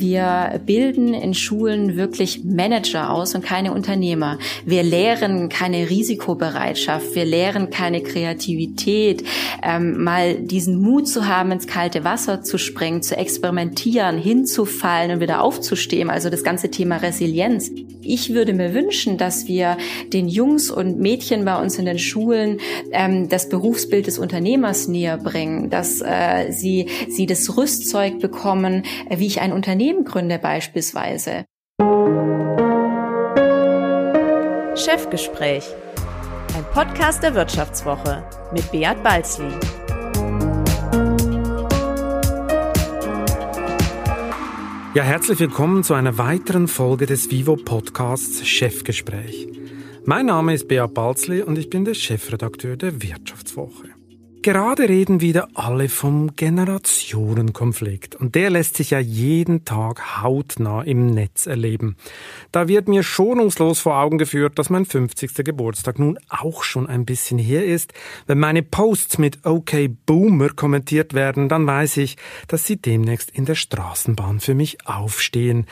Wir 0.00 0.60
bilden 0.64 1.14
in 1.14 1.34
Schulen 1.34 1.96
wirklich 1.96 2.44
Manager 2.44 3.10
aus 3.10 3.34
und 3.34 3.44
keine 3.44 3.72
Unternehmer. 3.72 4.38
Wir 4.64 4.82
lehren 4.82 5.48
keine 5.48 5.90
Risikobereitschaft. 5.90 7.14
Wir 7.14 7.24
lehren 7.24 7.70
keine 7.70 8.02
Kreativität. 8.02 9.24
Ähm, 9.62 10.02
mal 10.02 10.36
diesen 10.36 10.80
Mut 10.80 11.08
zu 11.08 11.26
haben, 11.26 11.50
ins 11.52 11.66
kalte 11.66 12.04
Wasser 12.04 12.42
zu 12.42 12.58
springen, 12.58 13.02
zu 13.02 13.16
experimentieren, 13.16 14.18
hinzufallen 14.18 15.10
und 15.12 15.20
wieder 15.20 15.42
aufzustehen. 15.42 16.10
Also 16.10 16.30
das 16.30 16.44
ganze 16.44 16.70
Thema 16.70 16.96
Resilienz. 16.98 17.70
Ich 18.08 18.32
würde 18.32 18.54
mir 18.54 18.72
wünschen, 18.72 19.18
dass 19.18 19.46
wir 19.48 19.76
den 20.14 20.28
Jungs 20.28 20.70
und 20.70 20.98
Mädchen 20.98 21.44
bei 21.44 21.60
uns 21.60 21.78
in 21.78 21.84
den 21.84 21.98
Schulen 21.98 22.58
ähm, 22.90 23.28
das 23.28 23.50
Berufsbild 23.50 24.06
des 24.06 24.18
Unternehmers 24.18 24.88
näher 24.88 25.18
bringen, 25.18 25.68
dass 25.68 26.00
äh, 26.00 26.50
sie, 26.50 26.86
sie 27.10 27.26
das 27.26 27.58
Rüstzeug 27.58 28.18
bekommen, 28.18 28.84
äh, 29.10 29.18
wie 29.18 29.26
ich 29.26 29.42
ein 29.42 29.52
Unternehmen 29.52 30.04
gründe 30.04 30.38
beispielsweise. 30.38 31.44
Chefgespräch. 34.74 35.64
Ein 36.56 36.64
Podcast 36.72 37.22
der 37.22 37.34
Wirtschaftswoche 37.34 38.24
mit 38.54 38.72
Beat 38.72 39.02
Balzli. 39.02 39.52
Ja, 44.98 45.04
herzlich 45.04 45.38
willkommen 45.38 45.84
zu 45.84 45.94
einer 45.94 46.18
weiteren 46.18 46.66
Folge 46.66 47.06
des 47.06 47.30
Vivo 47.30 47.54
Podcasts 47.54 48.44
Chefgespräch. 48.44 49.46
Mein 50.04 50.26
Name 50.26 50.54
ist 50.54 50.66
Beat 50.66 50.92
Balzli 50.92 51.40
und 51.40 51.56
ich 51.56 51.70
bin 51.70 51.84
der 51.84 51.94
Chefredakteur 51.94 52.76
der 52.76 53.00
Wirtschaftswoche. 53.00 53.90
Gerade 54.48 54.88
reden 54.88 55.20
wieder 55.20 55.48
alle 55.52 55.90
vom 55.90 56.34
Generationenkonflikt 56.34 58.16
und 58.16 58.34
der 58.34 58.48
lässt 58.48 58.78
sich 58.78 58.92
ja 58.92 58.98
jeden 58.98 59.66
Tag 59.66 60.22
hautnah 60.22 60.80
im 60.80 61.04
Netz 61.08 61.44
erleben. 61.44 61.96
Da 62.50 62.66
wird 62.66 62.88
mir 62.88 63.02
schonungslos 63.02 63.80
vor 63.80 63.98
Augen 63.98 64.16
geführt, 64.16 64.58
dass 64.58 64.70
mein 64.70 64.86
50. 64.86 65.44
Geburtstag 65.44 65.98
nun 65.98 66.18
auch 66.30 66.62
schon 66.62 66.86
ein 66.86 67.04
bisschen 67.04 67.36
her 67.36 67.66
ist. 67.66 67.92
Wenn 68.26 68.38
meine 68.38 68.62
Posts 68.62 69.18
mit 69.18 69.44
OK 69.44 69.90
Boomer 70.06 70.48
kommentiert 70.48 71.12
werden, 71.12 71.50
dann 71.50 71.66
weiß 71.66 71.98
ich, 71.98 72.16
dass 72.46 72.64
sie 72.64 72.80
demnächst 72.80 73.30
in 73.30 73.44
der 73.44 73.54
Straßenbahn 73.54 74.40
für 74.40 74.54
mich 74.54 74.78
aufstehen. 74.86 75.66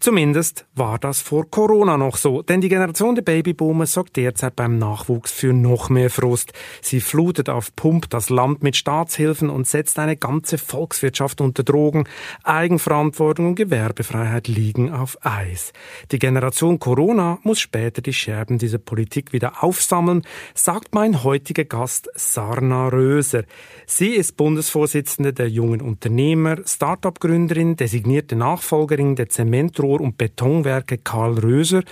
Zumindest 0.00 0.66
war 0.74 0.98
das 0.98 1.20
vor 1.20 1.48
Corona 1.48 1.96
noch 1.96 2.16
so, 2.16 2.42
denn 2.42 2.60
die 2.60 2.70
Generation 2.70 3.14
der 3.14 3.22
Babyboomer 3.22 3.86
sorgt 3.86 4.16
derzeit 4.16 4.56
beim 4.56 4.78
Nachwuchs 4.78 5.30
für 5.30 5.52
noch 5.52 5.90
mehr 5.90 6.10
Frust. 6.10 6.52
Sie 6.82 7.00
flutet 7.00 7.48
auf 7.48 7.76
Pump 7.76 8.10
das 8.16 8.30
Land 8.30 8.62
mit 8.62 8.76
Staatshilfen 8.76 9.50
und 9.50 9.66
setzt 9.66 9.98
eine 9.98 10.16
ganze 10.16 10.56
Volkswirtschaft 10.56 11.42
unter 11.42 11.62
Drogen. 11.62 12.04
Eigenverantwortung 12.44 13.48
und 13.48 13.54
Gewerbefreiheit 13.56 14.48
liegen 14.48 14.90
auf 14.90 15.18
Eis. 15.20 15.74
Die 16.10 16.18
Generation 16.18 16.78
Corona 16.78 17.38
muss 17.42 17.60
später 17.60 18.00
die 18.00 18.14
Scherben 18.14 18.56
dieser 18.56 18.78
Politik 18.78 19.34
wieder 19.34 19.62
aufsammeln, 19.62 20.22
sagt 20.54 20.94
mein 20.94 21.24
heutiger 21.24 21.64
Gast 21.64 22.08
Sarna 22.14 22.88
Röser. 22.88 23.44
Sie 23.84 24.14
ist 24.14 24.38
Bundesvorsitzende 24.38 25.34
der 25.34 25.50
jungen 25.50 25.82
Unternehmer, 25.82 26.56
Start-up-Gründerin, 26.64 27.76
designierte 27.76 28.34
Nachfolgerin 28.34 29.14
der 29.16 29.28
Zementrohr- 29.28 30.00
und 30.00 30.16
Betonwerke 30.16 30.96
Karl 30.96 31.38
Röser 31.38 31.82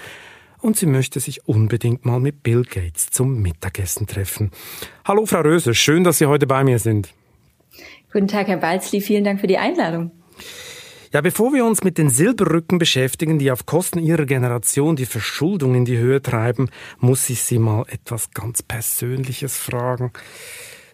und 0.65 0.79
sie 0.79 0.87
möchte 0.87 1.20
sich 1.20 1.47
unbedingt 1.47 2.07
mal 2.07 2.20
mit 2.20 2.43
Bill 2.43 2.62
Gates 2.62 3.11
zum 3.11 3.43
Mittagessen 3.43 4.07
treffen. 4.07 4.51
Hallo 5.05 5.27
Frau 5.27 5.43
Röser, 5.43 5.75
schön, 5.75 6.05
dass 6.05 6.19
Sie 6.19 6.27
heute 6.27 6.47
bei 6.47 6.65
mir 6.65 6.79
sind. 6.79 7.12
Guten 8.11 8.29
Tag, 8.29 8.48
Herr 8.48 8.57
Balzli, 8.57 9.03
vielen 9.03 9.25
Dank 9.25 9.41
für 9.41 9.47
die 9.47 9.59
Einladung. 9.59 10.11
Ja, 11.12 11.20
bevor 11.20 11.53
wir 11.53 11.67
uns 11.67 11.85
mit 11.85 11.98
den 11.98 12.09
Silberrücken 12.09 12.79
beschäftigen, 12.79 13.39
die 13.39 13.51
auf 13.51 13.67
Kosten 13.67 13.98
ihrer 13.98 14.25
Generation 14.25 14.97
die 14.97 15.05
Verschuldung 15.05 15.75
in 15.75 15.85
die 15.85 15.98
Höhe 15.98 16.23
treiben, 16.23 16.70
muss 16.98 17.29
ich 17.29 17.42
Sie 17.42 17.59
mal 17.59 17.85
etwas 17.89 18.31
ganz 18.31 18.62
Persönliches 18.62 19.59
fragen. 19.59 20.13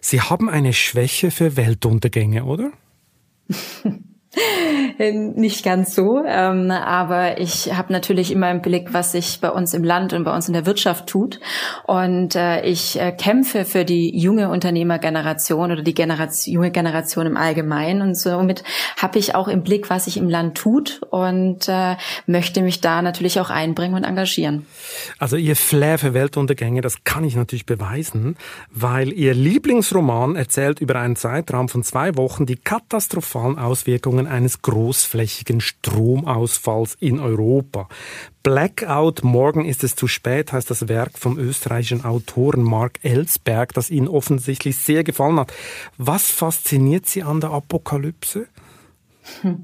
Sie 0.01 0.19
haben 0.19 0.49
eine 0.49 0.73
Schwäche 0.73 1.31
für 1.31 1.55
Weltuntergänge, 1.55 2.43
oder? 2.43 2.71
Nicht 4.97 5.65
ganz 5.65 5.93
so, 5.93 6.23
ähm, 6.25 6.71
aber 6.71 7.39
ich 7.39 7.73
habe 7.75 7.91
natürlich 7.91 8.31
immer 8.31 8.49
im 8.49 8.61
Blick, 8.61 8.93
was 8.93 9.11
sich 9.11 9.41
bei 9.41 9.49
uns 9.49 9.73
im 9.73 9.83
Land 9.83 10.13
und 10.13 10.23
bei 10.23 10.33
uns 10.33 10.47
in 10.47 10.53
der 10.53 10.65
Wirtschaft 10.65 11.07
tut. 11.07 11.39
Und 11.85 12.35
äh, 12.35 12.63
ich 12.63 12.99
äh, 12.99 13.11
kämpfe 13.11 13.65
für 13.65 13.83
die 13.83 14.17
junge 14.17 14.49
Unternehmergeneration 14.49 15.71
oder 15.71 15.81
die 15.81 15.93
Generation, 15.93 16.53
junge 16.53 16.71
Generation 16.71 17.25
im 17.25 17.35
Allgemeinen. 17.35 18.01
Und 18.01 18.15
somit 18.15 18.63
habe 18.97 19.19
ich 19.19 19.35
auch 19.35 19.49
im 19.49 19.63
Blick, 19.63 19.89
was 19.89 20.05
sich 20.05 20.15
im 20.15 20.29
Land 20.29 20.57
tut 20.57 21.01
und 21.09 21.67
äh, 21.67 21.97
möchte 22.25 22.61
mich 22.61 22.79
da 22.79 23.01
natürlich 23.01 23.39
auch 23.41 23.49
einbringen 23.49 23.95
und 23.95 24.05
engagieren. 24.05 24.65
Also 25.19 25.35
Ihr 25.35 25.57
Flair 25.57 25.97
für 25.97 26.13
Weltuntergänge, 26.13 26.79
das 26.79 27.03
kann 27.03 27.25
ich 27.25 27.35
natürlich 27.35 27.65
beweisen, 27.65 28.37
weil 28.69 29.11
Ihr 29.11 29.33
Lieblingsroman 29.33 30.37
erzählt 30.37 30.79
über 30.79 30.99
einen 30.99 31.17
Zeitraum 31.17 31.67
von 31.67 31.83
zwei 31.83 32.15
Wochen 32.15 32.45
die 32.45 32.55
katastrophalen 32.55 33.57
Auswirkungen 33.59 34.20
Auswirkungen 34.21 34.27
eines 34.27 34.61
großflächigen 34.61 35.61
Stromausfalls 35.61 36.95
in 36.99 37.19
Europa. 37.19 37.87
Blackout, 38.43 39.23
morgen 39.23 39.65
ist 39.65 39.83
es 39.83 39.95
zu 39.95 40.07
spät, 40.07 40.51
heißt 40.51 40.69
das 40.69 40.87
Werk 40.87 41.17
vom 41.17 41.37
österreichischen 41.37 42.05
Autoren 42.05 42.63
Mark 42.63 42.99
Ellsberg, 43.03 43.73
das 43.73 43.89
Ihnen 43.89 44.07
offensichtlich 44.07 44.77
sehr 44.77 45.03
gefallen 45.03 45.39
hat. 45.39 45.53
Was 45.97 46.31
fasziniert 46.31 47.05
Sie 47.05 47.23
an 47.23 47.39
der 47.39 47.51
Apokalypse? 47.51 48.47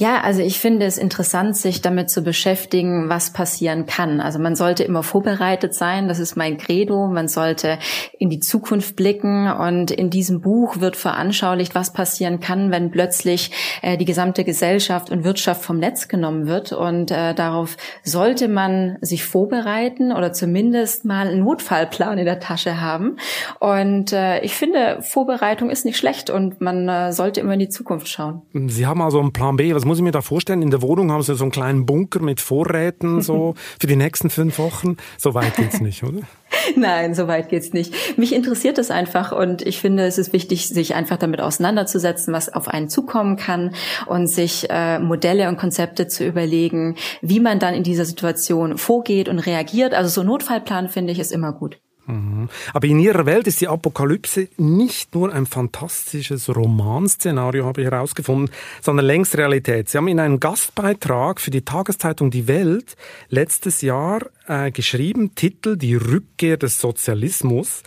Ja, 0.00 0.20
also 0.20 0.42
ich 0.42 0.60
finde 0.60 0.86
es 0.86 0.96
interessant, 0.96 1.56
sich 1.56 1.82
damit 1.82 2.08
zu 2.08 2.22
beschäftigen, 2.22 3.08
was 3.08 3.32
passieren 3.32 3.86
kann. 3.86 4.20
Also 4.20 4.38
man 4.38 4.54
sollte 4.54 4.84
immer 4.84 5.02
vorbereitet 5.02 5.74
sein, 5.74 6.06
das 6.06 6.20
ist 6.20 6.36
mein 6.36 6.56
Credo. 6.56 7.08
Man 7.08 7.26
sollte 7.26 7.80
in 8.16 8.30
die 8.30 8.38
Zukunft 8.38 8.94
blicken 8.94 9.50
und 9.50 9.90
in 9.90 10.08
diesem 10.08 10.40
Buch 10.40 10.78
wird 10.78 10.94
veranschaulicht, 10.94 11.74
was 11.74 11.92
passieren 11.92 12.38
kann, 12.38 12.70
wenn 12.70 12.92
plötzlich 12.92 13.50
äh, 13.82 13.96
die 13.96 14.04
gesamte 14.04 14.44
Gesellschaft 14.44 15.10
und 15.10 15.24
Wirtschaft 15.24 15.64
vom 15.64 15.78
Netz 15.78 16.06
genommen 16.06 16.46
wird. 16.46 16.70
Und 16.70 17.10
äh, 17.10 17.34
darauf 17.34 17.76
sollte 18.04 18.46
man 18.46 18.98
sich 19.00 19.24
vorbereiten 19.24 20.12
oder 20.12 20.32
zumindest 20.32 21.06
mal 21.06 21.26
einen 21.26 21.40
Notfallplan 21.40 22.18
in 22.18 22.24
der 22.24 22.38
Tasche 22.38 22.80
haben. 22.80 23.16
Und 23.58 24.12
äh, 24.12 24.42
ich 24.42 24.54
finde, 24.54 24.98
Vorbereitung 25.02 25.70
ist 25.70 25.84
nicht 25.84 25.96
schlecht 25.96 26.30
und 26.30 26.60
man 26.60 27.12
sollte 27.12 27.40
immer 27.40 27.54
in 27.54 27.58
die 27.58 27.68
Zukunft 27.68 28.06
schauen. 28.06 28.42
Sie 28.78 28.86
haben 28.86 29.02
also 29.02 29.18
einen 29.18 29.32
Plan 29.32 29.56
B. 29.56 29.74
Was 29.74 29.84
muss 29.84 29.98
ich 29.98 30.04
mir 30.04 30.12
da 30.12 30.20
vorstellen? 30.20 30.62
In 30.62 30.70
der 30.70 30.82
Wohnung 30.82 31.10
haben 31.10 31.20
Sie 31.22 31.34
so 31.34 31.42
einen 31.42 31.50
kleinen 31.50 31.84
Bunker 31.84 32.20
mit 32.20 32.40
Vorräten 32.40 33.22
so 33.22 33.54
für 33.80 33.88
die 33.88 33.96
nächsten 33.96 34.30
fünf 34.30 34.60
Wochen. 34.60 34.98
So 35.16 35.34
weit 35.34 35.56
geht's 35.56 35.80
nicht, 35.80 36.04
oder? 36.04 36.20
Nein, 36.76 37.12
so 37.12 37.26
weit 37.26 37.48
geht's 37.48 37.72
nicht. 37.72 37.92
Mich 38.16 38.32
interessiert 38.32 38.78
es 38.78 38.92
einfach 38.92 39.32
und 39.32 39.62
ich 39.62 39.80
finde, 39.80 40.04
es 40.04 40.16
ist 40.16 40.32
wichtig, 40.32 40.68
sich 40.68 40.94
einfach 40.94 41.16
damit 41.16 41.40
auseinanderzusetzen, 41.40 42.32
was 42.32 42.54
auf 42.54 42.68
einen 42.68 42.88
zukommen 42.88 43.34
kann 43.34 43.74
und 44.06 44.28
sich 44.28 44.70
äh, 44.70 45.00
Modelle 45.00 45.48
und 45.48 45.56
Konzepte 45.56 46.06
zu 46.06 46.24
überlegen, 46.24 46.94
wie 47.20 47.40
man 47.40 47.58
dann 47.58 47.74
in 47.74 47.82
dieser 47.82 48.04
Situation 48.04 48.78
vorgeht 48.78 49.28
und 49.28 49.40
reagiert. 49.40 49.92
Also 49.92 50.08
so 50.08 50.20
ein 50.20 50.28
Notfallplan 50.28 50.88
finde 50.88 51.12
ich 51.12 51.18
ist 51.18 51.32
immer 51.32 51.52
gut. 51.52 51.80
Mhm. 52.08 52.48
Aber 52.72 52.86
in 52.86 52.98
Ihrer 52.98 53.26
Welt 53.26 53.46
ist 53.46 53.60
die 53.60 53.68
Apokalypse 53.68 54.48
nicht 54.56 55.14
nur 55.14 55.32
ein 55.32 55.46
fantastisches 55.46 56.54
Romanszenario, 56.54 57.66
habe 57.66 57.82
ich 57.82 57.90
herausgefunden, 57.90 58.50
sondern 58.80 59.06
längst 59.06 59.36
Realität. 59.36 59.88
Sie 59.88 59.98
haben 59.98 60.08
in 60.08 60.18
einem 60.18 60.40
Gastbeitrag 60.40 61.40
für 61.40 61.50
die 61.50 61.62
Tageszeitung 61.62 62.30
Die 62.30 62.48
Welt 62.48 62.96
letztes 63.28 63.82
Jahr 63.82 64.20
äh, 64.48 64.70
geschrieben, 64.70 65.34
Titel 65.34 65.76
Die 65.76 65.94
Rückkehr 65.94 66.56
des 66.56 66.80
Sozialismus. 66.80 67.82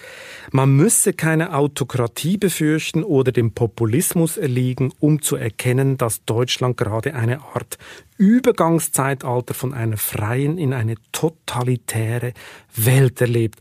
Man 0.52 0.76
müsse 0.76 1.14
keine 1.14 1.56
Autokratie 1.56 2.38
befürchten 2.38 3.04
oder 3.04 3.32
dem 3.32 3.54
Populismus 3.54 4.38
erliegen, 4.38 4.94
um 5.00 5.22
zu 5.22 5.36
erkennen, 5.36 5.98
dass 5.98 6.24
Deutschland 6.26 6.78
gerade 6.78 7.14
eine 7.14 7.42
Art 7.42 7.78
Übergangszeitalter 8.18 9.54
von 9.54 9.74
einer 9.74 9.98
freien 9.98 10.58
in 10.58 10.74
eine 10.74 10.96
totalitäre 11.12 12.34
Welt 12.76 13.20
erlebt 13.20 13.60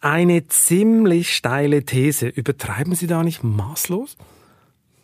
eine 0.00 0.46
ziemlich 0.46 1.34
steile 1.34 1.84
These. 1.84 2.28
Übertreiben 2.28 2.94
Sie 2.94 3.06
da 3.06 3.22
nicht 3.22 3.42
maßlos? 3.42 4.16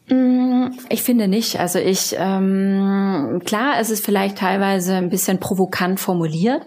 Mm, 0.09 0.67
ich 0.91 1.03
finde 1.03 1.29
nicht. 1.29 1.59
Also 1.59 1.79
ich, 1.79 2.15
ähm, 2.19 3.32
klar, 3.53 3.75
es 3.79 3.91
ist 3.91 4.03
vielleicht 4.03 4.39
teilweise 4.39 4.95
ein 4.95 5.11
bisschen 5.11 5.39
provokant 5.39 6.01
formuliert, 6.01 6.63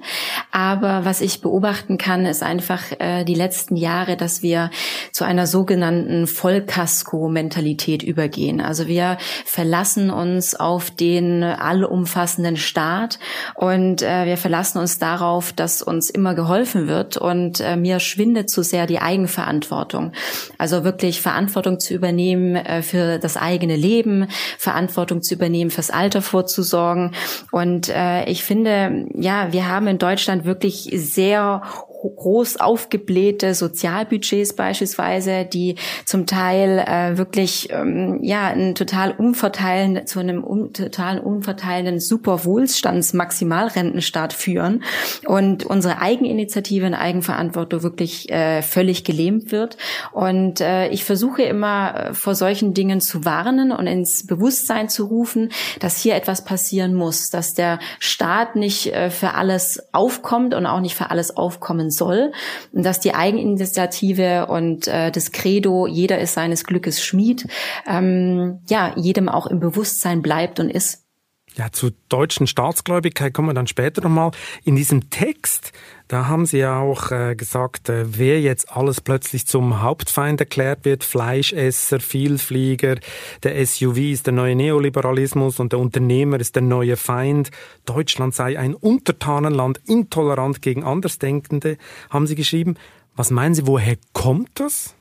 aber 0.52 1.04
was 1.04 1.20
ich 1.20 1.42
beobachten 1.42 1.98
kann, 1.98 2.28
ist 2.28 2.44
einfach 2.44 2.84
äh, 3.00 3.24
die 3.24 3.34
letzten 3.34 3.76
Jahre, 3.76 4.18
dass 4.18 4.44
wir 4.44 4.70
zu 5.12 5.24
einer 5.24 5.48
sogenannten 5.48 6.28
Vollkasko-Mentalität 6.28 8.04
übergehen. 8.04 8.62
Also 8.62 8.86
wir 8.86 9.18
verlassen 9.46 10.12
uns 10.12 10.54
auf 10.54 10.92
den 10.92 11.42
allumfassenden 11.42 12.56
Staat 12.56 13.18
und 13.56 14.04
äh, 14.04 14.28
wir 14.28 14.38
verlassen 14.38 14.78
uns 14.78 15.00
darauf, 15.00 15.54
dass 15.54 15.82
uns 15.82 16.12
immer 16.12 16.36
geholfen 16.36 16.88
wird 16.88 17.18
und 17.18 17.62
äh, 17.62 17.78
mir 17.78 18.00
schwindet 18.00 18.52
zu 18.52 18.62
sehr 18.62 18.86
die 18.86 19.00
Eigenverantwortung. 19.00 20.12
Also 20.60 20.84
wirklich 20.84 21.20
Verantwortung 21.20 21.80
zu 21.80 21.96
übernehmen 21.96 22.56
äh, 22.56 22.84
für 22.84 23.18
das 23.18 23.38
eigene 23.38 23.76
Leben, 23.76 24.28
Verantwortung 24.60 25.24
zu 25.24 25.34
übernehmen, 25.34 25.72
fürs 25.72 25.90
Alter 25.90 26.22
vor, 26.22 26.46
vorzusorgen. 26.76 27.12
Und 27.52 27.90
äh, 27.90 28.26
ich 28.26 28.44
finde, 28.44 29.06
ja, 29.14 29.52
wir 29.52 29.68
haben 29.68 29.88
in 29.88 29.98
Deutschland 29.98 30.46
wirklich 30.46 30.90
sehr 30.94 31.62
groß 32.02 32.58
aufgeblähte 32.58 33.54
Sozialbudgets 33.54 34.54
beispielsweise, 34.54 35.46
die 35.46 35.76
zum 36.06 36.26
Teil 36.26 36.80
äh, 36.80 37.18
wirklich 37.18 37.70
ähm, 37.72 38.20
ja 38.22 38.48
einen 38.48 38.76
total 38.76 39.12
umverteilenden 39.12 40.08
zu 40.08 40.20
einem 40.20 40.44
um, 40.44 40.74
totalen 40.74 41.20
umverteilenden 41.20 42.00
Superwohlstands-Maximalrentenstaat 42.00 44.34
führen 44.34 44.84
und 45.26 45.66
unsere 45.66 46.02
Eigeninitiative 46.02 46.86
und 46.86 46.94
Eigenverantwortung 46.94 47.84
wirklich 47.84 48.30
äh, 48.30 48.62
völlig 48.62 49.04
gelähmt 49.04 49.52
wird. 49.52 49.78
Und 50.12 50.62
äh, 50.62 50.88
ich 50.90 51.04
versuche 51.04 51.44
immer 51.44 51.96
äh, 51.96 52.14
vor 52.14 52.36
solchen 52.36 52.74
Dingen 52.74 53.02
zu 53.02 53.26
warnen 53.26 53.72
und 53.72 53.88
ins 53.88 54.28
Bewusstsein 54.28 54.90
zu 54.90 55.06
rufen, 55.06 55.52
dass 55.80 55.98
hier 55.98 56.16
etwas 56.16 56.44
passieren 56.44 56.94
muss, 56.94 57.30
dass 57.30 57.54
der 57.54 57.80
Staat 58.00 58.56
nicht 58.56 58.94
äh, 58.94 59.10
für 59.10 59.34
alles 59.34 59.84
aufkommt 59.92 60.54
und 60.54 60.66
auch 60.66 60.80
nicht 60.80 60.96
für 60.96 61.12
alles 61.12 61.36
aufkommen 61.36 61.92
soll, 61.98 62.32
dass 62.72 63.00
die 63.00 63.14
Eigeninitiative 63.14 64.48
und 64.48 64.88
äh, 64.88 65.12
das 65.12 65.32
Credo, 65.32 65.88
jeder 65.88 66.20
ist 66.20 66.34
seines 66.34 66.64
Glückes 66.64 67.04
Schmied, 67.04 67.48
ähm, 67.88 68.60
ja, 68.70 68.94
jedem 68.96 69.30
auch 69.30 69.48
im 69.48 69.60
Bewusstsein 69.60 70.22
bleibt 70.22 70.60
und 70.60 70.70
ist. 70.70 71.05
Ja, 71.58 71.72
zur 71.72 71.94
deutschen 72.10 72.48
Staatsgläubigkeit 72.48 73.34
kommen 73.34 73.48
wir 73.48 73.54
dann 73.54 73.68
später 73.68 74.02
nochmal. 74.02 74.32
In 74.66 74.76
diesem 74.76 75.10
Text, 75.10 75.72
da 76.10 76.28
haben 76.28 76.46
Sie 76.46 76.58
ja 76.58 76.80
auch 76.80 77.12
äh, 77.12 77.34
gesagt, 77.36 77.88
äh, 77.88 78.18
wer 78.18 78.42
jetzt 78.42 78.76
alles 78.76 79.00
plötzlich 79.00 79.48
zum 79.48 79.82
Hauptfeind 79.82 80.42
erklärt 80.42 80.84
wird, 80.84 81.06
Fleischesser, 81.06 82.02
Vielflieger, 82.02 82.98
der 83.44 83.66
SUV 83.66 83.98
ist 83.98 84.26
der 84.26 84.34
neue 84.34 84.56
Neoliberalismus 84.56 85.62
und 85.62 85.72
der 85.72 85.80
Unternehmer 85.80 86.42
ist 86.42 86.56
der 86.56 86.64
neue 86.64 86.98
Feind, 86.98 87.52
Deutschland 87.86 88.36
sei 88.36 88.60
ein 88.60 88.74
Untertanenland, 88.74 89.80
intolerant 89.86 90.62
gegen 90.62 90.84
Andersdenkende, 90.84 91.78
haben 92.10 92.28
Sie 92.28 92.36
geschrieben. 92.36 92.76
Was 93.16 93.32
meinen 93.32 93.56
Sie, 93.56 93.66
woher 93.66 93.96
kommt 94.12 94.60
das? 94.60 94.94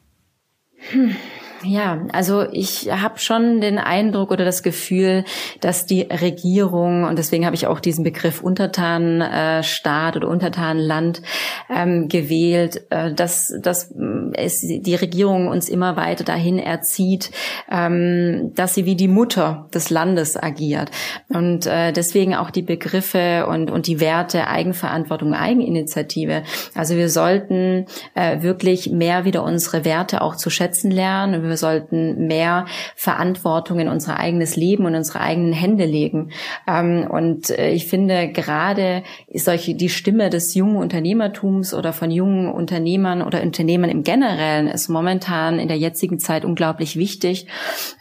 Hm. 0.77 1.17
Ja, 1.65 2.07
also 2.13 2.47
ich 2.51 2.91
habe 2.91 3.19
schon 3.19 3.61
den 3.61 3.79
Eindruck 3.79 4.31
oder 4.31 4.45
das 4.45 4.63
Gefühl, 4.63 5.25
dass 5.61 5.87
die 5.87 6.03
Regierung, 6.03 7.05
und 7.05 7.19
deswegen 7.19 7.47
habe 7.47 7.57
ich 7.57 7.67
auch 7.67 7.81
diesen 7.81 8.05
Begriff 8.05 8.43
Untertanenstaat 8.43 10.17
oder 10.17 10.29
Untertanenland 10.29 11.23
ähm, 11.71 12.09
gewählt, 12.09 12.83
äh, 12.91 13.15
dass, 13.15 13.55
dass 13.61 13.95
es 14.35 14.61
die 14.61 14.95
Regierung 14.95 15.49
uns 15.49 15.69
immer 15.69 15.97
weiter 15.97 16.25
dahin 16.25 16.59
erzieht, 16.59 17.31
ähm, 17.71 18.53
dass 18.55 18.75
sie 18.75 18.85
wie 18.85 18.97
die 18.97 19.09
Mutter 19.09 19.69
des 19.73 19.91
Landes 19.91 20.37
agiert. 20.37 20.91
Und 21.29 21.67
äh, 21.67 21.93
deswegen 21.93 22.35
auch 22.35 22.51
die 22.51 22.63
Begriffe 22.63 23.47
und, 23.49 23.71
und 23.71 23.87
die 23.87 24.01
Werte 24.01 24.49
Eigenverantwortung, 24.49 25.35
Eigeninitiative. 25.35 26.43
Also 26.75 26.97
wir 26.97 27.09
sollten 27.09 27.87
äh, 28.15 28.43
wirklich 28.43 28.91
mehr 28.91 29.25
wieder 29.25 29.43
unsere 29.45 29.85
Werte 29.85 30.21
auch 30.21 30.37
zu 30.37 30.51
schätzen 30.51 30.91
lernen. 30.91 31.54
Wir 31.55 31.59
sollten 31.59 32.27
mehr 32.27 32.67
Verantwortung 32.97 33.79
in 33.79 33.87
unser 33.87 34.19
eigenes 34.19 34.57
Leben 34.57 34.87
und 34.87 34.97
unsere 34.97 35.21
eigenen 35.21 35.53
Hände 35.53 35.85
legen. 35.85 36.33
Ähm, 36.67 37.07
und 37.09 37.49
äh, 37.51 37.71
ich 37.71 37.87
finde 37.87 38.33
gerade 38.33 39.05
solche, 39.33 39.77
die 39.77 39.89
Stimme 39.89 40.31
des 40.31 40.57
jungen 40.57 40.75
Unternehmertums 40.75 41.73
oder 41.73 41.93
von 41.93 42.11
jungen 42.11 42.51
Unternehmern 42.51 43.23
oder 43.23 43.41
Unternehmern 43.41 43.89
im 43.89 44.03
Generellen 44.03 44.67
ist 44.67 44.89
momentan 44.89 45.61
in 45.61 45.69
der 45.69 45.79
jetzigen 45.79 46.19
Zeit 46.19 46.45
unglaublich 46.45 46.97
wichtig 46.97 47.47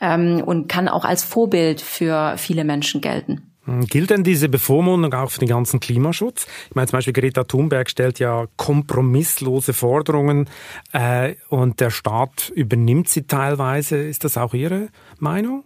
ähm, 0.02 0.42
und 0.44 0.68
kann 0.68 0.88
auch 0.88 1.06
als 1.06 1.24
Vorbild 1.24 1.80
für 1.80 2.34
viele 2.38 2.64
Menschen 2.64 3.02
gelten. 3.02 3.53
Hm, 3.65 3.86
gilt 3.86 4.10
denn 4.10 4.24
diese 4.24 4.50
Bevormundung 4.50 5.13
auch 5.13 5.31
für 5.31 5.39
den 5.39 5.50
ganzen 5.50 5.80
Klimaschutz? 5.80 6.48
Ich 6.69 6.75
meine 6.75 6.88
zum 6.88 6.98
Beispiel 6.98 7.13
Greta 7.13 7.44
Thunberg 7.44 7.89
stellt 7.89 8.19
ja 8.19 8.48
kompromisslose 8.57 9.74
Forderungen 9.74 10.50
äh, 10.92 11.36
und 11.50 11.80
der 11.80 11.89
Staat 11.89 12.51
übernimmt 12.56 13.07
sie 13.10 13.24
teilweise. 13.24 13.98
Ist 13.98 14.24
das 14.24 14.38
auch 14.38 14.54
Ihre 14.54 14.89
Meinung? 15.19 15.63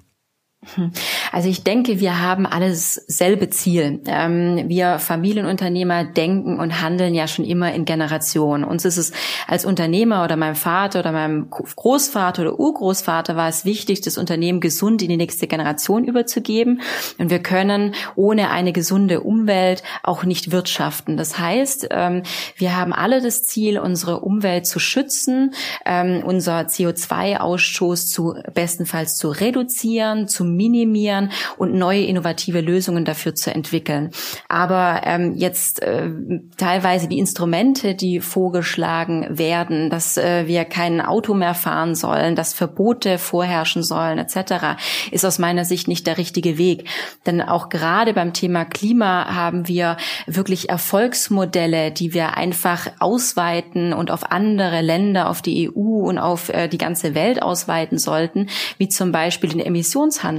Also 1.32 1.50
ich 1.50 1.64
denke, 1.64 2.00
wir 2.00 2.20
haben 2.20 2.48
alles 2.48 2.96
selbe 2.96 3.50
Ziel. 3.50 4.02
Ähm, 4.08 4.64
wir 4.68 4.98
Familienunternehmer 4.98 6.04
denken 6.04 6.60
und 6.60 6.82
handeln 6.82 7.14
ja 7.14 7.28
schon 7.28 7.46
immer 7.46 7.74
in 7.74 7.86
Generationen. 7.86 8.64
Uns 8.64 8.84
ist 8.84 8.98
es 8.98 9.12
als 9.48 9.66
Unternehmer 9.66 10.24
oder 10.24 10.36
meinem 10.36 10.56
Vater 10.56 11.00
oder 11.00 11.12
meinem 11.12 11.52
Großvater 11.52 12.42
oder 12.42 12.60
Urgroßvater 12.60 13.36
war 13.36 13.48
es 13.48 13.66
wichtig, 13.66 14.02
das 14.02 14.18
Unternehmen 14.18 14.60
gesund 14.60 15.04
in 15.04 15.10
die 15.10 15.18
nächste 15.18 15.46
Generation 15.46 16.06
überzugeben. 16.06 16.82
Und 17.20 17.30
wir 17.30 17.40
können 17.40 17.94
ohne 18.16 18.50
eine 18.50 18.74
gesunde 18.74 19.22
Umwelt 19.22 19.84
auch 20.02 20.24
nicht 20.24 20.52
wirtschaften. 20.52 21.18
Das 21.18 21.38
heißt, 21.38 21.90
ähm, 21.92 22.24
wir 22.56 22.76
haben 22.76 22.94
alle 22.94 23.22
das 23.22 23.46
Ziel, 23.46 23.78
unsere 23.78 24.22
Umwelt 24.22 24.66
zu 24.66 24.80
schützen, 24.80 25.54
ähm, 25.86 26.24
unser 26.26 26.62
CO2-Ausstoß 26.62 28.08
zu 28.08 28.36
bestenfalls 28.54 29.18
zu 29.18 29.30
reduzieren, 29.30 30.28
zu 30.28 30.47
minimieren 30.56 31.32
und 31.58 31.74
neue 31.74 32.04
innovative 32.04 32.62
Lösungen 32.62 33.06
dafür 33.06 33.36
zu 33.36 33.54
entwickeln. 33.54 34.12
Aber 34.48 35.02
ähm, 35.06 35.34
jetzt 35.36 35.82
äh, 35.82 36.10
teilweise 36.58 37.08
die 37.08 37.20
Instrumente, 37.20 37.96
die 37.96 38.20
vorgeschlagen 38.20 39.28
werden, 39.30 39.90
dass 39.90 40.18
äh, 40.18 40.48
wir 40.48 40.66
kein 40.66 41.02
Auto 41.02 41.34
mehr 41.34 41.54
fahren 41.54 41.96
sollen, 41.96 42.36
dass 42.36 42.54
Verbote 42.54 43.18
vorherrschen 43.18 43.84
sollen 43.84 44.18
etc., 44.18 44.78
ist 45.12 45.26
aus 45.26 45.40
meiner 45.40 45.66
Sicht 45.66 45.88
nicht 45.88 46.08
der 46.08 46.18
richtige 46.18 46.58
Weg. 46.58 46.88
Denn 47.26 47.42
auch 47.42 47.70
gerade 47.70 48.14
beim 48.14 48.34
Thema 48.34 48.66
Klima 48.66 49.34
haben 49.34 49.68
wir 49.68 49.98
wirklich 50.26 50.70
Erfolgsmodelle, 50.70 51.92
die 51.92 52.14
wir 52.14 52.38
einfach 52.38 52.88
ausweiten 53.00 53.94
und 53.94 54.12
auf 54.12 54.32
andere 54.32 54.82
Länder, 54.82 55.30
auf 55.30 55.42
die 55.42 55.70
EU 55.70 56.08
und 56.08 56.18
auf 56.18 56.50
äh, 56.50 56.68
die 56.68 56.78
ganze 56.78 57.16
Welt 57.16 57.42
ausweiten 57.42 57.98
sollten, 57.98 58.48
wie 58.78 58.88
zum 58.88 59.12
Beispiel 59.12 59.50
den 59.50 59.60
Emissionshandel. 59.60 60.37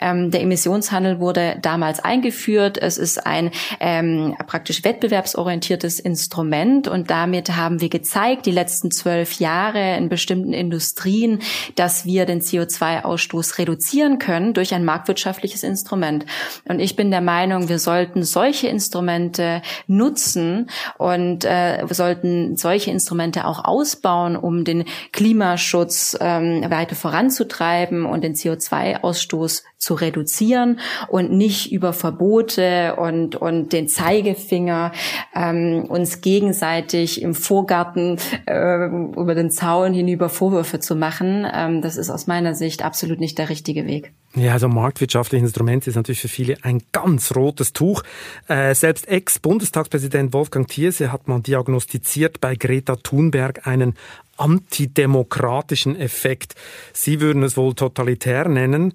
Ähm, 0.00 0.30
der 0.30 0.42
Emissionshandel 0.42 1.20
wurde 1.20 1.56
damals 1.60 2.00
eingeführt. 2.00 2.78
Es 2.78 2.98
ist 2.98 3.26
ein 3.26 3.50
ähm, 3.80 4.36
praktisch 4.46 4.84
wettbewerbsorientiertes 4.84 6.00
Instrument 6.00 6.88
und 6.88 7.10
damit 7.10 7.56
haben 7.56 7.80
wir 7.80 7.88
gezeigt, 7.88 8.46
die 8.46 8.50
letzten 8.50 8.90
zwölf 8.90 9.40
Jahre 9.40 9.96
in 9.96 10.08
bestimmten 10.08 10.52
Industrien, 10.52 11.40
dass 11.74 12.04
wir 12.04 12.26
den 12.26 12.40
CO2-Ausstoß 12.40 13.58
reduzieren 13.58 14.18
können 14.18 14.54
durch 14.54 14.74
ein 14.74 14.84
marktwirtschaftliches 14.84 15.62
Instrument. 15.62 16.26
Und 16.68 16.80
ich 16.80 16.96
bin 16.96 17.10
der 17.10 17.20
Meinung, 17.20 17.68
wir 17.68 17.78
sollten 17.78 18.22
solche 18.22 18.68
Instrumente 18.68 19.62
nutzen 19.86 20.68
und 20.98 21.44
äh, 21.44 21.82
wir 21.86 21.94
sollten 21.94 22.56
solche 22.56 22.90
Instrumente 22.90 23.46
auch 23.46 23.64
ausbauen, 23.64 24.36
um 24.36 24.64
den 24.64 24.84
Klimaschutz 25.12 26.16
ähm, 26.20 26.64
weiter 26.70 26.96
voranzutreiben 26.96 28.04
und 28.04 28.22
den 28.22 28.34
CO2-Ausstoß 28.34 29.35
Ausstoß 29.36 29.64
zu 29.78 29.94
reduzieren 29.94 30.80
und 31.08 31.30
nicht 31.30 31.70
über 31.70 31.92
Verbote 31.92 32.96
und, 32.96 33.36
und 33.36 33.72
den 33.72 33.88
Zeigefinger 33.88 34.92
ähm, 35.34 35.84
uns 35.88 36.20
gegenseitig 36.20 37.22
im 37.22 37.34
Vorgarten 37.34 38.18
äh, 38.46 38.86
über 38.86 39.34
den 39.34 39.50
Zaun 39.50 39.92
hinüber 39.92 40.28
Vorwürfe 40.28 40.80
zu 40.80 40.96
machen. 40.96 41.46
Ähm, 41.52 41.82
das 41.82 41.96
ist 41.96 42.10
aus 42.10 42.26
meiner 42.26 42.54
Sicht 42.54 42.84
absolut 42.84 43.20
nicht 43.20 43.38
der 43.38 43.48
richtige 43.48 43.86
Weg. 43.86 44.12
Ja, 44.36 44.52
also 44.52 44.68
marktwirtschaftliche 44.68 45.42
Instrumente 45.42 45.88
ist 45.88 45.96
natürlich 45.96 46.20
für 46.20 46.28
viele 46.28 46.62
ein 46.62 46.82
ganz 46.92 47.34
rotes 47.34 47.72
Tuch. 47.72 48.02
Äh, 48.48 48.74
selbst 48.74 49.08
Ex-Bundestagspräsident 49.08 50.34
Wolfgang 50.34 50.68
Thierse 50.68 51.10
hat 51.10 51.26
man 51.26 51.42
diagnostiziert 51.42 52.38
bei 52.38 52.54
Greta 52.54 52.96
Thunberg 52.96 53.66
einen 53.66 53.94
antidemokratischen 54.36 55.96
Effekt. 55.96 56.54
Sie 56.92 57.22
würden 57.22 57.42
es 57.44 57.56
wohl 57.56 57.74
totalitär 57.74 58.46
nennen. 58.46 58.92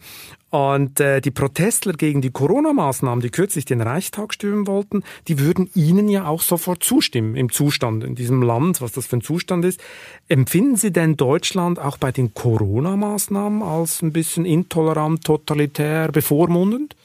Und 0.51 0.99
äh, 0.99 1.21
die 1.21 1.31
Protestler 1.31 1.93
gegen 1.93 2.21
die 2.21 2.29
Corona-Maßnahmen, 2.29 3.21
die 3.21 3.29
kürzlich 3.29 3.63
den 3.63 3.79
Reichstag 3.79 4.33
stürmen 4.33 4.67
wollten, 4.67 5.01
die 5.29 5.39
würden 5.39 5.69
Ihnen 5.75 6.09
ja 6.09 6.27
auch 6.27 6.41
sofort 6.41 6.83
zustimmen 6.83 7.37
im 7.37 7.51
Zustand 7.51 8.03
in 8.03 8.15
diesem 8.15 8.41
Land, 8.43 8.81
was 8.81 8.91
das 8.91 9.07
für 9.07 9.17
ein 9.17 9.21
Zustand 9.21 9.63
ist. 9.63 9.81
Empfinden 10.27 10.75
Sie 10.75 10.91
denn 10.91 11.15
Deutschland 11.15 11.79
auch 11.79 11.97
bei 11.97 12.11
den 12.11 12.33
Corona-Maßnahmen 12.33 13.63
als 13.63 14.01
ein 14.01 14.11
bisschen 14.11 14.43
intolerant, 14.43 15.23
totalitär, 15.23 16.11
bevormundend? 16.11 16.97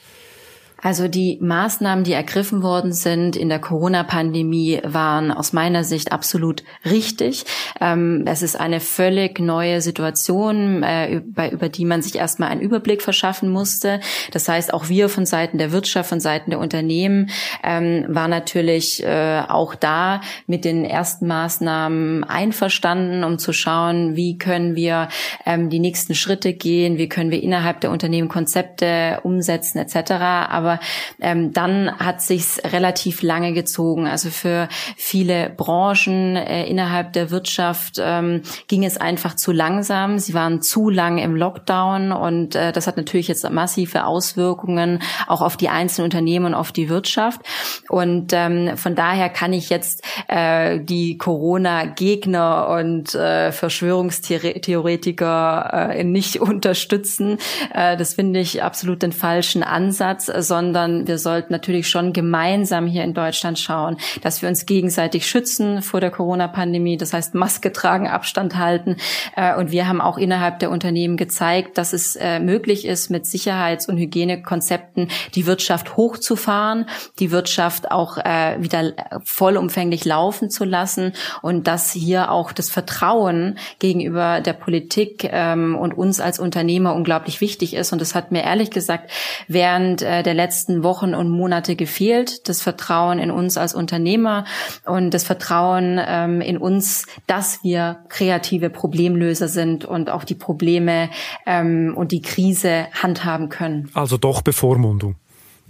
Also 0.83 1.09
die 1.09 1.39
Maßnahmen, 1.41 2.05
die 2.05 2.13
ergriffen 2.13 2.63
worden 2.63 2.93
sind 2.93 3.35
in 3.35 3.49
der 3.49 3.59
Corona-Pandemie, 3.59 4.81
waren 4.85 5.33
aus 5.33 5.55
meiner 5.55 5.85
Sicht 5.85 6.13
absolut 6.13 6.65
richtig. 6.85 7.45
Ähm, 7.81 8.25
es 8.27 8.43
ist 8.43 8.61
eine 8.61 8.81
völlig 8.81 9.41
neue 9.41 9.81
Situation, 9.81 10.83
äh, 10.83 11.17
über, 11.17 11.71
die 11.71 11.87
man 11.87 12.03
sich 12.03 12.17
erstmal 12.17 12.51
einen 12.51 12.61
Überblick 12.61 13.01
verschaffen 13.01 13.49
musste. 13.49 14.01
Das 14.33 14.49
heißt, 14.49 14.75
auch 14.75 14.91
wir 14.91 15.09
von 15.09 15.25
Seiten 15.25 15.57
der 15.57 15.73
Wirtschaft, 15.73 16.11
von 16.11 16.21
Seiten 16.21 16.51
der 16.51 16.61
Unternehmen 16.61 17.31
ähm, 17.65 18.05
war 18.09 18.29
natürlich 18.29 19.03
äh, 19.03 19.43
auch 19.49 19.75
da 19.75 20.21
mit 20.47 20.67
den 20.67 20.85
ersten 20.85 21.27
Maßnahmen 21.27 22.23
einverstanden, 22.25 23.25
um 23.25 23.39
zu 23.39 23.55
schauen, 23.55 24.15
wie 24.15 24.37
können 24.37 24.77
wir 24.77 25.09
ähm, 25.47 25.71
die 25.71 25.81
nächsten 25.81 26.15
Schritte 26.15 26.53
gehen, 26.53 26.99
wie 26.99 27.09
können 27.09 27.31
wir 27.31 27.43
innerhalb 27.43 27.81
der 27.81 27.91
Unternehmen 27.91 28.29
Konzepte 28.29 29.21
umsetzen 29.23 29.79
etc. 29.79 30.13
Aber 30.13 30.66
aber 30.67 30.81
ähm, 31.21 31.53
dann 31.53 31.99
hat 31.99 32.21
sich's 32.21 32.61
relativ 32.65 33.23
lange 33.23 33.53
gezogen. 33.53 34.07
Also 34.07 34.31
für 34.31 34.69
viele 34.97 35.51
Branchen 35.51 36.37
äh, 36.37 36.67
innerhalb 36.67 37.13
der 37.13 37.31
Wirtschaft 37.31 37.97
ähm, 37.99 38.43
ging 38.69 38.85
es 38.85 38.97
einfach 38.97 39.37
zu 39.37 39.53
langsam. 39.53 40.19
Sie 40.19 40.35
waren 40.35 40.63
zu 40.63 40.91
lang 40.91 41.19
im 41.19 41.37
Lockdown 41.37 42.13
und 42.13 42.55
äh, 42.55 42.73
das 42.73 42.87
hat 42.87 42.97
natürlich 42.97 43.29
jetzt 43.29 43.49
massive 43.51 44.05
Auswirkungen 44.05 45.01
auch 45.27 45.43
auf 45.43 45.57
die 45.57 45.69
einzelnen 45.69 46.07
Unternehmen 46.07 46.47
und 46.47 46.55
auf 46.55 46.73
die 46.73 46.89
Wirtschaft. 46.89 47.41
Und 47.89 48.33
ähm, 48.33 48.77
von 48.77 48.95
daher 48.95 49.29
kann 49.29 49.53
ich 49.53 49.71
jetzt 49.71 50.05
äh, 50.29 50.79
die 50.81 51.19
Corona-Gegner 51.19 52.69
und 52.69 53.15
äh, 53.15 53.53
Verschwörungstheoretiker 53.53 55.91
äh, 55.93 56.05
nicht 56.05 56.41
unterstützen. 56.47 57.39
Äh, 57.73 57.97
das 57.97 58.15
finde 58.15 58.41
ich 58.41 58.63
absolut 58.63 59.03
den 59.03 59.13
falschen 59.13 59.63
Ansatz, 59.63 60.31
sondern 60.57 61.07
wir 61.07 61.19
sollten 61.19 61.53
natürlich 61.53 61.87
schon 61.87 62.15
gemeinsam 62.15 62.87
hier 62.87 63.05
in 63.05 63.13
Deutschland 63.13 63.59
schauen, 63.59 63.99
dass 64.23 64.41
wir 64.41 64.49
uns 64.49 64.65
gegenseitig 64.65 65.27
schützen 65.27 65.83
vor 65.83 66.01
der 66.01 66.11
Corona-Pandemie. 66.11 66.97
Das 66.97 67.13
heißt, 67.13 67.35
Maske 67.35 67.73
tragen, 67.73 68.09
Abstand 68.09 68.57
halten. 68.57 68.97
Äh, 69.37 69.55
und 69.57 69.71
wir 69.71 69.87
haben 69.87 70.01
auch 70.01 70.17
innerhalb 70.17 70.59
der 70.61 70.71
Unternehmen 70.71 71.19
gezeigt, 71.19 71.77
dass 71.77 71.93
es 71.93 72.17
äh, 72.17 72.41
möglich 72.41 72.87
ist, 72.87 73.11
mit 73.11 73.27
Sicherheits- 73.27 73.87
und 73.87 73.99
Hygienekonzepten 73.99 75.09
die 75.35 75.45
Wirtschaft 75.45 75.99
hochzufahren, 75.99 76.87
die 77.19 77.31
Wirtschaft 77.31 77.91
auch 77.91 78.17
äh, 78.17 78.57
wieder 78.59 78.95
vollumfänglich 79.25 80.07
laufen 80.07 80.49
zu 80.49 80.65
lassen 80.65 81.13
und 81.43 81.67
dass 81.67 81.93
hier 81.93 82.31
auch 82.31 82.53
das 82.53 82.71
Vertrauen 82.71 83.59
gegenüber 83.79 84.41
der 84.41 84.55
Politik 84.55 85.29
ähm, 85.31 85.77
und 85.77 85.93
uns 85.93 86.19
als 86.19 86.39
Unternehmer 86.39 86.95
unglaublich 86.95 87.43
wichtig 87.43 87.75
ist. 87.75 87.93
Und 87.93 88.01
das 88.01 88.15
hat 88.15 88.33
mir 88.33 88.43
ehrlich 88.43 88.71
gesagt 88.71 89.11
während 89.49 90.01
äh, 90.01 90.23
der 90.23 90.33
letzten 90.33 90.46
Wochen 90.83 91.15
und 91.15 91.31
Monate 91.31 91.77
gefehlt. 91.77 92.49
Das 92.49 92.63
Vertrauen 92.63 93.19
in 93.19 93.31
uns 93.31 93.57
als 93.57 93.75
Unternehmer 93.75 94.45
und 94.85 95.13
das 95.13 95.25
Vertrauen 95.25 96.01
ähm, 96.07 96.41
in 96.41 96.59
uns, 96.59 97.07
dass 97.27 97.63
wir 97.63 97.99
kreative 98.09 98.71
Problemlöser 98.71 99.49
sind 99.49 99.85
und 99.85 100.11
auch 100.11 100.25
die 100.25 100.35
Probleme 100.35 101.11
ähm, 101.47 101.95
und 101.97 102.13
die 102.13 102.23
Krise 102.23 102.87
handhaben 102.93 103.49
können. 103.49 103.91
Also 103.95 104.17
doch 104.17 104.43
Bevormundung. 104.43 105.17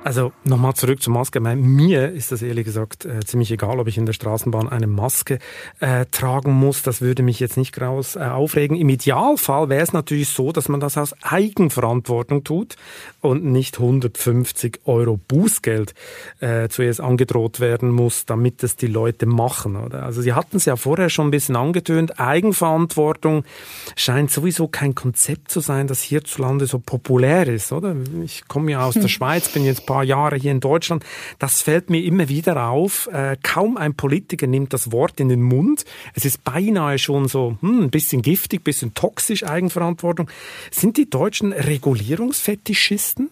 Also 0.02 0.32
nochmal 0.46 0.76
zurück 0.76 1.02
zur 1.02 1.14
Maske. 1.14 1.42
Mir 1.42 2.10
ist 2.10 2.32
das 2.32 2.42
ehrlich 2.42 2.64
gesagt 2.64 3.04
äh, 3.04 3.20
ziemlich 3.20 3.52
egal, 3.52 3.80
ob 3.80 3.88
ich 3.88 3.98
in 3.98 4.06
der 4.06 4.14
Straßenbahn 4.14 4.70
eine 4.70 4.88
Maske 4.88 5.40
äh, 5.82 6.06
tragen 6.10 6.54
muss. 6.54 6.84
Das 6.84 7.02
würde 7.02 7.22
mich 7.22 7.42
jetzt 7.42 7.58
nicht 7.58 7.74
groß 7.74 8.16
äh, 8.16 8.20
aufregen. 8.20 8.78
Im 8.78 8.88
Idealfall 8.88 9.68
wäre 9.68 9.84
es 9.84 9.92
natürlich 9.92 10.30
so, 10.30 10.54
dass 10.54 10.70
man 10.70 10.80
das 10.80 10.98
aus 10.98 11.14
Eigenverantwortung 11.22 12.46
tut 12.46 12.78
und 13.20 13.44
nicht 13.44 13.78
150 13.78 14.80
Euro 14.86 15.18
Bußgeld 15.18 15.94
äh, 16.40 16.70
zuerst 16.70 17.02
angedroht 17.02 17.60
werden 17.60 17.90
muss, 17.90 18.26
damit 18.26 18.64
es 18.64 18.78
die 18.78 18.88
Leute 18.88 19.26
machen. 19.26 19.76
Oder? 19.76 20.04
Also 20.04 20.22
Sie 20.22 20.32
hatten 20.32 20.58
es 20.58 20.66
ja 20.66 20.78
vorher 20.78 21.10
schon 21.10 21.28
ein 21.28 21.32
bisschen 21.32 21.58
angetönt. 21.58 22.22
Eigenverantwortung 22.22 23.44
scheint 23.98 24.32
sowieso 24.32 24.70
kein 24.70 24.96
Konzept 24.96 25.52
zu 25.52 25.60
sein, 25.60 25.88
das 25.88 26.02
hierzulande 26.02 26.68
so 26.68 26.80
populär 26.80 27.48
ist. 27.48 27.74
Oder? 27.74 27.98
Ich 28.24 28.48
komme 28.48 28.72
ja 28.72 28.86
aus 28.86 28.94
der 28.94 29.10
Schweiz, 29.10 29.50
bin 29.50 29.66
jetzt 29.66 29.89
paar 29.90 30.04
Jahre 30.04 30.36
hier 30.36 30.52
in 30.52 30.60
Deutschland, 30.60 31.04
das 31.40 31.64
fällt 31.64 31.90
mir 31.90 32.04
immer 32.04 32.30
wieder 32.30 32.70
auf. 32.70 33.08
Äh, 33.12 33.38
kaum 33.42 33.76
ein 33.76 33.96
Politiker 33.96 34.46
nimmt 34.46 34.72
das 34.72 34.92
Wort 34.92 35.20
in 35.20 35.30
den 35.30 35.42
Mund. 35.42 35.84
Es 36.14 36.26
ist 36.26 36.44
beinahe 36.44 37.00
schon 37.00 37.28
so 37.28 37.58
hm, 37.62 37.86
ein 37.86 37.90
bisschen 37.90 38.22
giftig, 38.22 38.62
ein 38.62 38.66
bisschen 38.66 38.94
toxisch, 38.94 39.44
Eigenverantwortung. 39.44 40.30
Sind 40.70 40.98
die 40.98 41.10
Deutschen 41.10 41.54
Regulierungsfetischisten? 41.54 43.32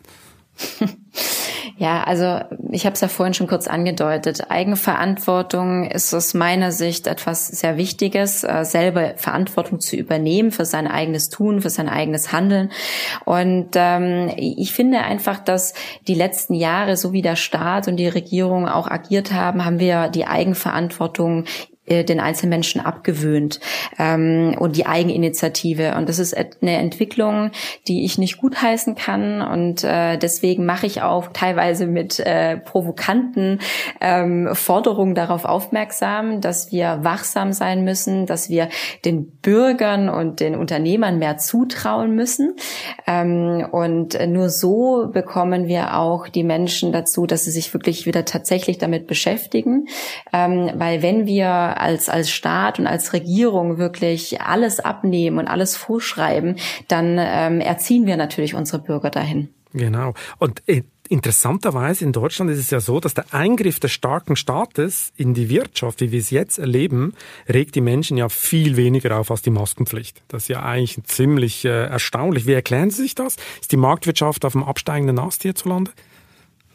Ja, 1.79 2.03
also 2.03 2.39
ich 2.71 2.87
habe 2.87 2.95
es 2.95 3.01
ja 3.01 3.07
vorhin 3.07 3.35
schon 3.35 3.45
kurz 3.45 3.67
angedeutet. 3.67 4.49
Eigenverantwortung 4.49 5.85
ist 5.85 6.11
aus 6.11 6.33
meiner 6.33 6.71
Sicht 6.71 7.05
etwas 7.05 7.45
sehr 7.47 7.77
Wichtiges, 7.77 8.43
äh, 8.43 8.65
selber 8.65 9.13
Verantwortung 9.15 9.79
zu 9.79 9.95
übernehmen 9.95 10.51
für 10.51 10.65
sein 10.65 10.87
eigenes 10.87 11.29
Tun, 11.29 11.61
für 11.61 11.69
sein 11.69 11.87
eigenes 11.87 12.31
Handeln. 12.31 12.71
Und 13.25 13.69
ähm, 13.75 14.31
ich 14.35 14.73
finde 14.73 15.01
einfach, 15.01 15.37
dass 15.39 15.75
die 16.07 16.15
letzten 16.15 16.55
Jahre, 16.55 16.97
so 16.97 17.13
wie 17.13 17.21
der 17.21 17.35
Staat 17.35 17.87
und 17.87 17.97
die 17.97 18.07
Regierung 18.07 18.67
auch 18.67 18.89
agiert 18.89 19.31
haben, 19.31 19.63
haben 19.63 19.79
wir 19.79 20.07
die 20.07 20.25
Eigenverantwortung 20.25 21.45
den 21.87 22.19
einzelnen 22.19 22.49
Menschen 22.49 22.81
abgewöhnt 22.81 23.59
ähm, 23.97 24.55
und 24.59 24.75
die 24.75 24.85
Eigeninitiative. 24.85 25.95
Und 25.95 26.09
das 26.09 26.19
ist 26.19 26.35
eine 26.35 26.77
Entwicklung, 26.77 27.51
die 27.87 28.03
ich 28.05 28.17
nicht 28.17 28.37
gutheißen 28.37 28.95
kann. 28.95 29.41
Und 29.41 29.83
äh, 29.83 30.17
deswegen 30.17 30.65
mache 30.65 30.85
ich 30.85 31.01
auch 31.01 31.27
teilweise 31.33 31.87
mit 31.87 32.19
äh, 32.19 32.57
provokanten 32.57 33.59
ähm, 34.01 34.49
Forderungen 34.53 35.15
darauf 35.15 35.45
aufmerksam, 35.45 36.41
dass 36.41 36.71
wir 36.71 36.99
wachsam 37.03 37.53
sein 37.53 37.83
müssen, 37.83 38.25
dass 38.25 38.49
wir 38.49 38.69
den 39.05 39.31
Bürgern 39.41 40.09
und 40.09 40.39
den 40.39 40.55
Unternehmern 40.55 41.19
mehr 41.19 41.37
zutrauen 41.37 42.15
müssen. 42.15 42.55
Ähm, 43.05 43.65
und 43.71 44.17
nur 44.27 44.49
so 44.49 45.09
bekommen 45.11 45.67
wir 45.67 45.95
auch 45.95 46.27
die 46.27 46.43
Menschen 46.43 46.91
dazu, 46.91 47.25
dass 47.25 47.45
sie 47.45 47.51
sich 47.51 47.73
wirklich 47.73 48.05
wieder 48.05 48.25
tatsächlich 48.25 48.77
damit 48.77 49.07
beschäftigen. 49.07 49.87
Ähm, 50.33 50.71
weil 50.75 51.01
wenn 51.01 51.25
wir 51.25 51.76
als, 51.79 52.09
als 52.09 52.31
Staat 52.31 52.79
und 52.79 52.87
als 52.87 53.13
Regierung 53.13 53.77
wirklich 53.77 54.41
alles 54.41 54.79
abnehmen 54.79 55.39
und 55.39 55.47
alles 55.47 55.75
vorschreiben, 55.75 56.57
dann 56.87 57.17
ähm, 57.19 57.61
erziehen 57.61 58.05
wir 58.05 58.17
natürlich 58.17 58.55
unsere 58.55 58.81
Bürger 58.81 59.09
dahin. 59.09 59.49
Genau. 59.73 60.13
Und 60.39 60.63
äh, 60.67 60.83
interessanterweise 61.09 62.03
in 62.03 62.11
Deutschland 62.11 62.51
ist 62.51 62.59
es 62.59 62.69
ja 62.69 62.79
so, 62.79 62.99
dass 62.99 63.13
der 63.13 63.25
Eingriff 63.31 63.79
des 63.79 63.91
starken 63.91 64.35
Staates 64.35 65.11
in 65.15 65.33
die 65.33 65.49
Wirtschaft, 65.49 66.01
wie 66.01 66.11
wir 66.11 66.19
es 66.19 66.29
jetzt 66.29 66.57
erleben, 66.57 67.13
regt 67.47 67.75
die 67.75 67.81
Menschen 67.81 68.17
ja 68.17 68.29
viel 68.29 68.77
weniger 68.77 69.17
auf 69.17 69.31
als 69.31 69.41
die 69.41 69.49
Maskenpflicht. 69.49 70.21
Das 70.27 70.43
ist 70.43 70.49
ja 70.49 70.63
eigentlich 70.63 70.99
ziemlich 71.05 71.65
äh, 71.65 71.85
erstaunlich. 71.85 72.45
Wie 72.47 72.53
erklären 72.53 72.89
Sie 72.89 73.03
sich 73.03 73.15
das? 73.15 73.37
Ist 73.61 73.71
die 73.71 73.77
Marktwirtschaft 73.77 74.45
auf 74.45 74.53
dem 74.53 74.63
absteigenden 74.63 75.19
Ast 75.19 75.43
hierzulande? 75.43 75.91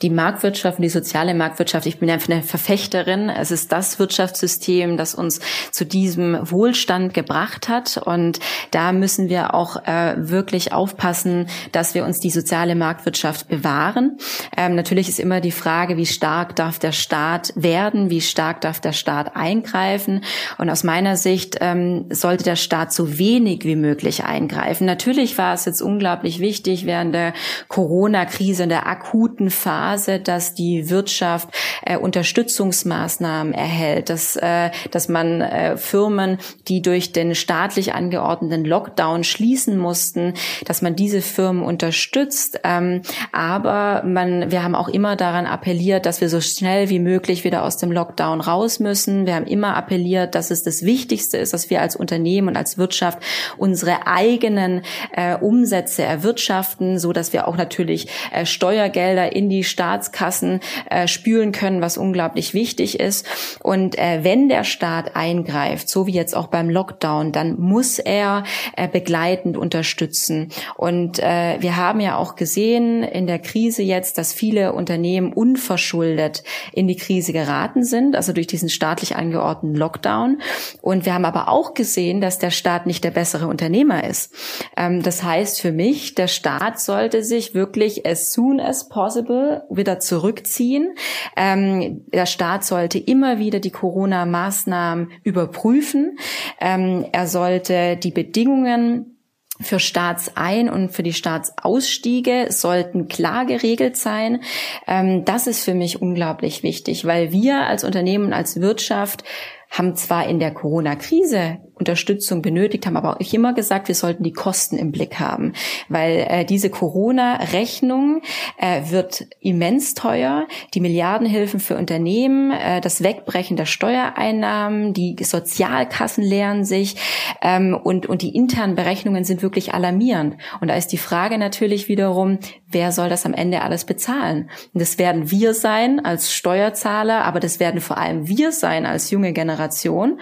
Die 0.03 0.11
Marktwirtschaft 0.11 0.79
und 0.79 0.83
die 0.83 0.89
soziale 0.89 1.35
Marktwirtschaft, 1.35 1.87
ich 1.87 1.99
bin 1.99 2.11
einfach 2.11 2.29
eine 2.29 2.43
Verfechterin. 2.43 3.29
Es 3.29 3.51
ist 3.51 3.71
das 3.71 3.99
Wirtschaftssystem, 3.99 4.97
das 4.97 5.15
uns 5.15 5.41
zu 5.71 5.87
diesem 5.87 6.39
Wohlstand 6.51 7.15
gebracht 7.15 7.69
hat. 7.69 7.97
Und 7.97 8.41
da 8.73 8.93
müssen 8.93 9.29
wir 9.29 9.55
auch 9.55 9.77
äh, 9.87 10.15
wirklich 10.17 10.73
aufpassen, 10.73 11.47
dass 11.71 11.95
wir 11.95 12.05
uns 12.05 12.21
die 12.21 12.31
soziale 12.31 12.75
Marktwirtschaft 12.75 13.49
bewahren. 13.49 14.19
Ähm, 14.57 14.75
natürlich 14.75 15.09
ist 15.09 15.21
immer 15.21 15.41
die 15.41 15.53
Frage, 15.53 15.97
wie 15.97 16.07
stark 16.07 16.57
darf 16.57 16.79
der 16.79 16.93
Staat 16.93 17.53
werden, 17.55 18.11
wie 18.11 18.21
stark 18.21 18.61
darf 18.61 18.81
der 18.81 18.93
Staat 18.93 19.37
eingreifen. 19.37 20.25
Und 20.59 20.69
aus 20.69 20.83
meiner 20.83 21.17
Sicht 21.17 21.59
ähm, 21.61 22.07
sollte 22.11 22.45
der 22.45 22.57
Staat 22.57 22.93
so 22.93 23.19
wenig 23.19 23.65
wie 23.65 23.77
möglich 23.77 24.25
eingreifen. 24.25 24.85
Natürlich 24.85 25.39
war 25.39 25.55
es 25.55 25.65
jetzt 25.65 25.81
unglaublich 25.81 26.41
wichtig 26.41 26.87
während 26.87 27.15
der 27.15 27.35
Corona-Krise, 27.69 28.65
in 28.65 28.69
der 28.69 28.87
akuten 28.87 29.51
Phase, 29.51 29.92
dass 30.29 30.55
die 30.55 30.91
Wirtschaft 30.91 31.49
äh, 31.85 31.97
Unterstützungsmaßnahmen 31.97 33.53
erhält, 33.53 34.11
dass, 34.11 34.37
äh, 34.37 34.71
dass 34.91 35.09
man 35.09 35.41
äh, 35.41 35.77
Firmen, 35.77 36.39
die 36.69 36.83
durch 36.83 37.13
den 37.13 37.35
staatlich 37.35 37.95
angeordneten 37.95 38.65
Lockdown 38.65 39.25
schließen 39.25 39.77
mussten, 39.77 40.35
dass 40.65 40.83
man 40.83 40.97
diese 40.97 41.21
Firmen 41.21 41.63
unterstützt. 41.63 42.61
Ähm, 42.65 43.03
aber 43.33 44.03
man, 44.05 44.51
wir 44.51 44.63
haben 44.63 44.75
auch 44.75 44.89
immer 44.89 45.17
daran 45.17 45.47
appelliert, 45.47 46.07
dass 46.07 46.21
wir 46.21 46.29
so 46.29 46.41
schnell 46.41 46.89
wie 46.89 46.99
möglich 46.99 47.45
wieder 47.45 47.65
aus 47.65 47.77
dem 47.77 47.93
Lockdown 47.93 48.41
raus 48.41 48.81
müssen. 48.81 49.27
Wir 49.27 49.35
haben 49.35 49.47
immer 49.47 49.77
appelliert, 49.77 50.35
dass 50.35 50.51
es 50.51 50.63
das 50.63 50.85
Wichtigste 50.85 51.39
ist, 51.39 51.53
dass 51.53 51.71
wir 51.71 51.81
als 51.81 51.97
Unternehmen 51.97 52.49
und 52.49 52.57
als 52.57 52.79
Wirtschaft 52.79 53.19
unsere 53.57 54.07
eigenen 54.07 54.83
äh, 55.13 55.37
Umsätze 55.37 56.03
erwirtschaften, 56.03 56.99
so 56.99 57.13
dass 57.13 57.33
wir 57.33 57.49
auch 57.49 57.57
natürlich 57.57 58.09
äh, 58.33 58.47
Steuergelder 58.47 59.35
in 59.35 59.49
die 59.49 59.65
Staatskassen 59.83 60.61
äh, 60.89 61.09
spülen 61.09 61.51
können, 61.51 61.83
was 61.83 61.99
unglaublich 61.99 62.55
wichtig 62.55 63.01
ist. 63.01 63.27
Und 63.63 63.99
äh, 63.99 64.21
wenn 64.23 64.49
der 64.49 64.63
Staat 64.63 65.17
eingreift, 65.17 65.89
so 65.89 66.07
wie 66.07 66.13
jetzt 66.13 66.37
auch 66.37 66.47
beim 66.47 66.71
Lockdown, 66.71 67.33
dann 67.33 67.59
muss 67.59 67.99
er 67.99 68.45
äh, 68.77 68.87
begleitend 68.87 69.57
unterstützen. 69.57 70.51
Und 70.77 71.19
äh, 71.19 71.57
wir 71.59 71.77
haben 71.77 71.99
ja 71.99 72.17
auch 72.17 72.37
gesehen 72.37 73.03
in 73.03 73.27
der 73.27 73.41
Krise 73.41 73.83
jetzt, 73.83 74.19
dass 74.19 74.33
viele 74.33 74.73
Unternehmen 74.73 75.33
unverschuldet 75.33 76.45
in 76.73 76.87
die 76.87 76.97
Krise 76.97 77.33
geraten 77.33 77.83
sind, 77.83 78.15
also 78.15 78.33
durch 78.33 78.47
diesen 78.47 78.69
staatlich 78.69 79.17
angeordneten 79.17 79.77
Lockdown. 79.77 80.43
Und 80.81 81.07
wir 81.07 81.15
haben 81.15 81.25
aber 81.25 81.49
auch 81.49 81.75
gesehen, 81.75 82.21
dass 82.21 82.39
der 82.39 82.51
Staat 82.51 82.87
nicht 82.87 83.03
der 83.03 83.11
bessere 83.11 83.49
Unternehmer 83.49 84.05
ist. 84.05 84.33
Ähm, 84.77 85.03
das 85.03 85.25
heißt 85.25 85.61
für 85.61 85.73
mich, 85.73 86.15
der 86.15 86.29
Staat 86.29 86.79
sollte 86.79 87.25
sich 87.25 87.53
wirklich 87.53 88.07
as 88.07 88.33
soon 88.33 88.61
as 88.61 88.89
possible 88.89 89.65
wieder 89.77 90.01
zurückziehen. 90.01 90.95
Ähm, 91.37 92.05
der 92.13 92.27
Staat 92.27 92.65
sollte 92.65 92.99
immer 92.99 93.39
wieder 93.39 93.61
die 93.61 93.71
Corona-Maßnahmen 93.71 95.11
überprüfen. 95.23 96.19
Ähm, 96.61 97.07
er 97.13 97.27
sollte 97.27 97.97
die 97.97 98.11
Bedingungen 98.11 99.13
für 99.61 99.79
Staatsein- 99.79 100.71
und 100.71 100.91
für 100.91 101.03
die 101.03 101.13
Staatsausstiege 101.13 102.47
sollten 102.51 103.09
klar 103.09 103.47
geregelt 103.47 103.97
sein. 103.97 104.43
Ähm, 104.87 105.25
das 105.25 105.47
ist 105.47 105.65
für 105.65 105.75
mich 105.75 106.03
unglaublich 106.03 106.63
wichtig, 106.63 107.05
weil 107.05 107.33
wir 107.33 107.67
als 107.67 107.85
Unternehmen, 107.85 108.33
als 108.33 108.61
Wirtschaft 108.61 109.25
haben 109.71 109.97
zwar 109.97 110.29
in 110.29 110.39
der 110.39 110.53
Corona-Krise 110.53 111.59
Unterstützung 111.83 112.43
benötigt, 112.43 112.87
haben 112.87 112.97
aber 112.97 113.17
auch 113.17 113.33
immer 113.33 113.55
gesagt, 113.55 113.89
wir 113.89 113.97
sollten 113.97 114.23
die 114.23 114.33
Kosten 114.33 114.79
im 114.79 114.93
Blick 114.93 115.19
haben, 115.19 115.53
weil 115.89 116.27
äh, 116.29 116.45
diese 116.45 116.71
Corona-Rechnung 116.71 118.23
äh, 118.57 118.83
wird 118.91 119.27
immens 119.41 119.95
teuer. 119.95 120.47
Die 120.75 120.81
Milliardenhilfen 120.81 121.59
für 121.59 121.77
Unternehmen, 121.77 122.53
äh, 122.53 122.81
das 122.81 123.03
Wegbrechen 123.03 123.57
der 123.57 123.67
Steuereinnahmen, 123.67 124.93
die 124.95 125.17
Sozialkassen 125.21 126.23
leeren 126.23 126.65
sich 126.65 126.95
ähm, 127.43 127.77
und, 127.83 128.07
und 128.07 128.23
die 128.23 128.35
internen 128.35 128.77
Berechnungen 128.77 129.25
sind 129.25 129.43
wirklich 129.43 129.75
alarmierend. 129.75 130.37
Und 130.61 130.69
da 130.69 130.77
ist 130.77 130.93
die 130.93 130.99
Frage 130.99 131.37
natürlich 131.37 131.89
wiederum, 131.89 132.39
wer 132.69 132.93
soll 132.93 133.09
das 133.09 133.27
am 133.27 133.35
Ende 133.35 133.63
alles 133.63 133.85
bezahlen? 133.85 134.51
Und 134.73 134.81
das 134.81 134.99
werden 134.99 135.33
wir 135.33 135.53
sein 135.53 136.05
als 136.05 136.33
Steuerzahler, 136.33 137.25
aber 137.25 137.41
das 137.41 137.59
werden 137.59 137.81
vor 137.81 137.99
allem 137.99 138.29
wir 138.29 138.53
sein 138.53 138.87
als 138.87 139.11
junge 139.11 139.33
Generation. 139.33 140.21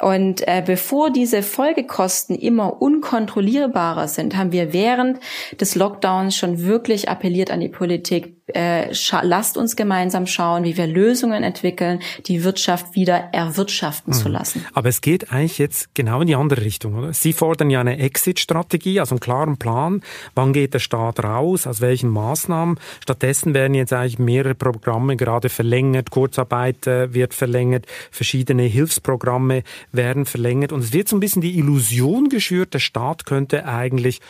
Und 0.00 0.46
äh, 0.46 0.62
bevor 0.64 0.97
bevor 0.98 1.10
diese 1.10 1.44
Folgekosten 1.44 2.34
immer 2.34 2.82
unkontrollierbarer 2.82 4.08
sind, 4.08 4.36
haben 4.36 4.50
wir 4.50 4.72
während 4.72 5.20
des 5.60 5.76
Lockdowns 5.76 6.34
schon 6.34 6.64
wirklich 6.64 7.08
appelliert 7.08 7.52
an 7.52 7.60
die 7.60 7.68
Politik, 7.68 8.37
äh, 8.54 8.92
lasst 9.22 9.56
uns 9.56 9.76
gemeinsam 9.76 10.26
schauen, 10.26 10.64
wie 10.64 10.76
wir 10.76 10.86
Lösungen 10.86 11.42
entwickeln, 11.42 12.00
die 12.26 12.44
Wirtschaft 12.44 12.94
wieder 12.94 13.28
erwirtschaften 13.32 14.12
mhm. 14.12 14.18
zu 14.18 14.28
lassen. 14.28 14.64
Aber 14.74 14.88
es 14.88 15.00
geht 15.00 15.32
eigentlich 15.32 15.58
jetzt 15.58 15.94
genau 15.94 16.20
in 16.20 16.26
die 16.26 16.34
andere 16.34 16.62
Richtung, 16.62 16.94
oder? 16.94 17.12
Sie 17.12 17.32
fordern 17.32 17.70
ja 17.70 17.80
eine 17.80 17.98
Exit-Strategie, 17.98 19.00
also 19.00 19.14
einen 19.14 19.20
klaren 19.20 19.58
Plan. 19.58 20.02
Wann 20.34 20.52
geht 20.52 20.74
der 20.74 20.78
Staat 20.78 21.22
raus? 21.22 21.66
Aus 21.66 21.80
welchen 21.80 22.10
Maßnahmen? 22.10 22.78
Stattdessen 23.00 23.54
werden 23.54 23.74
jetzt 23.74 23.92
eigentlich 23.92 24.18
mehrere 24.18 24.54
Programme 24.54 25.16
gerade 25.16 25.48
verlängert. 25.48 26.10
Kurzarbeit 26.10 26.86
äh, 26.86 27.12
wird 27.12 27.34
verlängert. 27.34 27.86
Verschiedene 28.10 28.62
Hilfsprogramme 28.62 29.62
werden 29.92 30.24
verlängert. 30.24 30.72
Und 30.72 30.80
es 30.80 30.92
wird 30.92 31.08
so 31.08 31.16
ein 31.16 31.20
bisschen 31.20 31.42
die 31.42 31.58
Illusion 31.58 32.28
geschürt, 32.28 32.74
der 32.74 32.78
Staat 32.78 33.26
könnte 33.26 33.66
eigentlich 33.66 34.20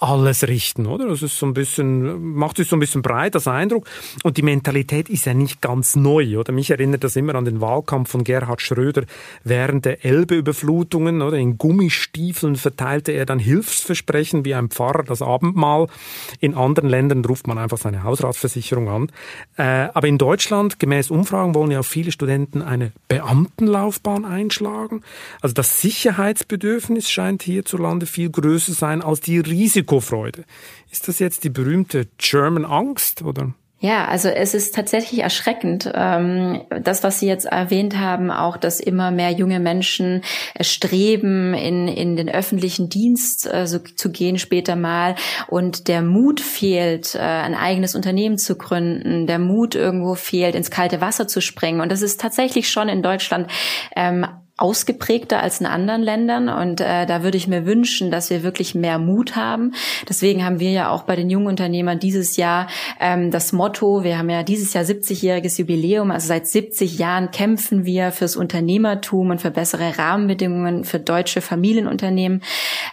alles 0.00 0.46
richten, 0.46 0.86
oder? 0.86 1.08
Das 1.08 1.22
ist 1.22 1.38
so 1.38 1.46
ein 1.46 1.54
bisschen, 1.54 2.34
macht 2.34 2.56
sich 2.56 2.68
so 2.68 2.76
ein 2.76 2.80
bisschen 2.80 3.02
breit, 3.02 3.34
das 3.34 3.48
Eindruck. 3.48 3.86
Und 4.22 4.36
die 4.36 4.42
Mentalität 4.42 5.08
ist 5.08 5.26
ja 5.26 5.34
nicht 5.34 5.60
ganz 5.60 5.96
neu, 5.96 6.38
oder? 6.38 6.52
Mich 6.52 6.70
erinnert 6.70 7.04
das 7.04 7.16
immer 7.16 7.34
an 7.34 7.44
den 7.44 7.60
Wahlkampf 7.60 8.10
von 8.10 8.24
Gerhard 8.24 8.62
Schröder 8.62 9.04
während 9.44 9.84
der 9.84 10.04
Elbeüberflutungen, 10.04 11.22
oder? 11.22 11.36
In 11.36 11.58
Gummistiefeln 11.58 12.56
verteilte 12.56 13.12
er 13.12 13.26
dann 13.26 13.38
Hilfsversprechen 13.38 14.44
wie 14.44 14.54
ein 14.54 14.68
Pfarrer 14.68 15.02
das 15.02 15.22
Abendmahl. 15.22 15.88
In 16.40 16.54
anderen 16.54 16.88
Ländern 16.88 17.24
ruft 17.24 17.46
man 17.46 17.58
einfach 17.58 17.78
seine 17.78 18.04
Hausratsversicherung 18.04 18.88
an. 18.88 19.12
Äh, 19.56 19.88
aber 19.94 20.06
in 20.06 20.18
Deutschland, 20.18 20.78
gemäß 20.78 21.10
Umfragen, 21.10 21.54
wollen 21.54 21.70
ja 21.70 21.80
auch 21.80 21.84
viele 21.84 22.12
Studenten 22.12 22.62
eine 22.62 22.92
Beamtenlaufbahn 23.08 24.24
einschlagen. 24.24 25.02
Also 25.40 25.54
das 25.54 25.80
Sicherheitsbedürfnis 25.80 27.10
scheint 27.10 27.42
hierzulande 27.42 28.06
viel 28.06 28.30
größer 28.30 28.72
sein 28.72 29.02
als 29.02 29.20
die 29.20 29.38
Risiko 29.38 29.87
Risikofreude. 29.88 30.44
Ist 30.90 31.08
das 31.08 31.18
jetzt 31.18 31.44
die 31.44 31.50
berühmte 31.50 32.06
German 32.18 32.64
Angst 32.64 33.22
oder? 33.22 33.54
Ja, 33.80 34.06
also 34.06 34.28
es 34.28 34.54
ist 34.54 34.74
tatsächlich 34.74 35.20
erschreckend, 35.20 35.88
ähm, 35.94 36.62
das, 36.82 37.04
was 37.04 37.20
Sie 37.20 37.28
jetzt 37.28 37.44
erwähnt 37.44 37.96
haben, 37.96 38.32
auch, 38.32 38.56
dass 38.56 38.80
immer 38.80 39.12
mehr 39.12 39.30
junge 39.30 39.60
Menschen 39.60 40.22
äh, 40.54 40.64
streben, 40.64 41.54
in, 41.54 41.86
in 41.86 42.16
den 42.16 42.28
öffentlichen 42.28 42.88
Dienst 42.88 43.46
äh, 43.46 43.66
zu 43.66 44.10
gehen 44.10 44.40
später 44.40 44.74
mal 44.74 45.14
und 45.46 45.86
der 45.86 46.02
Mut 46.02 46.40
fehlt, 46.40 47.14
äh, 47.14 47.20
ein 47.20 47.54
eigenes 47.54 47.94
Unternehmen 47.94 48.36
zu 48.36 48.58
gründen, 48.58 49.28
der 49.28 49.38
Mut 49.38 49.76
irgendwo 49.76 50.16
fehlt, 50.16 50.56
ins 50.56 50.72
kalte 50.72 51.00
Wasser 51.00 51.28
zu 51.28 51.40
springen. 51.40 51.80
Und 51.80 51.92
das 51.92 52.02
ist 52.02 52.20
tatsächlich 52.20 52.68
schon 52.68 52.88
in 52.88 53.04
Deutschland 53.04 53.48
ähm, 53.94 54.26
ausgeprägter 54.58 55.40
als 55.40 55.60
in 55.60 55.66
anderen 55.66 56.02
Ländern 56.02 56.48
und 56.48 56.80
äh, 56.80 57.06
da 57.06 57.22
würde 57.22 57.38
ich 57.38 57.46
mir 57.46 57.64
wünschen, 57.64 58.10
dass 58.10 58.28
wir 58.28 58.42
wirklich 58.42 58.74
mehr 58.74 58.98
Mut 58.98 59.36
haben. 59.36 59.72
Deswegen 60.08 60.44
haben 60.44 60.58
wir 60.58 60.72
ja 60.72 60.90
auch 60.90 61.04
bei 61.04 61.14
den 61.14 61.30
jungen 61.30 61.46
Unternehmern 61.46 62.00
dieses 62.00 62.36
Jahr 62.36 62.66
ähm, 62.98 63.30
das 63.30 63.52
Motto, 63.52 64.02
wir 64.02 64.18
haben 64.18 64.28
ja 64.28 64.42
dieses 64.42 64.74
Jahr 64.74 64.82
70-jähriges 64.82 65.60
Jubiläum, 65.60 66.10
also 66.10 66.26
seit 66.26 66.48
70 66.48 66.98
Jahren 66.98 67.30
kämpfen 67.30 67.84
wir 67.84 68.10
fürs 68.10 68.34
Unternehmertum 68.34 69.30
und 69.30 69.40
für 69.40 69.52
bessere 69.52 69.96
Rahmenbedingungen 69.96 70.82
für 70.82 70.98
deutsche 70.98 71.40
Familienunternehmen. 71.40 72.42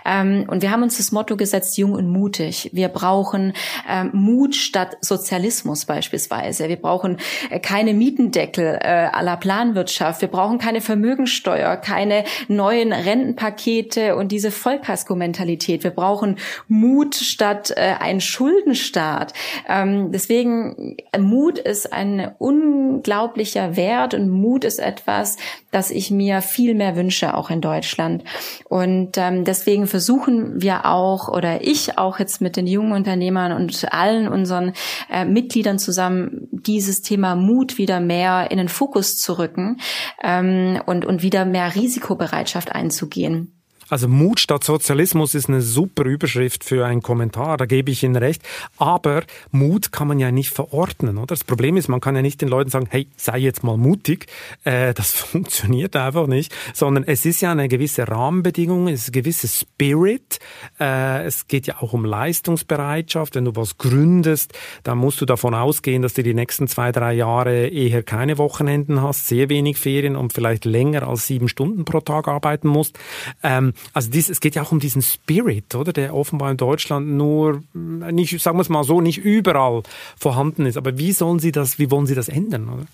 Ähm, 0.06 0.46
und 0.48 0.62
wir 0.62 0.70
haben 0.70 0.84
uns 0.84 0.98
das 0.98 1.12
Motto 1.12 1.36
gesetzt, 1.36 1.80
jung 1.80 1.94
und 1.94 2.08
mutig. 2.08 2.70
Wir 2.74 2.90
brauchen 2.90 3.54
ähm, 3.90 4.12
Mut 4.14 4.56
statt 4.56 4.98
Sozialismus 5.02 5.86
beispielsweise. 5.86 6.70
Wir 6.70 6.78
brauchen 6.78 7.18
äh, 7.50 7.60
keine 7.60 7.96
Mietendeckel 7.96 8.78
äh, 8.80 9.08
aller 9.12 9.38
Planwirtschaft. 9.38 10.22
Wir 10.22 10.28
brauchen 10.28 10.60
keine 10.60 10.82
Vermögensteuer 10.82 11.55
Mehrwertsteuer, 11.56 11.78
keine 11.78 12.24
neuen 12.48 12.94
Rentenpakete 12.94 14.16
und 14.16 14.32
diese 14.32 14.52
Vollkasko-Mentalität. 14.52 15.84
Wir 15.84 15.92
brauchen 15.92 16.38
Mut 16.68 17.16
statt 17.16 17.74
äh, 17.76 17.96
ein 18.00 18.22
Schuldenstaat. 18.22 19.34
Ähm, 19.68 20.12
deswegen 20.12 20.98
Mut 21.18 21.60
ist 21.60 21.92
ein 21.94 22.32
unglaublicher 22.38 23.76
Wert 23.76 24.14
und 24.14 24.30
Mut 24.30 24.64
ist 24.64 24.80
etwas, 24.80 25.38
das 25.72 25.92
ich 25.92 26.12
mir 26.12 26.42
viel 26.42 26.74
mehr 26.74 26.96
wünsche, 26.96 27.36
auch 27.36 27.50
in 27.50 27.62
Deutschland. 27.62 28.24
Und 28.70 29.18
ähm, 29.18 29.44
deswegen 29.44 29.88
versuchen 29.88 30.62
wir 30.62 30.86
auch 30.86 31.28
oder 31.28 31.64
ich 31.64 31.98
auch 31.98 32.20
jetzt 32.20 32.42
mit 32.42 32.56
den 32.56 32.68
jungen 32.68 32.94
Unternehmern 32.94 33.52
und 33.52 33.94
allen 33.94 34.28
unseren 34.28 34.74
äh, 35.12 35.26
Mitgliedern 35.26 35.80
zusammen 35.80 36.48
dieses 36.52 37.02
Thema 37.02 37.36
Mut 37.36 37.78
wieder 37.78 38.00
mehr 38.00 38.52
in 38.52 38.58
den 38.58 38.70
Fokus 38.70 39.18
zu 39.18 39.38
rücken 39.38 39.78
ähm, 40.24 40.80
und, 40.86 41.06
und 41.06 41.22
wieder 41.22 41.45
mehr 41.46 41.76
Risikobereitschaft 41.76 42.72
einzugehen. 42.74 43.55
Also 43.90 44.08
Mut 44.08 44.40
statt 44.40 44.64
Sozialismus 44.64 45.36
ist 45.36 45.48
eine 45.48 45.62
super 45.62 46.06
Überschrift 46.06 46.64
für 46.64 46.86
einen 46.86 47.02
Kommentar, 47.02 47.58
da 47.58 47.66
gebe 47.66 47.92
ich 47.92 48.04
Ihnen 48.04 48.16
recht. 48.16 48.42
Aber 48.78 49.24
Mut 49.52 49.92
kann 49.92 50.08
man 50.08 50.20
ja 50.20 50.32
nicht 50.32 50.50
verordnen, 50.50 51.18
oder? 51.18 51.28
Das 51.28 51.44
Problem 51.44 51.78
ist, 51.78 51.88
man 51.88 52.02
kann 52.02 52.16
ja 52.16 52.22
nicht 52.22 52.42
den 52.42 52.50
Leuten 52.50 52.70
sagen, 52.70 52.88
hey, 52.90 53.08
sei 53.16 53.38
jetzt 53.38 53.64
mal 53.64 53.78
mutig. 53.78 54.28
Äh, 54.64 54.94
das 54.94 55.12
funktioniert 55.14 55.96
einfach 55.96 56.28
nicht. 56.28 56.54
Sondern 56.74 57.04
es 57.04 57.26
ist 57.26 57.42
ja 57.42 57.52
eine 57.52 57.68
gewisse 57.68 58.08
Rahmenbedingung, 58.08 58.88
es 58.88 59.04
ist 59.04 59.10
ein 59.10 59.14
gewisser 59.14 59.48
Spirit. 59.48 60.40
Äh, 60.80 61.24
es 61.26 61.48
geht 61.48 61.68
ja 61.68 61.82
auch 61.82 61.94
um 61.94 62.06
Leistungsbereitschaft. 62.06 63.36
Wenn 63.36 63.46
du 63.46 63.56
was 63.56 63.78
gründest, 63.78 64.54
dann 64.84 64.98
musst 64.98 65.22
du 65.22 65.26
davon 65.26 65.54
ausgehen, 65.54 66.02
dass 66.02 66.14
du 66.14 66.24
die 66.24 66.34
nächsten 66.34 66.68
zwei, 66.68 66.92
drei 66.92 67.14
Jahre 67.14 67.68
eher 67.68 68.02
keine 68.02 68.38
Wochenenden 68.40 69.02
hast, 69.02 69.28
sehr 69.28 69.50
wenig 69.50 69.78
Ferien 69.78 70.16
und 70.16 70.34
vielleicht 70.34 70.66
länger 70.66 71.08
als 71.08 71.28
sieben 71.28 71.48
Stunden 71.48 71.86
pro 71.86 72.00
Tag 72.02 72.28
arbeiten 72.28 72.68
musst. 72.68 72.98
Ähm, 73.44 73.74
also 73.94 74.10
dies, 74.10 74.30
es 74.30 74.40
geht 74.40 74.56
ja 74.56 74.64
auch 74.64 74.72
um 74.72 74.80
diesen 74.80 75.02
Spirit, 75.02 75.76
oder, 75.76 75.94
der 75.94 76.14
offenbar 76.14 76.52
in 76.52 76.58
Deutschland 76.58 77.08
nur 77.08 77.64
nicht, 77.74 78.40
sagen 78.42 78.58
wir 78.58 78.62
es 78.62 78.70
mal 78.70 78.84
so, 78.84 79.02
nicht 79.02 79.20
überall 79.20 79.84
vorhanden 80.18 80.66
ist. 80.66 80.78
Aber 80.78 80.98
wie 80.98 81.12
sollen 81.12 81.40
Sie 81.40 81.52
das, 81.52 81.80
wie 81.80 81.92
wollen 81.92 82.08
Sie 82.08 82.16
das 82.16 82.30
ändern, 82.30 82.70
oder? 82.70 82.86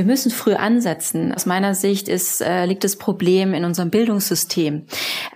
Wir 0.00 0.06
müssen 0.06 0.30
früh 0.30 0.54
ansetzen. 0.54 1.34
Aus 1.34 1.44
meiner 1.44 1.74
Sicht 1.74 2.08
ist, 2.08 2.40
äh, 2.40 2.64
liegt 2.64 2.84
das 2.84 2.96
Problem 2.96 3.52
in 3.52 3.66
unserem 3.66 3.90
Bildungssystem. 3.90 4.86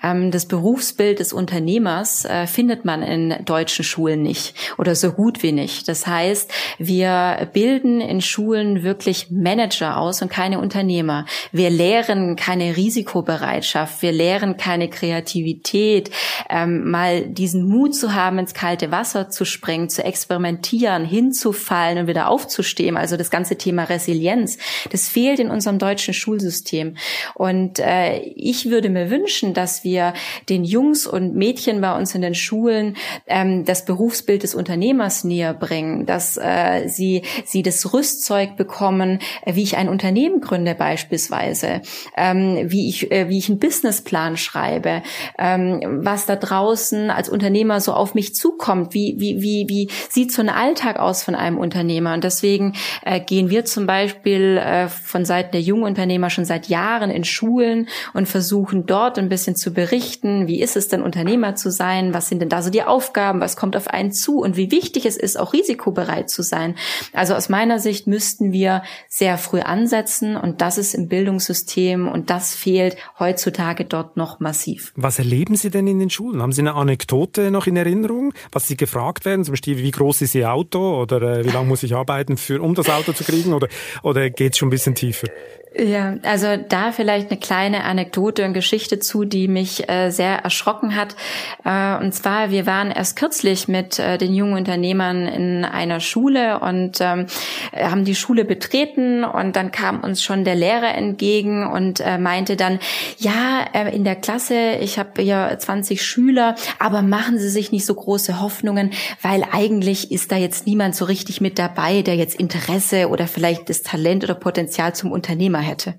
Ähm, 0.03 0.31
das 0.31 0.47
Berufsbild 0.47 1.19
des 1.19 1.35
Unternehmers 1.35 2.25
äh, 2.25 2.47
findet 2.47 2.87
man 2.87 3.03
in 3.03 3.45
deutschen 3.45 3.85
Schulen 3.85 4.23
nicht 4.23 4.55
oder 4.79 4.95
so 4.95 5.13
gut 5.13 5.43
wie 5.43 5.53
nicht. 5.53 5.87
Das 5.87 6.07
heißt, 6.07 6.51
wir 6.79 7.51
bilden 7.53 8.01
in 8.01 8.23
Schulen 8.23 8.83
wirklich 8.85 9.31
Manager 9.31 9.99
aus 9.99 10.23
und 10.23 10.31
keine 10.31 10.59
Unternehmer. 10.59 11.27
Wir 11.53 11.69
lehren 11.69 12.35
keine 12.35 12.75
Risikobereitschaft, 12.75 14.01
wir 14.01 14.13
lehren 14.13 14.57
keine 14.57 14.89
Kreativität, 14.89 16.11
ähm, 16.49 16.91
mal 16.91 17.27
diesen 17.27 17.69
Mut 17.69 17.95
zu 17.95 18.15
haben, 18.15 18.39
ins 18.39 18.55
kalte 18.55 18.91
Wasser 18.91 19.29
zu 19.29 19.45
springen, 19.45 19.91
zu 19.91 20.03
experimentieren, 20.03 21.05
hinzufallen 21.05 21.99
und 21.99 22.07
wieder 22.07 22.31
aufzustehen. 22.31 22.97
Also 22.97 23.19
das 23.19 23.31
ganze 23.31 23.59
Thema 23.59 23.85
Resilienz 23.85 24.54
Kompetenz. 24.55 24.91
Das 24.91 25.09
fehlt 25.09 25.39
in 25.39 25.51
unserem 25.51 25.79
deutschen 25.79 26.15
Schulsystem. 26.15 26.97
Und 27.35 27.79
äh, 27.79 28.19
ich 28.19 28.71
würde 28.71 28.91
mir 28.91 29.11
wünschen, 29.11 29.55
dass 29.55 29.85
wir 29.85 30.15
den 30.49 30.65
Jungs 30.65 31.07
und 31.07 31.35
Mädchen 31.35 31.81
bei 31.81 31.97
uns 31.97 32.15
in 32.15 32.23
den 32.23 32.35
Schulen 32.35 32.97
ähm, 33.27 33.65
das 33.65 33.85
Berufsbild 33.85 34.43
des 34.43 34.55
Unternehmers 34.55 35.25
näher 35.25 35.55
bringen, 35.55 36.07
dass 36.07 36.37
äh, 36.37 36.89
sie, 36.89 37.23
sie 37.45 37.63
das 37.63 37.93
Rüstzeug 37.93 38.57
bekommen, 38.57 39.21
äh, 39.45 39.55
wie 39.55 39.63
ich 39.63 39.77
ein 39.77 39.89
Unternehmen 39.89 40.41
gründe 40.41 40.75
beispielsweise, 40.75 41.83
ähm, 42.17 42.71
wie, 42.71 42.89
ich, 42.89 43.11
äh, 43.11 43.29
wie 43.29 43.39
ich 43.39 43.49
einen 43.49 43.59
Businessplan 43.59 44.37
schreibe, 44.37 45.03
ähm, 45.39 46.01
was 46.05 46.27
da 46.27 46.37
draußen 46.37 47.11
als 47.11 47.29
Unternehmer 47.29 47.81
so 47.81 47.93
auf 47.93 48.15
mich 48.15 48.35
zukommt, 48.35 48.95
wie, 48.95 49.17
wie, 49.19 49.43
wie, 49.43 49.69
wie 49.69 49.91
sieht 50.09 50.33
so 50.33 50.43
ein 50.43 50.49
Alltag 50.49 50.99
aus 50.99 51.23
von 51.23 51.35
einem 51.35 51.59
Unternehmer. 51.59 52.15
Und 52.15 52.25
deswegen 52.25 52.75
äh, 53.05 53.21
gehen 53.21 53.51
wir 53.51 53.65
zum 53.65 53.87
Beispiel 53.87 54.34
Beispiel 54.35 54.57
äh, 54.59 54.89
von 54.89 55.25
Seiten 55.25 55.53
der 55.53 55.61
Jungunternehmer 55.61 56.31
schon 56.31 56.45
seit 56.45 56.69
Jahren 56.69 57.11
in 57.11 57.25
Schulen 57.25 57.89
und 58.13 58.29
versuchen 58.29 58.87
dort 58.87 59.19
ein 59.19 59.29
bisschen 59.29 59.57
zu 59.57 59.73
berichten, 59.73 60.47
wie 60.47 60.61
ist 60.61 60.77
es 60.77 60.89
denn 60.89 61.03
Unternehmer 61.03 61.55
zu 61.55 61.71
sein, 61.71 62.15
was 62.15 62.29
sind 62.29 62.41
denn 62.41 62.49
da 62.49 62.63
so 62.63 62.71
die 62.71 62.83
Aufgaben, 62.83 63.41
was 63.41 63.57
kommt 63.57 63.77
auf 63.77 63.89
einen 63.89 64.13
zu 64.13 64.41
und 64.41 64.57
wie 64.57 64.71
wichtig 64.71 65.07
es 65.07 65.17
ist, 65.17 65.39
auch 65.39 65.53
risikobereit 65.53 66.31
zu 66.31 66.43
sein. 66.43 66.75
Also 67.13 67.35
aus 67.35 67.49
meiner 67.49 67.79
Sicht 67.79 68.07
müssten 68.07 68.53
wir 68.53 68.83
sehr 69.09 69.39
früh 69.39 69.61
ansetzen 69.61 70.37
und 70.37 70.61
das 70.61 70.79
ist 70.79 70.95
im 70.95 71.09
Bildungssystem 71.09 72.09
und 72.09 72.31
das 72.31 72.55
fehlt 72.55 72.97
heutzutage 73.19 73.85
dort 73.85 74.17
noch 74.17 74.41
massiv. 74.41 74.93
Was 74.97 75.19
erleben 75.19 75.57
Sie 75.57 75.71
denn 75.71 75.87
in 75.87 75.99
den 75.99 76.11
Schulen? 76.11 76.43
Haben 76.43 76.53
Sie 76.53 76.63
eine 76.63 76.75
Anekdote 76.75 77.51
noch 77.51 77.67
in 77.67 77.77
Erinnerung, 77.77 78.33
was 78.53 78.67
Sie 78.67 78.77
gefragt 78.77 79.25
werden, 79.25 79.45
zum 79.45 79.53
Beispiel 79.53 79.79
wie 79.79 79.91
groß 79.91 80.23
ist 80.23 80.35
Ihr 80.35 80.53
Auto 80.53 81.01
oder 81.01 81.23
äh, 81.23 81.45
wie 81.45 81.51
lange 81.51 81.69
muss 81.69 81.83
ich 81.83 81.95
arbeiten, 81.95 82.37
für, 82.37 82.61
um 82.61 82.75
das 82.75 82.89
Auto 82.89 83.13
zu 83.13 83.25
kriegen 83.25 83.53
oder, 83.53 83.69
oder 84.03 84.24
oder 84.25 84.31
geht's 84.31 84.59
schon 84.59 84.69
ein 84.69 84.71
bisschen 84.71 84.95
tiefer? 84.95 85.29
Ja, 85.77 86.15
also 86.23 86.57
da 86.57 86.93
vielleicht 86.93 87.33
eine 87.33 87.41
kleine 87.41 87.83
Anekdote 87.83 88.45
und 88.45 88.53
Geschichte 88.53 89.01
zu, 89.01 89.25
die 89.25 89.49
mich 89.49 89.89
äh, 89.89 90.11
sehr 90.11 90.37
erschrocken 90.37 90.95
hat. 90.95 91.17
Äh, 91.65 91.97
und 91.97 92.13
zwar, 92.13 92.53
wir 92.53 92.65
waren 92.65 92.93
erst 92.93 93.17
kürzlich 93.17 93.67
mit 93.67 93.99
äh, 93.99 94.17
den 94.17 94.35
jungen 94.35 94.57
Unternehmern 94.57 95.27
in 95.27 95.65
einer 95.65 95.99
Schule 95.99 96.61
und 96.61 97.01
ähm, 97.01 97.27
haben 97.73 98.05
die 98.05 98.15
Schule 98.15 98.45
betreten 98.45 99.25
und 99.25 99.57
dann 99.57 99.73
kam 99.73 100.05
uns 100.05 100.23
schon 100.23 100.45
der 100.45 100.55
Lehrer 100.55 100.95
entgegen 100.95 101.67
und 101.67 101.99
äh, 101.99 102.19
meinte 102.19 102.55
dann, 102.55 102.79
ja, 103.19 103.65
äh, 103.73 103.93
in 103.93 104.05
der 104.05 104.15
Klasse, 104.15 104.77
ich 104.81 105.01
habe 105.01 105.23
ja 105.23 105.59
20 105.59 106.07
Schüler, 106.07 106.55
aber 106.79 107.03
machen 107.03 107.37
Sie 107.39 107.51
sich 107.51 107.73
nicht 107.73 107.85
so 107.85 107.97
große 107.97 108.41
Hoffnungen, 108.41 108.93
weil 109.23 109.45
eigentlich 109.51 110.13
ist 110.13 110.31
da 110.31 110.37
jetzt 110.37 110.69
niemand 110.69 110.95
so 110.95 111.05
richtig 111.05 111.41
mit 111.41 111.59
dabei, 111.59 112.03
der 112.03 112.15
jetzt 112.15 112.39
Interesse 112.39 113.09
oder 113.09 113.27
vielleicht 113.27 113.69
das 113.69 113.83
Talent 113.83 114.23
oder 114.23 114.37
Potenzial 114.37 114.95
zum 114.95 115.11
Unternehmer 115.11 115.64
hätte. 115.65 115.95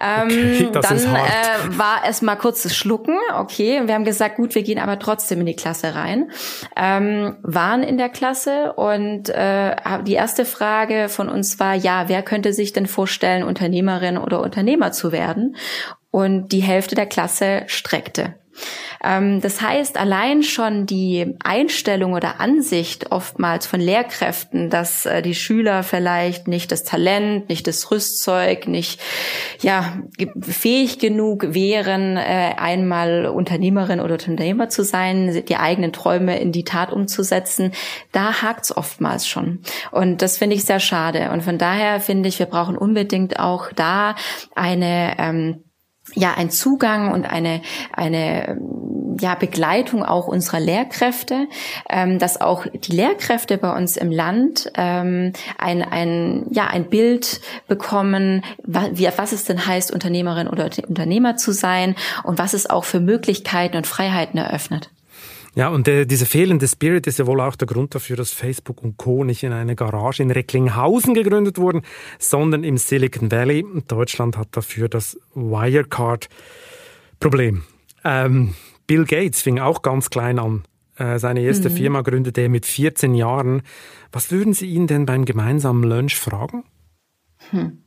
Okay, 0.00 0.62
ähm, 0.62 0.72
dann 0.72 0.96
äh, 0.96 1.78
war 1.78 2.02
es 2.08 2.22
mal 2.22 2.36
kurzes 2.36 2.74
Schlucken, 2.74 3.16
okay. 3.36 3.82
Wir 3.84 3.94
haben 3.94 4.04
gesagt, 4.04 4.36
gut, 4.36 4.54
wir 4.54 4.62
gehen 4.62 4.78
aber 4.78 4.98
trotzdem 4.98 5.40
in 5.40 5.46
die 5.46 5.56
Klasse 5.56 5.94
rein. 5.94 6.30
Ähm, 6.74 7.36
waren 7.42 7.82
in 7.82 7.98
der 7.98 8.08
Klasse 8.08 8.72
und 8.72 9.28
äh, 9.28 9.76
die 10.06 10.14
erste 10.14 10.46
Frage 10.46 11.10
von 11.10 11.28
uns 11.28 11.60
war, 11.60 11.74
ja, 11.74 12.08
wer 12.08 12.22
könnte 12.22 12.54
sich 12.54 12.72
denn 12.72 12.86
vorstellen, 12.86 13.42
Unternehmerin 13.42 14.16
oder 14.16 14.40
Unternehmer 14.40 14.90
zu 14.92 15.12
werden? 15.12 15.56
Und 16.10 16.48
die 16.48 16.62
Hälfte 16.62 16.94
der 16.94 17.06
Klasse 17.06 17.64
streckte. 17.66 18.34
Ähm, 19.02 19.40
das 19.40 19.60
heißt, 19.60 19.96
allein 19.96 20.42
schon 20.42 20.86
die 20.86 21.36
Einstellung 21.42 22.12
oder 22.12 22.40
Ansicht 22.40 23.10
oftmals 23.10 23.66
von 23.66 23.80
Lehrkräften, 23.80 24.70
dass 24.70 25.06
äh, 25.06 25.22
die 25.22 25.34
Schüler 25.34 25.82
vielleicht 25.82 26.48
nicht 26.48 26.70
das 26.72 26.84
Talent, 26.84 27.48
nicht 27.48 27.66
das 27.66 27.90
Rüstzeug, 27.90 28.68
nicht 28.68 29.00
ja 29.60 29.98
fähig 30.40 30.98
genug 30.98 31.54
wären, 31.54 32.16
äh, 32.16 32.54
einmal 32.56 33.26
Unternehmerin 33.26 34.00
oder 34.00 34.14
Unternehmer 34.14 34.68
zu 34.68 34.84
sein, 34.84 35.44
die 35.48 35.56
eigenen 35.56 35.92
Träume 35.92 36.38
in 36.38 36.52
die 36.52 36.64
Tat 36.64 36.92
umzusetzen, 36.92 37.72
da 38.12 38.42
hakt's 38.42 38.76
oftmals 38.76 39.26
schon. 39.26 39.60
Und 39.90 40.22
das 40.22 40.38
finde 40.38 40.56
ich 40.56 40.64
sehr 40.64 40.80
schade. 40.80 41.30
Und 41.32 41.42
von 41.42 41.58
daher 41.58 42.00
finde 42.00 42.28
ich, 42.28 42.38
wir 42.38 42.46
brauchen 42.46 42.76
unbedingt 42.76 43.38
auch 43.38 43.72
da 43.72 44.14
eine 44.54 45.14
ähm, 45.18 45.64
ja 46.14 46.34
ein 46.34 46.50
Zugang 46.50 47.12
und 47.12 47.30
eine 47.30 47.62
eine 47.92 48.58
ja 49.20 49.34
Begleitung 49.34 50.04
auch 50.04 50.26
unserer 50.26 50.60
Lehrkräfte, 50.60 51.46
ähm, 51.88 52.18
dass 52.18 52.40
auch 52.40 52.66
die 52.66 52.92
Lehrkräfte 52.92 53.58
bei 53.58 53.76
uns 53.76 53.96
im 53.96 54.10
Land 54.10 54.70
ähm, 54.74 55.32
ein 55.58 55.82
ein 55.82 56.46
ja 56.50 56.66
ein 56.66 56.88
Bild 56.88 57.40
bekommen, 57.68 58.44
wie, 58.64 59.08
was 59.16 59.32
es 59.32 59.44
denn 59.44 59.66
heißt 59.66 59.92
Unternehmerin 59.92 60.48
oder 60.48 60.70
Unternehmer 60.88 61.36
zu 61.36 61.52
sein 61.52 61.94
und 62.24 62.38
was 62.38 62.54
es 62.54 62.68
auch 62.68 62.84
für 62.84 63.00
Möglichkeiten 63.00 63.76
und 63.76 63.86
Freiheiten 63.86 64.38
eröffnet. 64.38 64.90
Ja, 65.54 65.68
und 65.68 65.86
der, 65.86 66.06
dieser 66.06 66.26
fehlende 66.26 66.66
Spirit 66.68 67.06
ist 67.06 67.18
ja 67.18 67.26
wohl 67.26 67.40
auch 67.40 67.56
der 67.56 67.66
Grund 67.66 67.94
dafür, 67.94 68.16
dass 68.16 68.30
Facebook 68.32 68.82
und 68.82 68.98
Co. 68.98 69.24
nicht 69.24 69.42
in 69.42 69.52
eine 69.52 69.74
Garage 69.74 70.22
in 70.22 70.30
Recklinghausen 70.30 71.14
gegründet 71.14 71.56
wurden, 71.58 71.82
sondern 72.18 72.62
im 72.62 72.76
Silicon 72.78 73.32
Valley. 73.32 73.64
Deutschland 73.88 74.36
hat 74.36 74.48
dafür 74.52 74.88
das 74.88 75.18
Wirecard-Problem. 75.34 77.64
Ähm, 78.04 78.54
Bill 78.86 79.04
Gates 79.04 79.42
fing 79.42 79.58
auch 79.58 79.82
ganz 79.82 80.10
klein 80.10 80.38
an. 80.38 80.62
Äh, 80.96 81.18
seine 81.18 81.40
erste 81.40 81.70
mhm. 81.70 81.74
Firma 81.74 82.02
gründete 82.02 82.42
er 82.42 82.48
mit 82.48 82.66
14 82.66 83.14
Jahren. 83.14 83.62
Was 84.12 84.30
würden 84.30 84.52
Sie 84.52 84.66
ihn 84.66 84.86
denn 84.86 85.06
beim 85.06 85.24
gemeinsamen 85.24 85.82
Lunch 85.82 86.14
fragen? 86.14 86.62
Hm. 87.50 87.82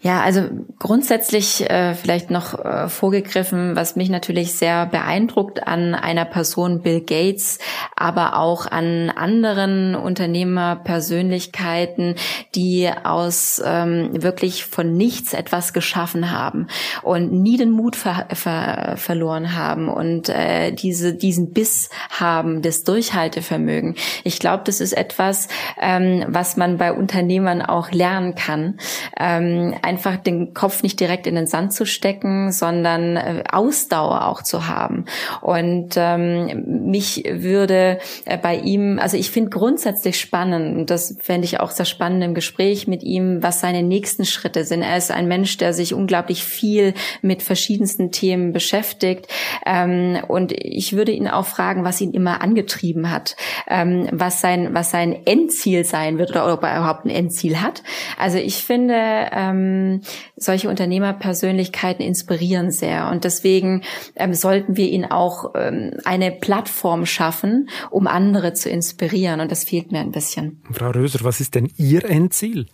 Ja, 0.00 0.20
also 0.20 0.42
grundsätzlich 0.78 1.68
äh, 1.68 1.96
vielleicht 1.96 2.30
noch 2.30 2.64
äh, 2.64 2.88
vorgegriffen, 2.88 3.74
was 3.74 3.96
mich 3.96 4.10
natürlich 4.10 4.54
sehr 4.54 4.86
beeindruckt 4.86 5.66
an 5.66 5.96
einer 5.96 6.24
Person 6.24 6.82
Bill 6.82 7.00
Gates, 7.00 7.58
aber 7.96 8.38
auch 8.38 8.70
an 8.70 9.10
anderen 9.10 9.96
Unternehmerpersönlichkeiten, 9.96 12.14
die 12.54 12.88
aus 13.02 13.60
ähm, 13.64 14.10
wirklich 14.22 14.66
von 14.66 14.96
nichts 14.96 15.34
etwas 15.34 15.72
geschaffen 15.72 16.30
haben 16.30 16.68
und 17.02 17.32
nie 17.32 17.56
den 17.56 17.72
Mut 17.72 17.96
ver 17.96 18.28
ver 18.34 18.94
verloren 18.98 19.56
haben 19.56 19.88
und 19.88 20.28
äh, 20.28 20.70
diese 20.70 21.12
diesen 21.12 21.52
Biss 21.52 21.90
haben, 22.10 22.62
das 22.62 22.84
Durchhaltevermögen. 22.84 23.96
Ich 24.22 24.38
glaube, 24.38 24.62
das 24.64 24.80
ist 24.80 24.92
etwas, 24.92 25.48
ähm, 25.80 26.24
was 26.28 26.56
man 26.56 26.78
bei 26.78 26.92
Unternehmern 26.92 27.62
auch 27.62 27.90
lernen 27.90 28.36
kann. 28.36 28.78
Ähm, 29.18 29.74
einfach 29.88 30.18
den 30.18 30.52
Kopf 30.52 30.82
nicht 30.82 31.00
direkt 31.00 31.26
in 31.26 31.34
den 31.34 31.46
Sand 31.46 31.72
zu 31.72 31.86
stecken, 31.86 32.52
sondern 32.52 33.16
äh, 33.16 33.44
Ausdauer 33.50 34.26
auch 34.26 34.42
zu 34.42 34.68
haben. 34.68 35.06
Und 35.40 35.94
ähm, 35.96 36.84
mich 36.90 37.24
würde 37.26 37.98
äh, 38.26 38.36
bei 38.36 38.56
ihm, 38.56 38.98
also 38.98 39.16
ich 39.16 39.30
finde 39.30 39.48
grundsätzlich 39.50 40.20
spannend, 40.20 40.90
das 40.90 41.16
fände 41.20 41.46
ich 41.46 41.60
auch 41.60 41.70
sehr 41.70 41.86
spannend 41.86 42.22
im 42.22 42.34
Gespräch 42.34 42.86
mit 42.86 43.02
ihm, 43.02 43.42
was 43.42 43.60
seine 43.60 43.82
nächsten 43.82 44.26
Schritte 44.26 44.64
sind. 44.64 44.82
Er 44.82 44.98
ist 44.98 45.10
ein 45.10 45.26
Mensch, 45.26 45.56
der 45.56 45.72
sich 45.72 45.94
unglaublich 45.94 46.44
viel 46.44 46.92
mit 47.22 47.42
verschiedensten 47.42 48.10
Themen 48.10 48.52
beschäftigt. 48.52 49.26
Ähm, 49.64 50.18
und 50.28 50.52
ich 50.52 50.94
würde 50.94 51.12
ihn 51.12 51.28
auch 51.28 51.46
fragen, 51.46 51.84
was 51.84 52.02
ihn 52.02 52.12
immer 52.12 52.42
angetrieben 52.42 53.10
hat, 53.10 53.36
ähm, 53.68 54.06
was 54.12 54.42
sein, 54.42 54.74
was 54.74 54.90
sein 54.90 55.16
Endziel 55.24 55.84
sein 55.84 56.18
wird 56.18 56.30
oder 56.32 56.52
ob 56.52 56.62
er 56.62 56.76
überhaupt 56.76 57.06
ein 57.06 57.10
Endziel 57.10 57.62
hat. 57.62 57.82
Also 58.18 58.36
ich 58.36 58.64
finde, 58.64 58.94
ähm, 59.32 59.77
solche 60.36 60.68
Unternehmerpersönlichkeiten 60.68 62.04
inspirieren 62.04 62.70
sehr. 62.70 63.10
Und 63.10 63.24
deswegen 63.24 63.82
ähm, 64.16 64.34
sollten 64.34 64.76
wir 64.76 64.88
ihnen 64.88 65.10
auch 65.10 65.52
ähm, 65.54 65.92
eine 66.04 66.30
Plattform 66.30 67.06
schaffen, 67.06 67.68
um 67.90 68.06
andere 68.06 68.52
zu 68.54 68.68
inspirieren. 68.68 69.40
Und 69.40 69.50
das 69.50 69.64
fehlt 69.64 69.92
mir 69.92 70.00
ein 70.00 70.12
bisschen. 70.12 70.62
Frau 70.72 70.90
Röser, 70.90 71.20
was 71.22 71.40
ist 71.40 71.54
denn 71.54 71.70
Ihr 71.76 72.04
Endziel? 72.04 72.66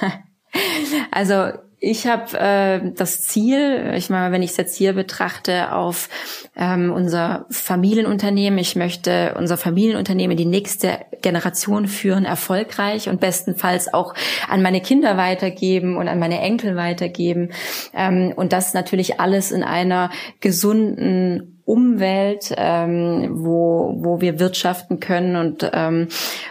also 1.10 1.52
ich 1.84 2.06
habe 2.06 2.38
äh, 2.38 2.92
das 2.94 3.22
Ziel, 3.22 3.92
ich 3.96 4.08
meine, 4.08 4.32
wenn 4.32 4.42
ich 4.42 4.52
es 4.52 4.56
jetzt 4.56 4.76
hier 4.76 4.92
betrachte, 4.92 5.72
auf 5.72 6.08
ähm, 6.56 6.92
unser 6.92 7.44
Familienunternehmen. 7.50 8.60
Ich 8.60 8.76
möchte 8.76 9.34
unser 9.36 9.56
Familienunternehmen 9.56 10.36
die 10.36 10.44
nächste 10.44 11.00
Generation 11.22 11.88
führen, 11.88 12.24
erfolgreich 12.24 13.08
und 13.08 13.20
bestenfalls 13.20 13.92
auch 13.92 14.14
an 14.48 14.62
meine 14.62 14.80
Kinder 14.80 15.16
weitergeben 15.16 15.96
und 15.96 16.06
an 16.06 16.20
meine 16.20 16.40
Enkel 16.40 16.76
weitergeben. 16.76 17.50
Ähm, 17.92 18.32
und 18.36 18.52
das 18.52 18.74
natürlich 18.74 19.18
alles 19.18 19.50
in 19.50 19.64
einer 19.64 20.10
gesunden 20.38 21.61
Umwelt, 21.64 22.52
ähm, 22.56 23.28
wo, 23.30 23.94
wo 23.98 24.20
wir 24.20 24.40
wirtschaften 24.40 24.98
können. 24.98 25.36
Und 25.36 25.70
ähm, 25.72 26.08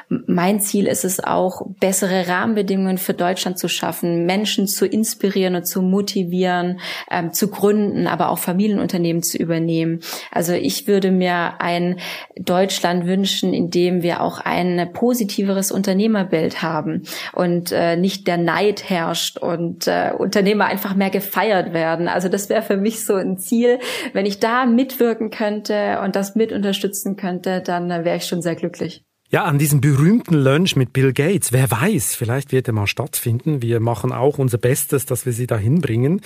mein 0.08 0.62
Ziel 0.62 0.88
ist 0.88 1.04
es 1.04 1.22
auch, 1.22 1.64
bessere 1.82 2.30
Rahmenbedingungen 2.30 2.98
für 2.98 3.14
Deutschland 3.14 3.60
zu 3.60 3.68
schaffen, 3.68 4.26
Menschen 4.26 4.68
zu 4.68 4.86
inspirieren 4.86 5.56
und 5.56 5.68
zu 5.68 5.82
motivieren, 5.82 6.80
ähm, 7.10 7.34
zu 7.34 7.50
gründen, 7.50 8.08
aber 8.08 8.30
auch 8.30 8.38
Familienunternehmen 8.38 9.22
zu 9.22 9.38
übernehmen. 9.38 10.00
Also 10.32 10.54
ich 10.54 10.88
würde 10.88 11.12
mir 11.12 11.60
ein 11.60 11.98
Deutschland 12.38 13.06
wünschen, 13.06 13.54
in 13.54 13.70
dem 13.70 14.04
wir 14.04 14.22
auch 14.22 14.40
ein 14.40 14.92
positiveres 14.94 15.74
Unternehmerbild 15.74 16.62
haben 16.62 17.04
und 17.34 17.74
äh, 17.74 17.98
nicht 17.98 18.28
der 18.28 18.38
Neid 18.38 18.90
herrscht 18.90 19.38
und 19.38 19.88
äh, 19.88 20.12
Unternehmer 20.18 20.66
einfach 20.66 20.96
mehr 20.96 21.10
gefeiert 21.10 21.74
werden. 21.74 22.08
Also 22.08 22.30
das 22.30 22.48
wäre 22.48 22.62
für 22.62 22.78
mich 22.78 23.06
so 23.06 23.16
ein 23.16 23.38
Ziel, 23.38 23.80
wenn 24.14 24.26
ich 24.26 24.40
da 24.40 24.66
mitwirke 24.66 25.01
mitwirken 25.02 25.32
könnte 25.32 26.00
und 26.04 26.16
das 26.16 26.36
mit 26.36 26.52
unterstützen 26.52 27.16
könnte, 27.16 27.62
dann 27.62 27.90
wäre 27.90 28.18
ich 28.18 28.26
schon 28.26 28.42
sehr 28.42 28.56
glücklich. 28.56 29.04
Ja, 29.32 29.46
an 29.46 29.58
diesem 29.58 29.80
berühmten 29.80 30.36
Lunch 30.36 30.76
mit 30.76 30.92
Bill 30.92 31.14
Gates. 31.14 31.54
Wer 31.54 31.72
weiß, 31.72 32.16
vielleicht 32.16 32.52
wird 32.52 32.68
er 32.68 32.74
mal 32.74 32.86
stattfinden. 32.86 33.62
Wir 33.62 33.80
machen 33.80 34.12
auch 34.12 34.40
unser 34.40 34.58
Bestes, 34.58 35.06
dass 35.06 35.26
wir 35.26 35.32
sie 35.32 35.48
dahin 35.48 35.80
bringen. 35.80 36.20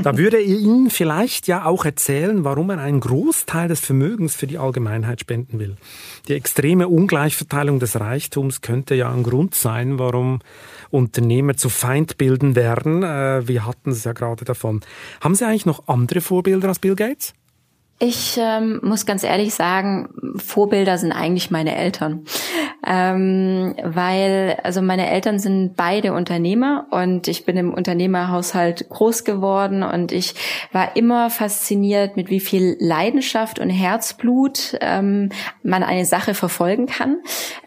Da 0.00 0.16
würde 0.16 0.36
er 0.36 0.44
Ihnen 0.44 0.88
vielleicht 0.88 1.48
ja 1.48 1.64
auch 1.64 1.84
erzählen, 1.84 2.44
warum 2.44 2.70
er 2.70 2.78
einen 2.78 3.00
Großteil 3.00 3.66
des 3.66 3.80
Vermögens 3.80 4.36
für 4.36 4.46
die 4.46 4.58
Allgemeinheit 4.58 5.20
spenden 5.20 5.58
will. 5.58 5.76
Die 6.28 6.34
extreme 6.34 6.86
Ungleichverteilung 6.86 7.80
des 7.80 7.98
Reichtums 7.98 8.60
könnte 8.60 8.94
ja 8.94 9.12
ein 9.12 9.24
Grund 9.24 9.56
sein, 9.56 9.98
warum 9.98 10.38
Unternehmer 10.90 11.56
zu 11.56 11.68
Feindbilden 11.68 12.54
werden. 12.54 13.02
Äh, 13.02 13.48
wir 13.48 13.66
hatten 13.66 13.90
es 13.90 14.04
ja 14.04 14.12
gerade 14.12 14.44
davon. 14.44 14.82
Haben 15.20 15.34
Sie 15.34 15.44
eigentlich 15.44 15.66
noch 15.66 15.88
andere 15.88 16.20
Vorbilder 16.20 16.68
als 16.68 16.78
Bill 16.78 16.94
Gates? 16.94 17.34
Ich 17.98 18.36
ähm, 18.36 18.80
muss 18.82 19.06
ganz 19.06 19.22
ehrlich 19.22 19.54
sagen, 19.54 20.08
Vorbilder 20.36 20.98
sind 20.98 21.12
eigentlich 21.12 21.52
meine 21.52 21.76
Eltern, 21.76 22.24
ähm, 22.84 23.76
weil 23.80 24.58
also 24.64 24.82
meine 24.82 25.08
Eltern 25.08 25.38
sind 25.38 25.76
beide 25.76 26.12
Unternehmer 26.12 26.88
und 26.90 27.28
ich 27.28 27.44
bin 27.44 27.56
im 27.56 27.72
Unternehmerhaushalt 27.72 28.88
groß 28.88 29.22
geworden 29.22 29.84
und 29.84 30.10
ich 30.10 30.34
war 30.72 30.96
immer 30.96 31.30
fasziniert, 31.30 32.16
mit 32.16 32.28
wie 32.28 32.40
viel 32.40 32.76
Leidenschaft 32.80 33.60
und 33.60 33.70
Herzblut 33.70 34.76
ähm, 34.80 35.28
man 35.62 35.84
eine 35.84 36.04
Sache 36.04 36.34
verfolgen 36.34 36.86
kann, 36.86 37.18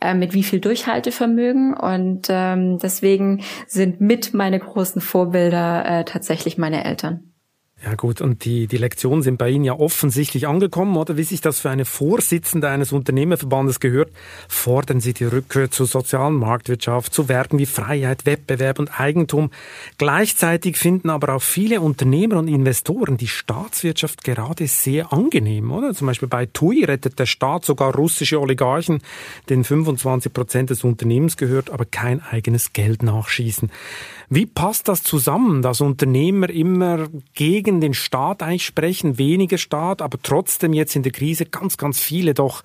äh, 0.02 0.14
mit 0.14 0.34
wie 0.34 0.44
viel 0.44 0.60
Durchhaltevermögen 0.60 1.74
und 1.74 2.28
ähm, 2.30 2.78
deswegen 2.80 3.42
sind 3.68 4.02
mit 4.02 4.34
meine 4.34 4.60
großen 4.60 5.00
Vorbilder 5.02 5.86
äh, 5.86 6.04
tatsächlich 6.04 6.58
meine 6.58 6.84
Eltern. 6.84 7.35
Ja 7.86 7.94
gut, 7.94 8.20
und 8.20 8.46
die, 8.46 8.66
die 8.66 8.78
Lektionen 8.78 9.22
sind 9.22 9.38
bei 9.38 9.52
Ihnen 9.52 9.64
ja 9.64 9.74
offensichtlich 9.74 10.48
angekommen, 10.48 10.98
oder? 10.98 11.18
Wie 11.18 11.24
sich 11.24 11.40
das 11.40 11.60
für 11.60 11.70
eine 11.70 11.86
Vorsitzende 11.86 12.68
eines 12.68 12.92
Unternehmerverbandes 12.92 13.80
gehört, 13.80 14.12
fordern 14.50 15.00
Sie 15.02 15.14
die 15.14 15.26
Rückkehr 15.26 15.70
zur 15.70 15.86
sozialen 15.86 16.34
Marktwirtschaft, 16.34 17.14
zu 17.14 17.30
Werken 17.30 17.60
wie 17.60 17.68
Freiheit, 17.68 18.26
Wettbewerb 18.26 18.80
und 18.80 19.00
Eigentum. 19.00 19.52
Gleichzeitig 20.00 20.78
finden 20.78 21.12
aber 21.12 21.36
auch 21.36 21.44
viele 21.44 21.80
Unternehmer 21.80 22.38
und 22.38 22.48
Investoren 22.48 23.18
die 23.18 23.28
Staatswirtschaft 23.28 24.24
gerade 24.24 24.66
sehr 24.66 25.14
angenehm, 25.14 25.72
oder? 25.72 25.94
Zum 25.94 26.08
Beispiel 26.08 26.28
bei 26.28 26.48
TUI 26.48 26.86
rettet 26.86 27.20
der 27.20 27.28
Staat 27.28 27.66
sogar 27.66 27.94
russische 27.94 28.42
Oligarchen, 28.42 29.00
denen 29.48 29.64
25 29.64 30.34
Prozent 30.34 30.72
des 30.72 30.84
Unternehmens 30.84 31.38
gehört, 31.38 31.70
aber 31.70 31.86
kein 31.86 32.24
eigenes 32.24 32.74
Geld 32.74 33.04
nachschießen. 33.04 33.70
Wie 34.30 34.46
passt 34.46 34.88
das 34.88 35.04
zusammen, 35.04 35.62
dass 35.62 35.82
Unternehmer 35.82 36.50
immer 36.50 37.08
gegen 37.34 37.82
den 37.82 37.94
Staat 37.94 38.42
eigentlich 38.42 38.66
sprechen, 38.66 39.18
weniger 39.18 39.58
Staat, 39.58 40.02
aber 40.02 40.18
trotzdem 40.22 40.74
jetzt 40.74 40.96
in 40.96 41.04
der 41.04 41.12
Krise 41.12 41.46
ganz, 41.46 41.78
ganz 41.78 42.00
viele 42.00 42.34
doch 42.34 42.64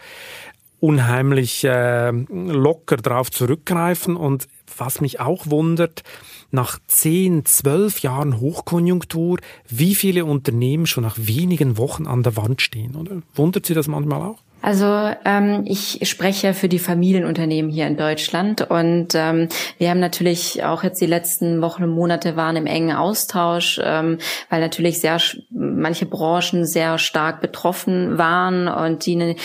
unheimlich 0.81 1.63
äh, 1.65 2.11
locker 2.11 2.97
darauf 2.97 3.31
zurückgreifen 3.31 4.17
und 4.17 4.49
was 4.77 5.01
mich 5.01 5.21
auch 5.21 5.51
wundert, 5.51 6.03
nach 6.51 6.79
zehn, 6.87 7.45
zwölf 7.45 8.01
Jahren 8.01 8.41
Hochkonjunktur, 8.41 9.39
wie 9.69 9.95
viele 9.95 10.25
Unternehmen 10.25 10.87
schon 10.87 11.05
nach 11.05 11.17
wenigen 11.19 11.77
Wochen 11.77 12.07
an 12.07 12.23
der 12.23 12.37
Wand 12.37 12.63
stehen, 12.63 12.97
oder? 12.97 13.23
Wundert 13.35 13.67
Sie 13.67 13.75
das 13.75 13.89
manchmal 13.89 14.23
auch? 14.23 14.43
Also 14.63 15.11
ähm, 15.25 15.63
ich 15.65 16.01
spreche 16.03 16.53
für 16.53 16.69
die 16.69 16.79
Familienunternehmen 16.79 17.71
hier 17.71 17.87
in 17.87 17.97
Deutschland 17.97 18.63
und 18.71 19.15
ähm, 19.15 19.49
wir 19.79 19.89
haben 19.89 20.01
natürlich 20.01 20.63
auch 20.65 20.85
jetzt 20.85 21.01
die 21.01 21.07
letzten 21.07 21.63
Wochen 21.63 21.85
und 21.85 21.91
Monate 21.91 22.37
waren 22.37 22.57
im 22.57 22.67
engen 22.67 22.95
Austausch, 22.95 23.81
ähm, 23.83 24.19
weil 24.51 24.61
natürlich 24.61 25.01
sehr 25.01 25.19
manche 25.51 26.05
Branchen 26.05 26.67
sehr 26.67 26.99
stark 26.99 27.41
betroffen 27.41 28.19
waren 28.19 28.69
und 28.69 29.07
die 29.07 29.17
ne, 29.17 29.37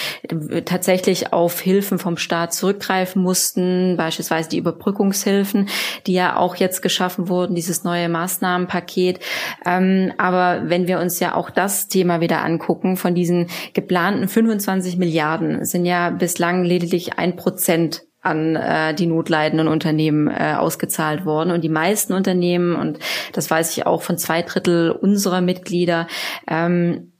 tatsächlich 0.66 1.32
auf 1.32 1.62
Hilfen 1.62 1.98
vom 1.98 2.18
Staat 2.18 2.54
zurückgreifen 2.54 3.22
mussten, 3.22 3.96
beispielsweise 3.98 4.50
die 4.50 4.58
Überbrückungshilfen, 4.58 5.70
die 6.08 6.14
ja 6.14 6.36
auch 6.36 6.56
jetzt 6.56 6.82
geschaffen 6.82 7.30
wurden, 7.30 7.56
dieses 7.56 7.86
neue 7.86 8.10
Maßnahmenpaket. 8.10 9.20
Ähm, 9.66 10.12
aber 10.18 10.64
wenn 10.66 10.88
wir 10.88 11.00
uns 11.00 11.22
ja 11.22 11.36
auch 11.36 11.50
das 11.50 11.88
Thema 11.88 12.20
wieder 12.20 12.44
angucken, 12.44 12.98
von 12.98 13.16
diesen 13.16 13.48
geplanten 13.74 14.28
25 14.28 14.98
Milliarden 15.06 15.66
sind 15.66 15.86
ja 15.86 16.10
bislang 16.10 16.64
lediglich 16.64 17.20
ein 17.20 17.36
Prozent 17.36 18.04
an 18.22 18.56
äh, 18.56 18.96
die 18.96 19.06
notleidenden 19.06 19.68
Unternehmen 19.68 20.28
äh, 20.28 20.56
ausgezahlt 20.58 21.26
worden. 21.26 21.52
Und 21.52 21.64
die 21.64 21.70
meisten 21.70 22.14
Unternehmen, 22.14 22.76
und 22.76 22.98
das 23.34 23.52
weiß 23.52 23.78
ich 23.78 23.86
auch 23.86 24.02
von 24.02 24.18
zwei 24.18 24.42
Drittel 24.42 24.90
unserer 24.90 25.42
Mitglieder, 25.42 26.08
ähm, 26.48 27.12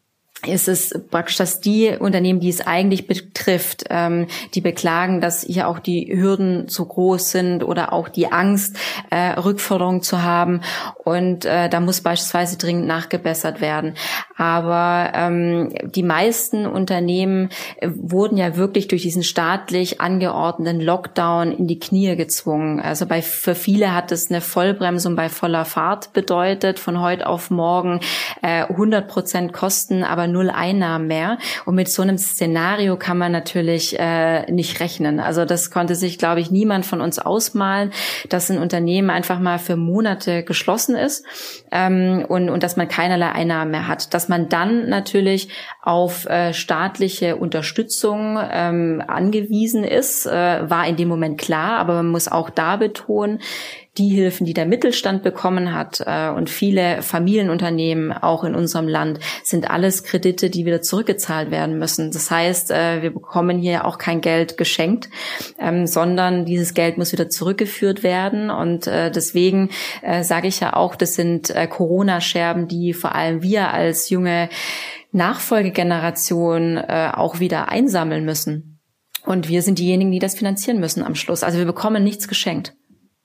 ist 0.48 0.68
es 0.68 0.94
praktisch, 1.10 1.38
dass 1.38 1.60
die 1.60 1.96
Unternehmen, 1.98 2.40
die 2.40 2.50
es 2.50 2.66
eigentlich 2.66 3.08
betrifft, 3.08 3.86
ähm, 3.90 4.28
die 4.54 4.62
beklagen, 4.62 5.22
dass 5.22 5.44
hier 5.44 5.68
auch 5.68 5.80
die 5.80 6.12
Hürden 6.14 6.68
zu 6.68 6.86
groß 6.86 7.32
sind 7.32 7.64
oder 7.64 7.94
auch 7.94 8.10
die 8.10 8.32
Angst, 8.32 8.78
äh, 9.10 9.40
Rückforderungen 9.40 10.02
zu 10.02 10.24
haben. 10.24 10.62
Und 11.04 11.46
äh, 11.46 11.70
da 11.70 11.80
muss 11.80 12.02
beispielsweise 12.02 12.58
dringend 12.58 12.88
nachgebessert 12.88 13.62
werden. 13.62 13.96
Aber 14.38 15.12
ähm, 15.14 15.74
die 15.84 16.04
meisten 16.04 16.66
Unternehmen 16.66 17.50
äh, 17.78 17.90
wurden 17.94 18.38
ja 18.38 18.58
wirklich 18.58 18.88
durch 18.88 19.02
diesen 19.02 19.24
staatlich 19.24 20.02
angeordneten 20.02 20.82
Lockdown 20.82 21.52
in 21.54 21.68
die 21.68 21.80
Knie 21.80 22.16
gezwungen. 22.16 22.82
Also 22.82 23.06
bei 23.06 23.22
für 23.22 23.56
viele 23.56 23.94
hat 23.94 24.12
es 24.12 24.30
eine 24.30 24.42
Vollbremsung 24.42 25.16
bei 25.16 25.30
voller 25.30 25.64
Fahrt 25.64 26.12
bedeutet, 26.14 26.80
von 26.80 27.02
heute 27.02 27.28
auf 27.28 27.50
morgen 27.50 28.02
äh, 28.42 28.64
100 28.64 29.08
Prozent 29.08 29.54
Kosten, 29.54 30.04
aber 30.04 30.28
null 30.28 30.50
Einnahmen 30.50 31.08
mehr. 31.08 31.38
Und 31.66 31.76
mit 31.76 31.90
so 31.90 32.02
einem 32.02 32.18
Szenario 32.18 32.98
kann 32.98 33.18
man 33.18 33.32
natürlich 33.32 33.98
äh, 34.00 34.52
nicht 34.52 34.80
rechnen. 34.80 35.20
Also 35.20 35.46
das 35.46 35.72
konnte 35.72 35.96
sich, 35.96 36.18
glaube 36.18 36.42
ich, 36.42 36.52
niemand 36.52 36.86
von 36.86 37.02
uns 37.02 37.20
ausmalen, 37.20 37.92
dass 38.30 38.50
ein 38.50 38.58
Unternehmen 38.58 39.10
einfach 39.10 39.40
mal 39.40 39.60
für 39.60 39.78
Monate 39.78 40.44
geschlossen 40.44 40.96
ist 40.96 41.26
ähm, 41.72 42.26
und, 42.28 42.50
und 42.50 42.64
dass 42.64 42.76
man 42.76 42.88
keinerlei 42.88 43.32
Einnahmen 43.32 43.72
mehr 43.72 43.88
hat. 43.88 44.14
Dass 44.26 44.30
man 44.30 44.50
dann 44.50 44.90
natürlich 44.90 45.50
auf 45.84 46.26
äh, 46.26 46.52
staatliche 46.52 47.36
Unterstützung 47.36 48.40
ähm, 48.42 49.04
angewiesen 49.06 49.84
ist, 49.84 50.26
äh, 50.26 50.68
war 50.68 50.88
in 50.88 50.96
dem 50.96 51.10
Moment 51.10 51.40
klar, 51.40 51.78
aber 51.78 51.94
man 51.94 52.08
muss 52.08 52.28
auch 52.28 52.50
da 52.50 52.78
betonen, 52.78 53.40
die 53.98 54.10
Hilfen, 54.10 54.46
die 54.46 54.54
der 54.54 54.66
Mittelstand 54.66 55.24
bekommen 55.24 55.74
hat 55.74 56.04
äh, 56.06 56.30
und 56.30 56.50
viele 56.50 57.02
Familienunternehmen 57.02 58.12
auch 58.12 58.44
in 58.44 58.56
unserem 58.56 58.88
Land, 58.88 59.20
sind 59.44 59.70
alles 59.70 60.04
Kredite, 60.04 60.50
die 60.50 60.66
wieder 60.66 60.82
zurückgezahlt 60.82 61.50
werden 61.52 61.80
müssen. 61.80 62.12
Das 62.12 62.30
heißt, 62.30 62.72
äh, 62.72 63.02
wir 63.02 63.12
bekommen 63.12 63.58
hier 63.58 63.86
auch 63.86 63.98
kein 63.98 64.22
Geld 64.22 64.58
geschenkt, 64.58 65.10
ähm, 65.60 65.88
sondern 65.88 66.46
dieses 66.46 66.74
Geld 66.74 66.98
muss 66.98 67.14
wieder 67.14 67.30
zurückgeführt 67.30 68.04
werden. 68.04 68.50
Und 68.50 68.88
äh, 68.88 69.12
deswegen 69.12 69.70
äh, 70.02 70.24
sage 70.24 70.48
ich 70.48 70.60
ja 70.60 70.76
auch, 70.76 70.96
das 70.96 71.16
sind 71.16 71.50
äh, 71.50 71.68
Corona-Scherben, 71.68 72.68
die 72.68 72.94
vor 72.94 73.16
allem 73.16 73.42
wir 73.42 73.74
als 73.74 74.10
junge 74.10 74.50
Nachfolgegeneration 75.14 76.78
äh, 76.78 77.12
auch 77.14 77.40
wieder 77.40 77.70
einsammeln 77.70 78.26
müssen. 78.26 78.80
Und 79.26 79.50
wir 79.50 79.62
sind 79.62 79.80
diejenigen, 79.80 80.12
die 80.12 80.20
das 80.20 80.36
finanzieren 80.36 80.80
müssen 80.80 81.04
am 81.04 81.16
Schluss. 81.16 81.44
Also 81.44 81.58
wir 81.58 81.66
bekommen 81.66 82.04
nichts 82.04 82.28
geschenkt. 82.28 82.76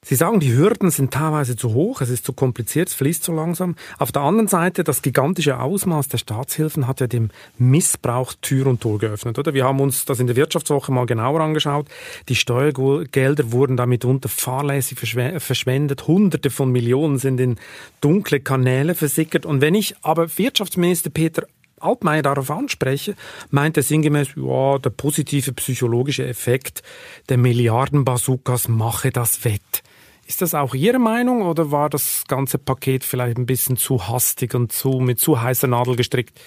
Sie 0.02 0.14
sagen, 0.14 0.40
die 0.40 0.56
Hürden 0.56 0.90
sind 0.90 1.12
teilweise 1.12 1.56
zu 1.56 1.74
hoch, 1.74 2.00
es 2.00 2.08
ist 2.08 2.24
zu 2.24 2.32
kompliziert, 2.32 2.88
es 2.88 2.94
fließt 2.94 3.22
zu 3.22 3.32
langsam. 3.32 3.76
Auf 3.98 4.12
der 4.12 4.22
anderen 4.22 4.48
Seite, 4.48 4.82
das 4.82 5.02
gigantische 5.02 5.60
Ausmaß 5.60 6.08
der 6.08 6.16
Staatshilfen 6.16 6.86
hat 6.86 7.00
ja 7.00 7.06
dem 7.06 7.28
Missbrauch 7.58 8.32
Tür 8.40 8.66
und 8.66 8.80
Tor 8.80 8.98
geöffnet, 8.98 9.38
oder? 9.38 9.52
Wir 9.52 9.64
haben 9.64 9.78
uns 9.78 10.06
das 10.06 10.18
in 10.18 10.26
der 10.26 10.36
Wirtschaftswoche 10.36 10.90
mal 10.90 11.04
genauer 11.04 11.42
angeschaut. 11.42 11.86
Die 12.30 12.34
Steuergelder 12.34 13.52
wurden 13.52 13.76
da 13.76 13.84
mitunter 13.84 14.30
fahrlässig 14.30 14.98
verschwendet. 14.98 16.06
Hunderte 16.06 16.48
von 16.48 16.72
Millionen 16.72 17.18
sind 17.18 17.38
in 17.38 17.56
dunkle 18.00 18.40
Kanäle 18.40 18.94
versickert. 18.94 19.44
Und 19.44 19.60
wenn 19.60 19.74
ich 19.74 19.96
aber 20.00 20.38
Wirtschaftsminister 20.38 21.10
Peter 21.10 21.46
Altmaier 21.78 22.22
darauf 22.22 22.50
anspreche, 22.50 23.16
meint 23.50 23.76
er 23.76 23.82
sinngemäß, 23.82 24.28
ja, 24.36 24.78
der 24.78 24.90
positive 24.90 25.52
psychologische 25.52 26.26
Effekt 26.26 26.82
der 27.28 27.36
Milliarden-Bazookas 27.36 28.68
mache 28.68 29.10
das 29.10 29.44
wett. 29.44 29.82
Ist 30.30 30.42
das 30.42 30.54
auch 30.54 30.76
Ihre 30.76 31.00
Meinung 31.00 31.42
oder 31.42 31.72
war 31.72 31.90
das 31.90 32.22
ganze 32.28 32.56
Paket 32.56 33.02
vielleicht 33.02 33.36
ein 33.36 33.46
bisschen 33.46 33.76
zu 33.76 34.06
hastig 34.06 34.54
und 34.54 34.70
zu, 34.70 35.00
mit 35.00 35.18
zu 35.18 35.42
heißer 35.42 35.66
Nadel 35.66 35.96
gestrickt? 35.96 36.40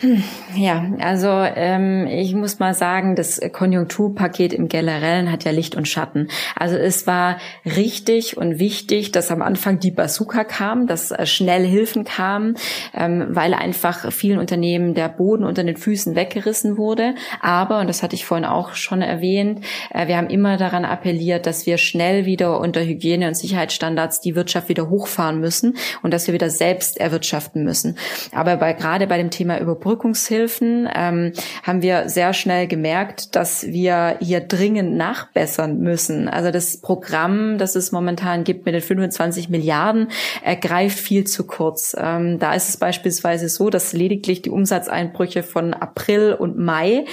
Hm, 0.00 0.22
ja, 0.54 0.84
also 0.98 1.28
ähm, 1.28 2.06
ich 2.06 2.34
muss 2.34 2.58
mal 2.58 2.74
sagen, 2.74 3.16
das 3.16 3.40
Konjunkturpaket 3.52 4.52
im 4.52 4.68
Generellen 4.68 5.32
hat 5.32 5.44
ja 5.44 5.52
Licht 5.52 5.74
und 5.74 5.88
Schatten. 5.88 6.28
Also 6.54 6.76
es 6.76 7.06
war 7.06 7.38
richtig 7.64 8.36
und 8.36 8.58
wichtig, 8.58 9.10
dass 9.10 9.30
am 9.30 9.40
Anfang 9.40 9.78
die 9.78 9.90
Bazooka 9.90 10.44
kam, 10.44 10.86
dass 10.86 11.12
äh, 11.12 11.24
schnell 11.24 11.64
Hilfen 11.64 12.04
kamen, 12.04 12.56
ähm, 12.92 13.28
weil 13.30 13.54
einfach 13.54 14.12
vielen 14.12 14.38
Unternehmen 14.38 14.92
der 14.92 15.08
Boden 15.08 15.44
unter 15.44 15.64
den 15.64 15.78
Füßen 15.78 16.14
weggerissen 16.14 16.76
wurde. 16.76 17.14
Aber, 17.40 17.80
und 17.80 17.88
das 17.88 18.02
hatte 18.02 18.16
ich 18.16 18.26
vorhin 18.26 18.44
auch 18.44 18.74
schon 18.74 19.00
erwähnt, 19.00 19.64
äh, 19.94 20.08
wir 20.08 20.18
haben 20.18 20.28
immer 20.28 20.58
daran 20.58 20.84
appelliert, 20.84 21.46
dass 21.46 21.64
wir 21.64 21.78
schnell 21.78 22.26
wieder 22.26 22.60
unter 22.60 22.82
Hygiene- 22.82 23.28
und 23.28 23.34
Sicherheitsstandards 23.34 24.20
die 24.20 24.36
Wirtschaft 24.36 24.68
wieder 24.68 24.90
hochfahren 24.90 25.40
müssen 25.40 25.78
und 26.02 26.12
dass 26.12 26.26
wir 26.26 26.34
wieder 26.34 26.50
selbst 26.50 27.00
erwirtschaften 27.00 27.64
müssen. 27.64 27.96
Aber 28.32 28.58
bei, 28.58 28.74
gerade 28.74 29.06
bei 29.06 29.16
dem 29.16 29.30
Thema 29.30 29.58
Überbrückung 29.58 29.85
Überbrückungshilfen 29.86 30.88
ähm, 30.92 31.32
haben 31.62 31.80
wir 31.80 32.08
sehr 32.08 32.32
schnell 32.32 32.66
gemerkt, 32.66 33.36
dass 33.36 33.66
wir 33.66 34.16
hier 34.20 34.40
dringend 34.40 34.96
nachbessern 34.96 35.78
müssen. 35.78 36.28
Also 36.28 36.50
das 36.50 36.80
Programm, 36.80 37.56
das 37.58 37.76
es 37.76 37.92
momentan 37.92 38.42
gibt 38.42 38.66
mit 38.66 38.74
den 38.74 38.82
25 38.82 39.48
Milliarden, 39.48 40.08
ergreift 40.42 40.98
viel 40.98 41.24
zu 41.24 41.46
kurz. 41.46 41.94
Ähm, 41.98 42.38
da 42.40 42.54
ist 42.54 42.68
es 42.68 42.76
beispielsweise 42.76 43.48
so, 43.48 43.70
dass 43.70 43.92
lediglich 43.92 44.42
die 44.42 44.50
Umsatzeinbrüche 44.50 45.44
von 45.44 45.72
April 45.72 46.34
und 46.34 46.58
Mai 46.58 47.04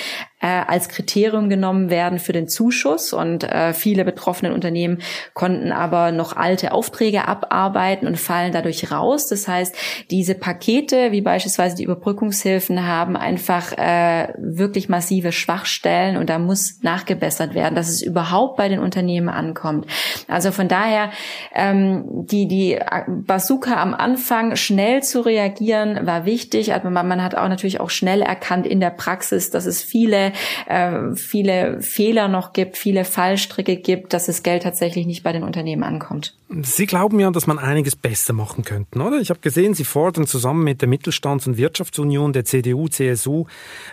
äh, 0.43 0.63
als 0.67 0.89
Kriterium 0.89 1.49
genommen 1.49 1.89
werden 1.89 2.19
für 2.19 2.33
den 2.33 2.49
Zuschuss. 2.49 3.13
Und 3.13 3.45
äh, 3.45 3.73
viele 3.73 4.03
betroffene 4.03 4.53
Unternehmen 4.53 5.01
konnten 5.33 5.71
aber 5.71 6.11
noch 6.11 6.35
alte 6.35 6.73
Aufträge 6.73 7.27
abarbeiten 7.27 8.07
und 8.07 8.19
fallen 8.19 8.51
dadurch 8.51 8.91
raus. 8.91 9.27
Das 9.27 9.47
heißt, 9.47 9.73
diese 10.11 10.35
Pakete, 10.35 11.13
wie 11.13 11.21
beispielsweise 11.21 11.77
die 11.77 11.85
Überbrückungshilfen, 11.85 12.85
haben 12.85 13.15
einfach 13.15 13.71
äh, 13.77 14.33
wirklich 14.37 14.89
massive 14.89 15.31
Schwachstellen 15.31 16.17
und 16.17 16.29
da 16.29 16.39
muss 16.39 16.79
nachgebessert 16.81 17.55
werden, 17.55 17.75
dass 17.75 17.87
es 17.87 18.01
überhaupt 18.01 18.57
bei 18.57 18.67
den 18.67 18.79
Unternehmen 18.79 19.29
ankommt. 19.29 19.87
Also 20.27 20.51
von 20.51 20.67
daher 20.67 21.11
ähm, 21.55 22.03
die 22.25 22.47
die 22.47 22.79
Bazooka 23.07 23.81
am 23.81 23.93
Anfang 23.93 24.57
schnell 24.57 25.03
zu 25.03 25.21
reagieren 25.21 26.05
war 26.05 26.25
wichtig. 26.25 26.73
Aber 26.73 26.89
man, 26.89 27.07
man 27.07 27.23
hat 27.23 27.35
auch 27.35 27.47
natürlich 27.47 27.79
auch 27.79 27.89
schnell 27.89 28.21
erkannt 28.21 28.67
in 28.67 28.81
der 28.81 28.89
Praxis, 28.89 29.49
dass 29.49 29.65
es 29.65 29.81
viele 29.81 30.32
äh, 30.67 31.15
viele 31.15 31.81
Fehler 31.81 32.27
noch 32.27 32.53
gibt, 32.53 32.77
viele 32.77 33.05
Fallstricke 33.05 33.77
gibt, 33.77 34.13
dass 34.13 34.25
das 34.25 34.43
Geld 34.43 34.63
tatsächlich 34.63 35.05
nicht 35.05 35.23
bei 35.23 35.31
den 35.31 35.43
Unternehmen 35.43 35.83
ankommt. 35.83 36.35
Sie 36.61 36.85
glauben 36.85 37.19
ja, 37.19 37.31
dass 37.31 37.47
man 37.47 37.57
einiges 37.57 37.95
besser 37.95 38.33
machen 38.33 38.63
könnte, 38.63 38.99
oder? 38.99 39.19
Ich 39.19 39.29
habe 39.29 39.39
gesehen, 39.39 39.73
Sie 39.73 39.85
fordern 39.85 40.27
zusammen 40.27 40.63
mit 40.63 40.81
der 40.81 40.89
Mittelstands- 40.89 41.47
und 41.47 41.57
Wirtschaftsunion 41.57 42.31
der 42.31 42.45
CDU, 42.45 42.87
CSU 42.87 43.45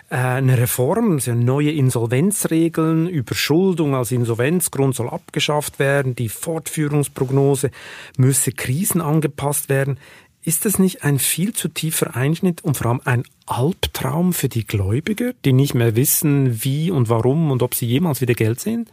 äh, 0.09 0.17
eine 0.17 0.57
Reform, 0.57 1.13
also 1.13 1.33
neue 1.33 1.71
Insolvenzregeln, 1.71 3.07
Überschuldung 3.07 3.95
als 3.95 4.11
Insolvenzgrund 4.11 4.95
soll 4.95 5.09
abgeschafft 5.09 5.79
werden, 5.79 6.15
die 6.15 6.29
Fortführungsprognose 6.29 7.71
müsse 8.17 8.51
Krisen 8.51 9.01
angepasst 9.01 9.69
werden. 9.69 9.97
Ist 10.43 10.65
das 10.65 10.79
nicht 10.79 11.03
ein 11.03 11.19
viel 11.19 11.53
zu 11.53 11.67
tiefer 11.67 12.15
Einschnitt 12.15 12.63
und 12.63 12.75
vor 12.75 12.87
allem 12.87 13.01
ein 13.05 13.23
Albtraum 13.45 14.33
für 14.33 14.49
die 14.49 14.65
Gläubiger, 14.65 15.33
die 15.45 15.53
nicht 15.53 15.75
mehr 15.75 15.95
wissen, 15.95 16.63
wie 16.63 16.89
und 16.89 17.09
warum 17.09 17.51
und 17.51 17.61
ob 17.61 17.75
sie 17.75 17.85
jemals 17.85 18.21
wieder 18.21 18.33
Geld 18.33 18.59
sehen? 18.59 18.87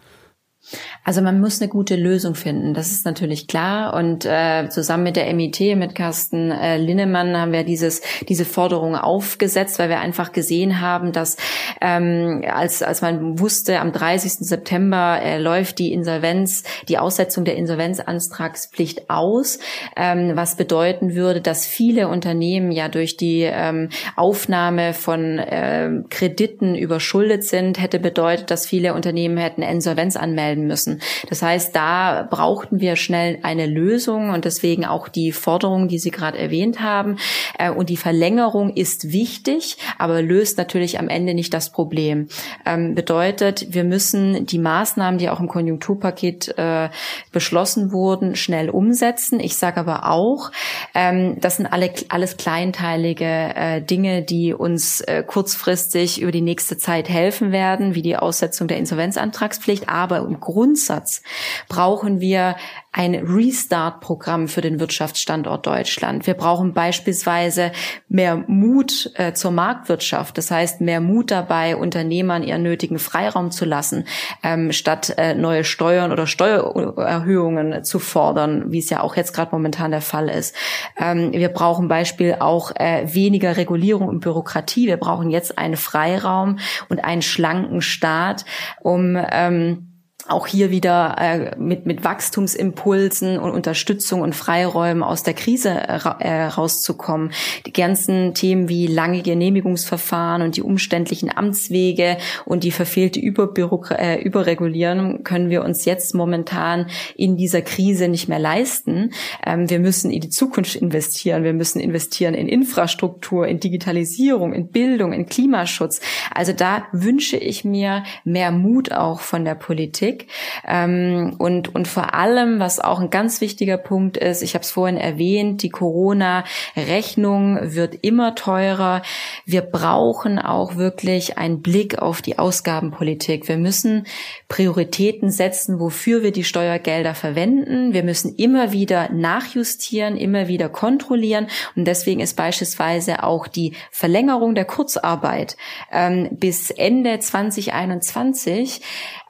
Also 1.05 1.23
man 1.23 1.41
muss 1.41 1.61
eine 1.61 1.71
gute 1.71 1.97
Lösung 1.97 2.35
finden, 2.35 2.75
das 2.75 2.93
ist 2.93 3.05
natürlich 3.05 3.47
klar. 3.47 3.95
Und 3.95 4.25
äh, 4.25 4.69
zusammen 4.69 5.05
mit 5.05 5.17
der 5.17 5.33
MIT, 5.33 5.77
mit 5.77 5.95
Carsten 5.95 6.51
äh, 6.51 6.77
Linnemann, 6.77 7.37
haben 7.37 7.53
wir 7.53 7.65
dieses, 7.65 8.03
diese 8.29 8.45
Forderung 8.45 8.95
aufgesetzt, 8.95 9.79
weil 9.79 9.89
wir 9.89 10.01
einfach 10.01 10.33
gesehen 10.33 10.81
haben, 10.81 11.13
dass 11.13 11.37
ähm, 11.81 12.45
als, 12.47 12.83
als 12.83 13.01
man 13.01 13.39
wusste, 13.39 13.81
am 13.81 13.93
30. 13.93 14.33
September 14.33 15.21
äh, 15.23 15.39
läuft 15.39 15.79
die 15.79 15.93
Insolvenz, 15.93 16.65
die 16.89 16.99
Aussetzung 16.99 17.45
der 17.45 17.57
Insolvenzantragspflicht 17.57 19.09
aus, 19.09 19.59
ähm, 19.97 20.33
was 20.35 20.57
bedeuten 20.57 21.15
würde, 21.15 21.41
dass 21.41 21.67
viele 21.67 22.09
Unternehmen 22.09 22.71
ja 22.73 22.89
durch 22.89 23.17
die 23.17 23.43
ähm, 23.43 23.89
Aufnahme 24.17 24.93
von 24.93 25.39
äh, 25.39 25.91
Krediten 26.11 26.75
überschuldet 26.75 27.45
sind, 27.45 27.81
hätte 27.81 27.99
bedeutet, 27.99 28.51
dass 28.51 28.67
viele 28.67 28.95
Unternehmen 28.95 29.39
hätten 29.39 29.63
Insolvenz 29.63 30.17
anmelden 30.17 30.58
werden 30.59 30.67
müssen. 30.67 31.01
Das 31.29 31.43
heißt, 31.43 31.75
da 31.75 32.27
brauchten 32.29 32.81
wir 32.81 32.97
schnell 32.97 33.39
eine 33.43 33.67
Lösung 33.67 34.31
und 34.31 34.45
deswegen 34.45 34.85
auch 34.85 35.09
die 35.09 35.33
Forderung, 35.33 35.89
die 35.89 35.99
Sie 35.99 36.11
gerade 36.11 36.39
erwähnt 36.39 36.81
haben. 36.81 37.17
Äh, 37.59 37.71
und 37.71 37.89
die 37.89 37.97
Verlängerung 37.97 38.75
ist 38.75 39.13
wichtig, 39.13 39.77
aber 39.99 40.23
löst 40.23 40.59
natürlich 40.59 40.99
am 40.99 41.09
Ende 41.09 41.35
nicht 41.35 41.55
das 41.55 41.71
Problem. 41.71 42.29
Ähm, 42.67 42.95
bedeutet, 42.95 43.73
wir 43.73 43.85
müssen 43.85 44.47
die 44.47 44.59
Maßnahmen, 44.59 45.19
die 45.19 45.31
auch 45.31 45.41
im 45.41 45.49
Konjunkturpaket 45.49 46.59
äh, 46.59 46.89
beschlossen 47.33 47.93
wurden, 47.93 48.35
schnell 48.37 48.71
umsetzen. 48.71 49.41
Ich 49.41 49.57
sage 49.57 49.81
aber 49.81 50.11
auch, 50.11 50.51
ähm, 50.95 51.37
das 51.41 51.57
sind 51.57 51.67
alle, 51.67 51.91
alles 52.09 52.37
kleinteilige 52.37 53.25
äh, 53.25 53.83
Dinge, 53.83 54.23
die 54.23 54.53
uns 54.53 55.05
kurzfristig 55.27 56.21
über 56.21 56.33
die 56.33 56.41
nächste 56.41 56.77
Zeit 56.77 57.09
helfen 57.09 57.53
werden, 57.53 57.95
wie 57.95 58.03
die 58.03 58.17
Aussetzung 58.17 58.69
der 58.69 58.79
Insolvenzantragspflicht. 58.79 59.89
Aber 59.89 60.19
im 60.19 60.41
Grundsatz 60.49 61.23
brauchen 61.69 62.21
wir 62.21 62.57
ein 62.91 63.15
Restart-Programm 63.15 64.49
für 64.49 64.63
den 64.63 64.81
Wirtschaftsstandort 64.81 65.67
Deutschland. 65.67 66.27
Wir 66.27 66.33
brauchen 66.33 66.73
beispielsweise 66.73 67.71
mehr 68.09 68.43
Mut 68.47 69.11
äh, 69.15 69.35
zur 69.35 69.51
Marktwirtschaft. 69.51 70.39
Das 70.39 70.51
heißt, 70.51 70.81
mehr 70.81 71.03
Mut 71.03 71.31
dabei, 71.31 71.77
Unternehmern 71.77 72.43
ihren 72.43 72.63
nötigen 72.63 72.99
Freiraum 72.99 73.51
zu 73.51 73.67
lassen, 73.67 74.05
ähm, 74.43 74.73
statt 74.73 75.15
äh, 75.19 75.35
neue 75.35 75.65
Steuern 75.65 76.13
oder 76.13 76.27
Steuererhöhungen 76.27 77.85
zu 77.85 77.99
fordern, 77.99 78.73
wie 78.73 78.79
es 78.79 78.89
ja 78.89 79.03
auch 79.03 79.17
jetzt 79.17 79.35
gerade 79.35 79.53
momentan 79.53 79.91
der 79.91 80.01
Fall 80.01 80.31
ist. 80.31 80.57
Ähm, 80.99 81.33
wir 81.33 81.51
brauchen 81.51 81.89
Beispiel 81.89 82.37
auch 82.41 82.73
äh, 82.75 83.07
weniger 83.15 83.59
Regulierung 83.59 84.09
und 84.09 84.21
Bürokratie. 84.21 84.87
Wir 84.87 84.97
brauchen 84.97 85.29
jetzt 85.29 85.59
einen 85.59 85.77
Freiraum 85.77 86.59
und 86.89 87.05
einen 87.05 87.23
schlanken 87.23 87.83
Staat, 87.83 88.47
um 88.81 89.19
ähm, 89.31 89.88
auch 90.29 90.47
hier 90.47 90.71
wieder 90.71 91.17
äh, 91.19 91.57
mit, 91.59 91.87
mit 91.87 92.05
Wachstumsimpulsen 92.05 93.39
und 93.39 93.51
Unterstützung 93.51 94.21
und 94.21 94.35
Freiräumen 94.35 95.03
aus 95.03 95.23
der 95.23 95.35
Krise 95.35 95.71
äh, 95.71 95.99
äh, 96.21 96.45
rauszukommen. 96.45 97.33
Die 97.67 97.73
ganzen 97.73 98.35
Themen 98.35 98.69
wie 98.69 98.87
lange 98.87 99.23
Genehmigungsverfahren 99.23 100.43
und 100.43 100.57
die 100.57 100.63
umständlichen 100.63 101.35
Amtswege 101.35 102.19
und 102.45 102.65
die 102.65 102.71
verfehlte 102.71 103.21
Überbürok 103.21 103.93
äh, 103.93 104.21
Überregulierung 104.21 105.25
können 105.25 105.49
wir 105.49 105.65
uns 105.65 105.85
jetzt 105.85 106.15
momentan 106.15 106.89
in 107.17 107.37
dieser 107.37 107.63
Krise 107.63 108.09
nicht 108.09 108.29
mehr 108.29 108.39
leisten. 108.39 109.13
Ähm, 109.47 109.71
wir 109.71 109.79
müssen 109.79 110.11
in 110.11 110.21
die 110.21 110.29
Zukunft 110.29 110.77
investieren. 110.77 111.43
Wir 111.43 111.55
müssen 111.55 111.81
investieren 111.81 112.35
in 112.35 112.49
Infrastruktur, 112.49 113.47
in 113.47 113.61
Digitalisierung, 113.61 114.53
in 114.53 114.69
Bildung, 114.69 115.13
in 115.13 115.27
Klimaschutz. 115.27 116.01
Also 116.35 116.53
da 116.53 116.87
wünsche 116.93 117.39
ich 117.39 117.65
mir 117.65 118.05
mehr 118.25 118.51
Mut 118.51 118.93
auch 118.93 119.21
von 119.21 119.45
der 119.45 119.55
Politik 119.55 120.18
Politik. 120.19 120.29
Ähm, 120.67 121.35
und, 121.39 121.75
und 121.75 121.89
vor 121.89 122.15
allem, 122.15 122.59
was 122.61 122.81
auch 122.81 123.01
ein 123.01 123.11
ganz 123.11 123.41
wichtiger 123.41 123.79
Punkt 123.79 124.17
ist, 124.17 124.43
ich 124.43 124.55
habe 124.55 124.63
es 124.63 124.71
vorhin 124.71 124.97
erwähnt, 124.97 125.63
die 125.63 125.71
Corona-Rechnung 125.71 127.59
wird 127.63 127.99
immer 128.03 128.35
teurer. 128.35 129.03
Wir 129.45 129.63
brauchen 129.63 130.39
auch 130.39 130.77
wirklich 130.77 131.39
einen 131.39 131.63
Blick 131.63 131.99
auf 131.99 132.23
die 132.23 132.39
Ausgabenpolitik. 132.39 133.49
Wir 133.49 133.57
müssen 133.57 134.07
Prioritäten 134.49 135.31
setzen, 135.31 135.81
wofür 135.81 136.23
wir 136.23 136.33
die 136.33 136.45
Steuergelder 136.45 137.15
verwenden. 137.15 137.93
Wir 137.93 138.03
müssen 138.03 138.35
immer 138.37 138.73
wieder 138.73 139.11
nachjustieren, 139.11 140.17
immer 140.17 140.49
wieder 140.49 140.69
kontrollieren. 140.69 141.49
Und 141.77 141.87
deswegen 141.87 142.21
ist 142.21 142.37
beispielsweise 142.37 143.23
auch 143.23 143.47
die 143.47 143.75
Verlängerung 143.91 144.55
der 144.55 144.65
Kurzarbeit 144.65 145.57
ähm, 145.93 146.29
bis 146.33 146.71
Ende 146.71 147.19
2021 147.19 148.81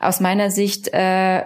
aus 0.00 0.20
meiner 0.20 0.50
Sicht 0.50 0.77
äh, 0.92 1.42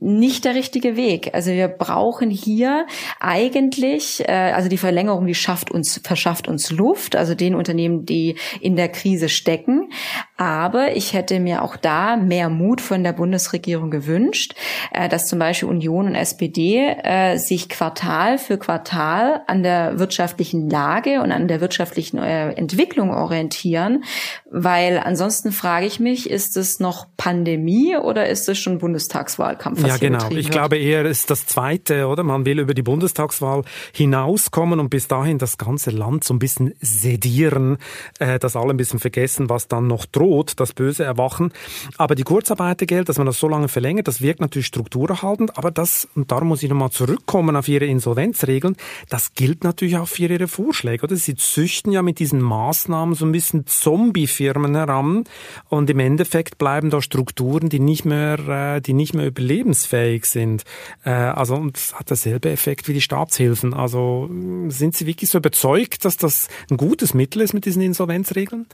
nicht 0.00 0.44
der 0.44 0.54
richtige 0.54 0.96
Weg. 0.96 1.30
Also 1.34 1.50
wir 1.50 1.68
brauchen 1.68 2.30
hier 2.30 2.86
eigentlich, 3.20 4.26
äh, 4.28 4.52
also 4.54 4.68
die 4.68 4.78
Verlängerung, 4.78 5.26
die 5.26 5.34
schafft 5.34 5.70
uns, 5.70 6.00
verschafft 6.02 6.48
uns 6.48 6.70
Luft, 6.70 7.16
also 7.16 7.34
den 7.34 7.54
Unternehmen, 7.54 8.06
die 8.06 8.36
in 8.60 8.76
der 8.76 8.88
Krise 8.88 9.28
stecken. 9.28 9.90
Aber 10.36 10.96
ich 10.96 11.12
hätte 11.12 11.40
mir 11.40 11.62
auch 11.62 11.76
da 11.76 12.16
mehr 12.16 12.48
Mut 12.48 12.80
von 12.80 13.04
der 13.04 13.12
Bundesregierung 13.12 13.90
gewünscht, 13.90 14.54
äh, 14.92 15.08
dass 15.08 15.26
zum 15.26 15.38
Beispiel 15.38 15.68
Union 15.68 16.06
und 16.06 16.14
SPD 16.14 16.96
äh, 17.02 17.36
sich 17.36 17.68
Quartal 17.68 18.38
für 18.38 18.58
Quartal 18.58 19.42
an 19.46 19.62
der 19.62 19.98
wirtschaftlichen 19.98 20.70
Lage 20.70 21.20
und 21.20 21.32
an 21.32 21.48
der 21.48 21.60
wirtschaftlichen 21.60 22.18
äh, 22.18 22.52
Entwicklung 22.52 23.10
orientieren, 23.12 24.04
weil 24.50 24.98
ansonsten 24.98 25.52
frage 25.52 25.86
ich 25.86 26.00
mich, 26.00 26.30
ist 26.30 26.56
es 26.56 26.80
noch 26.80 27.06
Pandemie 27.16 27.96
oder 27.96 28.28
ist 28.28 28.48
es 28.48 28.58
schon 28.62 28.78
Bundestagswahlkampf? 28.78 29.86
ja, 29.86 29.96
genau. 29.96 30.28
Ich 30.30 30.46
wird? 30.46 30.50
glaube 30.50 30.76
eher 30.76 31.04
ist 31.04 31.30
das 31.30 31.46
Zweite, 31.46 32.06
oder? 32.06 32.22
Man 32.22 32.44
will 32.44 32.60
über 32.60 32.74
die 32.74 32.82
Bundestagswahl 32.82 33.62
hinauskommen 33.92 34.80
und 34.80 34.90
bis 34.90 35.08
dahin 35.08 35.38
das 35.38 35.58
ganze 35.58 35.90
Land 35.90 36.24
so 36.24 36.34
ein 36.34 36.38
bisschen 36.38 36.74
sedieren, 36.80 37.78
äh, 38.18 38.38
dass 38.38 38.56
alle 38.56 38.70
ein 38.70 38.76
bisschen 38.76 39.00
vergessen, 39.00 39.48
was 39.48 39.68
dann 39.68 39.86
noch 39.86 40.06
droht, 40.06 40.60
das 40.60 40.72
böse 40.72 41.04
Erwachen. 41.04 41.52
Aber 41.98 42.14
die 42.14 42.22
Kurzarbeitergeld, 42.22 43.08
dass 43.08 43.18
man 43.18 43.26
das 43.26 43.38
so 43.38 43.48
lange 43.48 43.68
verlängert, 43.68 44.08
das 44.08 44.20
wirkt 44.20 44.40
natürlich 44.40 44.66
strukturerhaltend, 44.66 45.56
aber 45.58 45.70
das, 45.70 46.08
und 46.14 46.30
darum 46.30 46.48
muss 46.48 46.62
ich 46.62 46.70
nochmal 46.70 46.90
zurückkommen 46.90 47.56
auf 47.56 47.68
Ihre 47.68 47.86
Insolvenzregeln, 47.86 48.76
das 49.08 49.34
gilt 49.34 49.64
natürlich 49.64 49.96
auch 49.96 50.08
für 50.08 50.24
Ihre 50.24 50.48
Vorschläge, 50.48 51.04
oder? 51.04 51.16
Sie 51.16 51.34
züchten 51.34 51.92
ja 51.92 52.02
mit 52.02 52.18
diesen 52.18 52.40
Maßnahmen 52.40 53.14
so 53.14 53.24
ein 53.24 53.32
bisschen 53.32 53.66
Zombie-Firmen 53.66 54.74
heran 54.74 55.24
und 55.68 55.90
im 55.90 55.98
Endeffekt 55.98 56.58
bleiben 56.58 56.90
da 56.90 57.02
Strukturen, 57.02 57.68
die 57.68 57.80
nicht 57.80 58.04
mehr, 58.04 58.38
äh, 58.50 58.80
die 58.80 58.92
nicht 58.92 59.14
mehr 59.14 59.26
überlebensfähig 59.26 60.24
sind. 60.24 60.64
Äh, 61.04 61.10
also 61.10 61.54
und 61.54 61.76
es 61.76 61.94
hat 61.94 62.10
derselbe 62.10 62.50
Effekt 62.50 62.88
wie 62.88 62.94
die 62.94 63.00
Staatshilfen. 63.00 63.74
Also 63.74 64.28
sind 64.68 64.96
Sie 64.96 65.06
wirklich 65.06 65.30
so 65.30 65.38
überzeugt, 65.38 66.04
dass 66.04 66.16
das 66.16 66.48
ein 66.70 66.76
gutes 66.76 67.14
Mittel 67.14 67.42
ist 67.42 67.54
mit 67.54 67.64
diesen 67.64 67.82
Insolvenzregeln? 67.82 68.66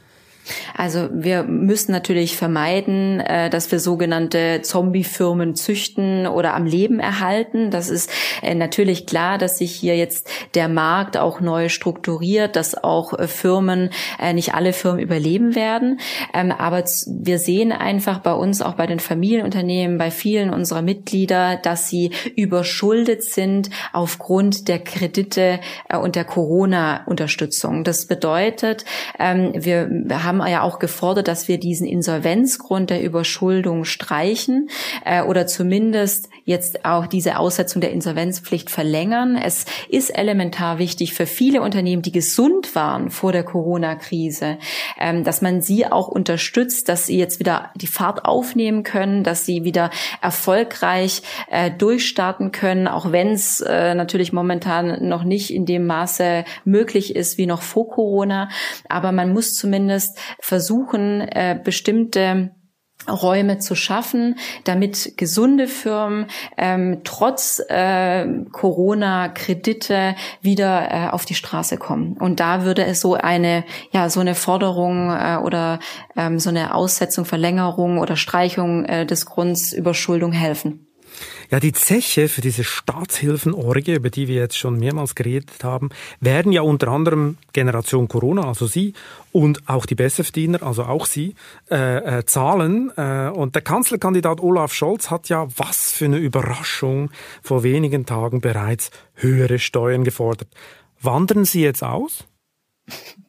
Also 0.74 1.08
wir 1.12 1.44
müssen 1.44 1.92
natürlich 1.92 2.36
vermeiden, 2.36 3.20
äh, 3.20 3.50
dass 3.50 3.70
wir 3.72 3.80
sogenannte 3.80 4.60
Zombie-Firmen 4.62 5.54
züchten 5.54 6.26
oder 6.26 6.54
am 6.54 6.66
Leben 6.66 7.00
erhalten. 7.00 7.70
Das 7.70 7.88
ist 7.88 8.10
äh, 8.42 8.54
natürlich 8.54 9.06
klar, 9.06 9.38
dass 9.38 9.58
sich 9.58 9.72
hier 9.72 9.96
jetzt 9.96 10.28
der 10.54 10.68
Markt 10.68 11.16
auch 11.16 11.40
neu 11.40 11.68
strukturiert, 11.68 12.56
dass 12.56 12.82
auch 12.82 13.12
äh, 13.18 13.26
Firmen, 13.26 13.90
nicht 14.34 14.54
alle 14.54 14.72
Firmen 14.72 15.00
überleben 15.00 15.54
werden. 15.54 16.00
Ähm, 16.32 16.52
aber 16.52 16.84
wir 17.06 17.38
sehen 17.38 17.72
einfach 17.72 18.20
bei 18.20 18.32
uns, 18.32 18.62
auch 18.62 18.74
bei 18.74 18.86
den 18.86 19.00
Familienunternehmen, 19.00 19.98
bei 19.98 20.10
vielen 20.10 20.50
unserer 20.50 20.82
Mitglieder, 20.82 21.56
dass 21.56 21.88
sie 21.88 22.10
überschuldet 22.34 23.24
sind 23.24 23.70
aufgrund 23.92 24.68
der 24.68 24.78
Kredite 24.78 25.60
und 26.00 26.16
der 26.16 26.24
Corona-Unterstützung. 26.24 27.84
Das 27.84 28.06
bedeutet, 28.06 28.84
ähm, 29.18 29.52
wir 29.54 29.88
haben 30.24 30.35
haben 30.40 30.50
ja 30.50 30.62
auch 30.62 30.78
gefordert, 30.78 31.28
dass 31.28 31.48
wir 31.48 31.58
diesen 31.58 31.86
Insolvenzgrund 31.86 32.90
der 32.90 33.02
Überschuldung 33.02 33.84
streichen 33.84 34.68
äh, 35.04 35.22
oder 35.22 35.46
zumindest 35.46 36.28
jetzt 36.44 36.84
auch 36.84 37.06
diese 37.06 37.38
Aussetzung 37.38 37.80
der 37.80 37.92
Insolvenzpflicht 37.92 38.70
verlängern. 38.70 39.36
Es 39.36 39.64
ist 39.88 40.10
elementar 40.16 40.78
wichtig 40.78 41.14
für 41.14 41.26
viele 41.26 41.62
Unternehmen, 41.62 42.02
die 42.02 42.12
gesund 42.12 42.74
waren 42.74 43.10
vor 43.10 43.32
der 43.32 43.44
Corona-Krise, 43.44 44.58
ähm, 44.98 45.24
dass 45.24 45.42
man 45.42 45.62
sie 45.62 45.86
auch 45.86 46.08
unterstützt, 46.08 46.88
dass 46.88 47.06
sie 47.06 47.18
jetzt 47.18 47.40
wieder 47.40 47.70
die 47.74 47.86
Fahrt 47.86 48.24
aufnehmen 48.24 48.82
können, 48.82 49.24
dass 49.24 49.44
sie 49.44 49.64
wieder 49.64 49.90
erfolgreich 50.20 51.22
äh, 51.50 51.70
durchstarten 51.70 52.52
können, 52.52 52.88
auch 52.88 53.12
wenn 53.12 53.32
es 53.32 53.60
äh, 53.60 53.94
natürlich 53.94 54.32
momentan 54.32 55.08
noch 55.08 55.24
nicht 55.24 55.52
in 55.52 55.66
dem 55.66 55.86
Maße 55.86 56.44
möglich 56.64 57.16
ist 57.16 57.38
wie 57.38 57.46
noch 57.46 57.62
vor 57.62 57.88
Corona. 57.88 58.48
Aber 58.88 59.12
man 59.12 59.32
muss 59.32 59.54
zumindest 59.54 60.18
versuchen, 60.40 61.20
äh, 61.20 61.58
bestimmte 61.62 62.50
Räume 63.08 63.58
zu 63.58 63.74
schaffen, 63.74 64.36
damit 64.64 65.16
gesunde 65.16 65.68
Firmen 65.68 66.26
ähm, 66.56 67.02
trotz 67.04 67.62
äh, 67.68 68.26
Corona-Kredite 68.50 70.16
wieder 70.40 70.88
äh, 70.90 71.08
auf 71.10 71.24
die 71.24 71.34
Straße 71.34 71.76
kommen. 71.76 72.16
Und 72.18 72.40
da 72.40 72.64
würde 72.64 72.84
es 72.84 73.00
so 73.00 73.14
eine 73.14 73.64
ja 73.92 74.08
so 74.10 74.20
eine 74.20 74.34
Forderung 74.34 75.10
äh, 75.10 75.38
oder 75.42 75.78
ähm, 76.16 76.38
so 76.40 76.50
eine 76.50 76.74
Aussetzung, 76.74 77.24
Verlängerung 77.24 77.98
oder 77.98 78.16
Streichung 78.16 78.84
äh, 78.86 79.06
des 79.06 79.26
Grunds 79.26 79.72
Überschuldung 79.72 80.32
helfen. 80.32 80.86
Ja, 81.50 81.60
die 81.60 81.72
Zeche 81.72 82.28
für 82.28 82.40
diese 82.40 82.64
Staatshilfenorgie, 82.64 83.94
über 83.94 84.10
die 84.10 84.28
wir 84.28 84.36
jetzt 84.36 84.58
schon 84.58 84.78
mehrmals 84.78 85.14
geredet 85.14 85.62
haben, 85.62 85.90
werden 86.20 86.52
ja 86.52 86.62
unter 86.62 86.88
anderem 86.88 87.38
Generation 87.52 88.08
Corona, 88.08 88.48
also 88.48 88.66
Sie, 88.66 88.94
und 89.32 89.68
auch 89.68 89.86
die 89.86 89.94
Besserverdiener, 89.94 90.62
also 90.62 90.84
auch 90.84 91.06
Sie, 91.06 91.34
äh, 91.70 92.18
äh, 92.18 92.24
zahlen. 92.24 92.90
Äh, 92.96 93.28
und 93.28 93.54
der 93.54 93.62
Kanzlerkandidat 93.62 94.40
Olaf 94.40 94.72
Scholz 94.72 95.10
hat 95.10 95.28
ja, 95.28 95.46
was 95.56 95.92
für 95.92 96.06
eine 96.06 96.18
Überraschung, 96.18 97.10
vor 97.42 97.62
wenigen 97.62 98.06
Tagen 98.06 98.40
bereits 98.40 98.90
höhere 99.14 99.58
Steuern 99.58 100.04
gefordert. 100.04 100.48
Wandern 101.00 101.44
Sie 101.44 101.62
jetzt 101.62 101.82
aus? 101.82 102.24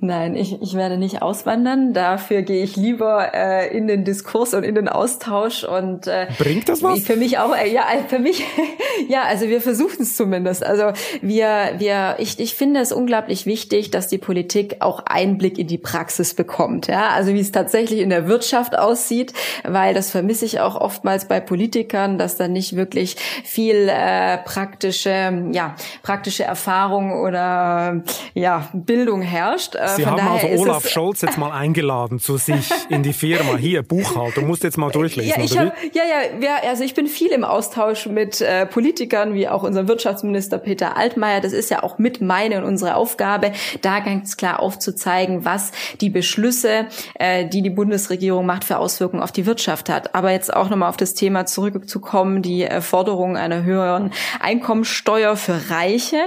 Nein, 0.00 0.36
ich, 0.36 0.60
ich 0.62 0.74
werde 0.74 0.96
nicht 0.96 1.20
auswandern. 1.20 1.92
Dafür 1.92 2.40
gehe 2.42 2.64
ich 2.64 2.76
lieber 2.76 3.34
äh, 3.34 3.76
in 3.76 3.86
den 3.86 4.04
Diskurs 4.04 4.54
und 4.54 4.64
in 4.64 4.74
den 4.74 4.88
Austausch. 4.88 5.64
Und 5.64 6.06
äh, 6.06 6.28
bringt 6.38 6.68
das 6.68 6.82
was? 6.82 7.00
Für 7.00 7.16
mich 7.16 7.38
auch. 7.38 7.54
Äh, 7.54 7.70
ja, 7.72 7.84
für 8.08 8.18
mich. 8.18 8.42
ja, 9.08 9.22
also 9.22 9.48
wir 9.48 9.60
versuchen 9.60 10.02
es 10.02 10.16
zumindest. 10.16 10.64
Also 10.64 10.92
wir, 11.20 11.74
wir, 11.76 12.16
ich, 12.18 12.40
ich 12.40 12.54
finde 12.54 12.80
es 12.80 12.90
unglaublich 12.90 13.44
wichtig, 13.44 13.90
dass 13.90 14.08
die 14.08 14.16
Politik 14.16 14.76
auch 14.80 15.00
Einblick 15.04 15.58
in 15.58 15.66
die 15.66 15.78
Praxis 15.78 16.32
bekommt. 16.32 16.86
Ja, 16.86 17.10
also 17.10 17.34
wie 17.34 17.40
es 17.40 17.52
tatsächlich 17.52 18.00
in 18.00 18.08
der 18.08 18.28
Wirtschaft 18.28 18.78
aussieht, 18.78 19.34
weil 19.64 19.92
das 19.92 20.10
vermisse 20.10 20.46
ich 20.46 20.60
auch 20.60 20.76
oftmals 20.76 21.28
bei 21.28 21.38
Politikern, 21.38 22.16
dass 22.16 22.36
da 22.36 22.48
nicht 22.48 22.76
wirklich 22.76 23.16
viel 23.44 23.90
äh, 23.90 24.38
praktische, 24.38 25.50
ja, 25.52 25.74
praktische 26.02 26.44
Erfahrung 26.44 27.20
oder 27.20 28.02
ja 28.32 28.68
Bildung 28.72 29.20
herrscht 29.20 29.49
überrascht. 29.50 29.74
Äh, 29.74 29.88
Sie 29.96 30.06
haben 30.06 30.20
also 30.20 30.46
Olaf 30.48 30.88
Scholz 30.88 31.22
jetzt 31.22 31.38
mal 31.38 31.52
eingeladen 31.52 32.18
zu 32.18 32.36
sich 32.36 32.70
in 32.88 33.02
die 33.02 33.12
Firma. 33.12 33.56
Hier, 33.56 33.82
Buchhaltung, 33.82 34.46
musst 34.46 34.64
jetzt 34.64 34.78
mal 34.78 34.90
durchlesen. 34.90 35.34
Ja, 35.36 35.44
ich 35.44 35.58
hab, 35.58 35.74
ja, 35.94 36.02
ja, 36.04 36.38
ja, 36.40 36.68
also 36.68 36.84
ich 36.84 36.94
bin 36.94 37.06
viel 37.06 37.30
im 37.30 37.44
Austausch 37.44 38.06
mit 38.06 38.40
äh, 38.40 38.66
Politikern, 38.66 39.34
wie 39.34 39.48
auch 39.48 39.62
unserem 39.62 39.88
Wirtschaftsminister 39.88 40.58
Peter 40.58 40.96
Altmaier. 40.96 41.40
Das 41.40 41.52
ist 41.52 41.70
ja 41.70 41.82
auch 41.82 41.98
mit 41.98 42.20
meine 42.20 42.58
und 42.58 42.64
unsere 42.64 42.96
Aufgabe, 42.96 43.52
da 43.82 44.00
ganz 44.00 44.36
klar 44.36 44.60
aufzuzeigen, 44.60 45.44
was 45.44 45.72
die 46.00 46.10
Beschlüsse, 46.10 46.86
äh, 47.14 47.46
die 47.46 47.62
die 47.62 47.70
Bundesregierung 47.70 48.46
macht, 48.46 48.64
für 48.64 48.78
Auswirkungen 48.78 49.22
auf 49.22 49.32
die 49.32 49.46
Wirtschaft 49.46 49.88
hat. 49.88 50.14
Aber 50.14 50.30
jetzt 50.30 50.54
auch 50.54 50.68
nochmal 50.68 50.88
auf 50.88 50.96
das 50.96 51.14
Thema 51.14 51.46
zurückzukommen, 51.46 52.42
die 52.42 52.64
äh, 52.64 52.80
Forderung 52.80 53.36
einer 53.36 53.62
höheren 53.62 54.12
Einkommensteuer 54.40 55.36
für 55.36 55.70
Reiche, 55.70 56.18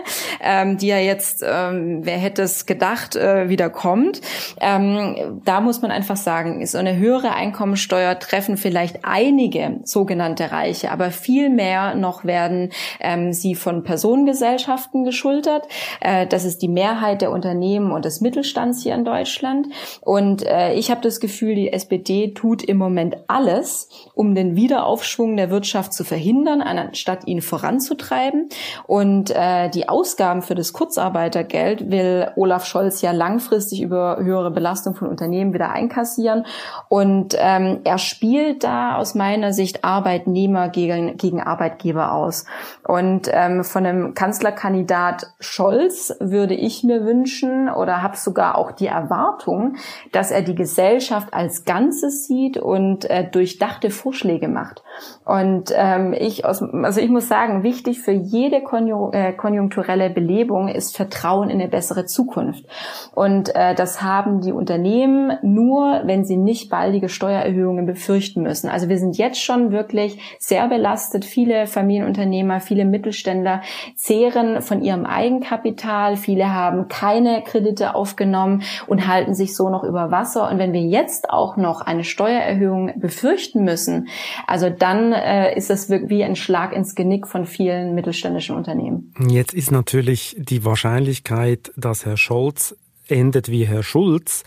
ähm, 0.41 0.78
die 0.78 0.88
ja 0.88 0.97
jetzt, 0.97 1.43
ähm, 1.45 2.01
wer 2.03 2.17
hätte 2.17 2.43
es 2.43 2.65
gedacht, 2.65 3.12
äh, 3.16 3.43
äh, 3.43 3.49
wieder 3.49 3.70
kommt. 3.70 4.22
Ähm, 4.59 5.41
da 5.45 5.61
muss 5.61 5.82
man 5.82 5.91
einfach 5.91 6.18
sagen, 6.18 6.66
so 6.66 6.78
eine 6.78 6.97
höhere 6.97 7.34
Einkommensteuer 7.34 8.18
treffen 8.20 8.57
vielleicht 8.57 8.99
einige 9.03 9.80
sogenannte 9.84 10.51
Reiche, 10.51 10.91
aber 10.91 11.11
viel 11.11 11.49
mehr 11.49 11.95
noch 11.95 12.26
werden 12.26 12.72
ähm, 12.99 13.34
sie 13.34 13.55
von 13.55 13.84
Personengesellschaften 13.84 15.03
geschultert. 15.03 15.68
Äh, 16.01 16.28
das 16.28 16.45
ist 16.45 16.61
die 16.61 16.68
Mehrheit 16.68 17.22
der 17.22 17.32
Unternehmen 17.32 17.91
und 17.91 18.05
des 18.05 18.22
Mittelstands 18.22 18.84
hier 18.84 18.95
in 18.95 19.05
Deutschland. 19.05 19.68
Und 20.01 20.45
äh, 20.45 20.74
ich 20.74 20.91
habe 20.91 21.01
das 21.01 21.20
Gefühl, 21.20 21.55
die 21.55 21.72
SPD 21.72 22.34
tut 22.34 22.64
im 22.64 22.78
Moment 22.78 23.18
alles, 23.28 23.89
um 24.14 24.36
den 24.36 24.55
Wiederaufschwung 24.55 25.38
der 25.38 25.49
Wirtschaft 25.49 25.93
zu 25.93 26.03
verhindern, 26.03 26.61
anstatt 26.61 27.28
ihn 27.28 27.41
voranzutreiben. 27.41 28.49
Und 28.88 29.32
äh, 29.32 29.70
die 29.70 29.89
Ausgaben 29.89 30.41
für 30.41 30.55
das 30.55 30.74
Kurzarbeitergeld 30.74 31.91
will 31.91 32.32
Olaf 32.36 32.66
Scholz 32.66 33.01
ja 33.03 33.11
langfristig 33.11 33.81
über 33.81 34.17
höhere 34.19 34.51
Belastung 34.51 34.95
von 34.95 35.07
Unternehmen 35.07 35.53
wieder 35.53 35.71
einkassieren. 35.71 36.45
Und 36.89 37.35
ähm, 37.37 37.81
er 37.83 37.97
spielt 37.97 38.63
da 38.63 38.97
aus 38.97 39.15
meiner 39.15 39.53
Sicht 39.53 39.83
Arbeitnehmer 39.83 40.69
gegen, 40.69 41.17
gegen 41.17 41.41
Arbeitgeber 41.41 42.13
aus. 42.13 42.45
Und 42.87 43.29
ähm, 43.31 43.63
von 43.63 43.85
einem 43.85 44.13
Kanzlerkandidat 44.13 45.27
Scholz 45.39 46.15
würde 46.19 46.55
ich 46.55 46.83
mir 46.83 47.05
wünschen 47.05 47.69
oder 47.69 48.01
habe 48.01 48.17
sogar 48.17 48.57
auch 48.57 48.71
die 48.71 48.87
Erwartung, 48.87 49.75
dass 50.11 50.31
er 50.31 50.41
die 50.41 50.55
Gesellschaft 50.55 51.33
als 51.33 51.65
Ganzes 51.65 52.25
sieht 52.25 52.57
und 52.57 53.09
äh, 53.09 53.29
durchdachte 53.29 53.89
Vorschläge 53.89 54.47
macht. 54.47 54.83
Und 55.25 55.71
ähm, 55.75 56.13
ich 56.13 56.45
aus, 56.45 56.61
also 56.61 56.99
ich 57.01 57.09
muss 57.09 57.27
sagen, 57.27 57.63
wichtig 57.63 58.01
für 58.01 58.11
jede 58.11 58.57
äh, 58.57 59.33
konjunkturelle 59.33 60.09
Belebung 60.09 60.67
ist 60.67 60.95
Vertrauen 60.95 61.49
in 61.49 61.59
eine 61.59 61.69
bessere 61.69 62.05
Zukunft. 62.05 62.65
Und 63.13 63.55
äh, 63.55 63.75
das 63.75 64.01
haben 64.01 64.41
die 64.41 64.51
Unternehmen 64.51 65.37
nur, 65.41 66.01
wenn 66.05 66.25
sie 66.25 66.37
nicht 66.37 66.69
baldige 66.69 67.09
Steuererhöhungen 67.09 67.85
befürchten 67.85 68.41
müssen. 68.41 68.69
Also 68.69 68.89
wir 68.89 68.97
sind 68.97 69.17
jetzt 69.17 69.41
schon 69.41 69.71
wirklich 69.71 70.19
sehr 70.39 70.67
belastet. 70.67 71.25
Viele 71.25 71.67
Familienunternehmer, 71.67 72.59
viele 72.59 72.85
Mittelständler 72.85 73.61
zehren 73.95 74.61
von 74.61 74.81
ihrem 74.81 75.05
Eigenkapital. 75.05 76.17
Viele 76.17 76.53
haben 76.53 76.87
keine 76.87 77.43
Kredite 77.43 77.95
aufgenommen 77.95 78.63
und 78.87 79.07
halten 79.07 79.33
sich 79.33 79.55
so 79.55 79.69
noch 79.69 79.83
über 79.83 80.11
Wasser. 80.11 80.49
Und 80.49 80.57
wenn 80.57 80.73
wir 80.73 80.81
jetzt 80.81 81.29
auch 81.29 81.57
noch 81.57 81.81
eine 81.81 82.03
Steuererhöhung 82.03 82.93
befürchten 82.95 83.63
müssen, 83.63 84.07
also 84.47 84.69
dann 84.69 85.13
äh, 85.13 85.55
ist 85.55 85.69
das 85.69 85.89
wie 85.89 86.23
ein 86.23 86.35
Schlag 86.35 86.73
ins 86.73 86.95
Genick 86.95 87.27
von 87.27 87.45
vielen 87.45 87.95
mittelständischen 87.95 88.55
Unternehmen. 88.55 89.13
Jetzt 89.27 89.53
ist 89.53 89.71
natürlich 89.71 90.35
die 90.37 90.65
Wahrscheinlichkeit, 90.65 91.71
dass 91.75 92.05
Herr 92.05 92.17
Scholz 92.17 92.75
endet 93.07 93.49
wie 93.49 93.67
Herr 93.67 93.83
Schulz, 93.83 94.43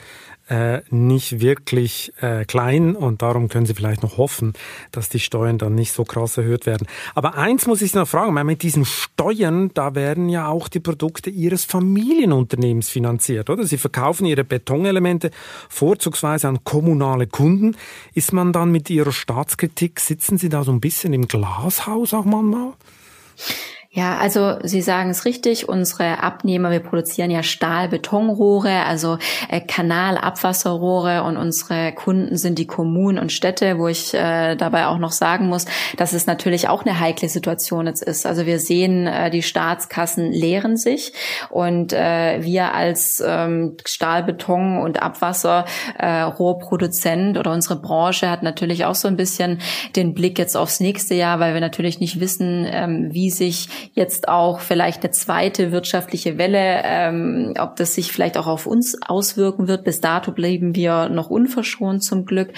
äh, 0.49 0.83
nicht 0.91 1.41
wirklich 1.41 2.13
äh, 2.21 2.45
klein 2.45 2.95
und 2.95 3.23
darum 3.23 3.49
können 3.49 3.67
Sie 3.67 3.75
vielleicht 3.75 4.03
noch 4.03 4.17
hoffen, 4.17 4.53
dass 4.93 5.09
die 5.09 5.19
Steuern 5.19 5.59
dann 5.59 5.75
nicht 5.75 5.93
so 5.93 6.05
krass 6.05 6.39
erhöht 6.39 6.67
werden. 6.67 6.87
Aber 7.15 7.37
eins 7.37 7.67
muss 7.67 7.83
ich 7.83 7.95
noch 7.95 8.07
fragen, 8.07 8.35
weil 8.35 8.45
mit 8.45 8.63
diesen 8.63 8.85
Steuern, 8.85 9.71
da 9.75 9.95
werden 9.95 10.29
ja 10.29 10.47
auch 10.47 10.69
die 10.69 10.79
Produkte 10.79 11.31
Ihres 11.31 11.65
Familienunternehmens 11.65 12.89
finanziert, 12.89 13.51
oder? 13.51 13.67
Sie 13.67 13.79
verkaufen 13.79 14.25
Ihre 14.27 14.45
Betonelemente 14.45 15.31
vorzugsweise 15.69 16.47
an 16.49 16.63
kommunale 16.63 17.27
Kunden. 17.27 17.77
Ist 18.15 18.33
man 18.33 18.53
dann 18.53 18.71
mit 18.71 18.89
Ihrer 18.89 19.13
Staatskritik, 19.13 19.99
sitzen 19.99 20.39
Sie 20.39 20.49
da 20.49 20.63
so 20.63 20.71
ein 20.71 20.81
bisschen 20.81 21.13
im 21.13 21.27
Glashaus 21.27 22.15
auch 22.15 22.25
manchmal? 22.25 22.75
Ja, 23.97 24.19
also 24.19 24.57
Sie 24.63 24.83
sagen 24.83 25.09
es 25.09 25.25
richtig, 25.25 25.71
unsere 25.71 26.23
Abnehmer, 26.23 26.71
wir 26.71 26.81
produzieren 26.81 27.31
ja 27.31 27.43
Stahl-Betonrohre, 27.43 28.85
also 28.85 29.17
äh, 29.49 29.63
Kanalabwasserrohre 29.63 31.23
und 31.23 31.39
unsere 31.39 31.95
Kunden 31.95 32.37
sind 32.37 32.59
die 32.59 32.67
Kommunen 32.67 33.19
und 33.19 33.33
Städte, 33.33 33.79
wo 33.79 33.89
ich 33.89 34.13
äh, 34.13 34.55
dabei 34.55 34.89
auch 34.89 34.99
noch 34.99 35.13
sagen 35.13 35.49
muss, 35.49 35.65
dass 35.97 36.13
es 36.13 36.27
natürlich 36.27 36.69
auch 36.69 36.85
eine 36.85 37.01
heikle 37.01 37.31
Situation 37.31 37.87
jetzt 37.87 38.03
ist. 38.03 38.27
Also 38.27 38.45
wir 38.45 38.59
sehen, 38.59 39.07
äh, 39.07 39.31
die 39.31 39.41
Staatskassen 39.41 40.31
leeren 40.31 40.77
sich 40.77 41.15
und 41.49 41.95
äh, 41.95 42.43
wir 42.43 42.75
als 42.75 43.25
ähm, 43.27 43.79
Stahl, 43.87 44.25
Beton 44.25 44.79
und 44.79 45.03
Abwasserrohrproduzent 45.03 47.37
äh, 47.37 47.41
oder 47.41 47.51
unsere 47.51 47.77
Branche 47.77 48.31
hat 48.31 48.43
natürlich 48.43 48.85
auch 48.85 48.95
so 48.95 49.09
ein 49.09 49.17
bisschen 49.17 49.63
den 49.97 50.13
Blick 50.13 50.39
jetzt 50.39 50.55
aufs 50.55 50.81
nächste 50.81 51.15
Jahr, 51.15 51.41
weil 51.41 51.55
wir 51.55 51.63
natürlich 51.63 51.99
nicht 51.99 52.21
wissen, 52.21 52.67
ähm, 52.71 53.15
wie 53.15 53.31
sich 53.31 53.86
jetzt 53.95 54.29
auch 54.29 54.61
vielleicht 54.61 55.03
eine 55.03 55.11
zweite 55.11 55.73
wirtschaftliche 55.73 56.39
Welle, 56.39 56.83
ähm, 56.85 57.55
ob 57.59 57.77
das 57.77 57.95
sich 57.95 58.13
vielleicht 58.13 58.37
auch 58.37 58.47
auf 58.47 58.67
uns 58.67 59.01
auswirken 59.03 59.69
wird. 59.69 59.85
Bis 59.85 60.01
dato 60.01 60.33
bleiben 60.33 60.75
wir 60.75 61.09
noch 61.09 61.31
unverschont 61.31 62.03
zum 62.03 62.25
Glück. 62.25 62.53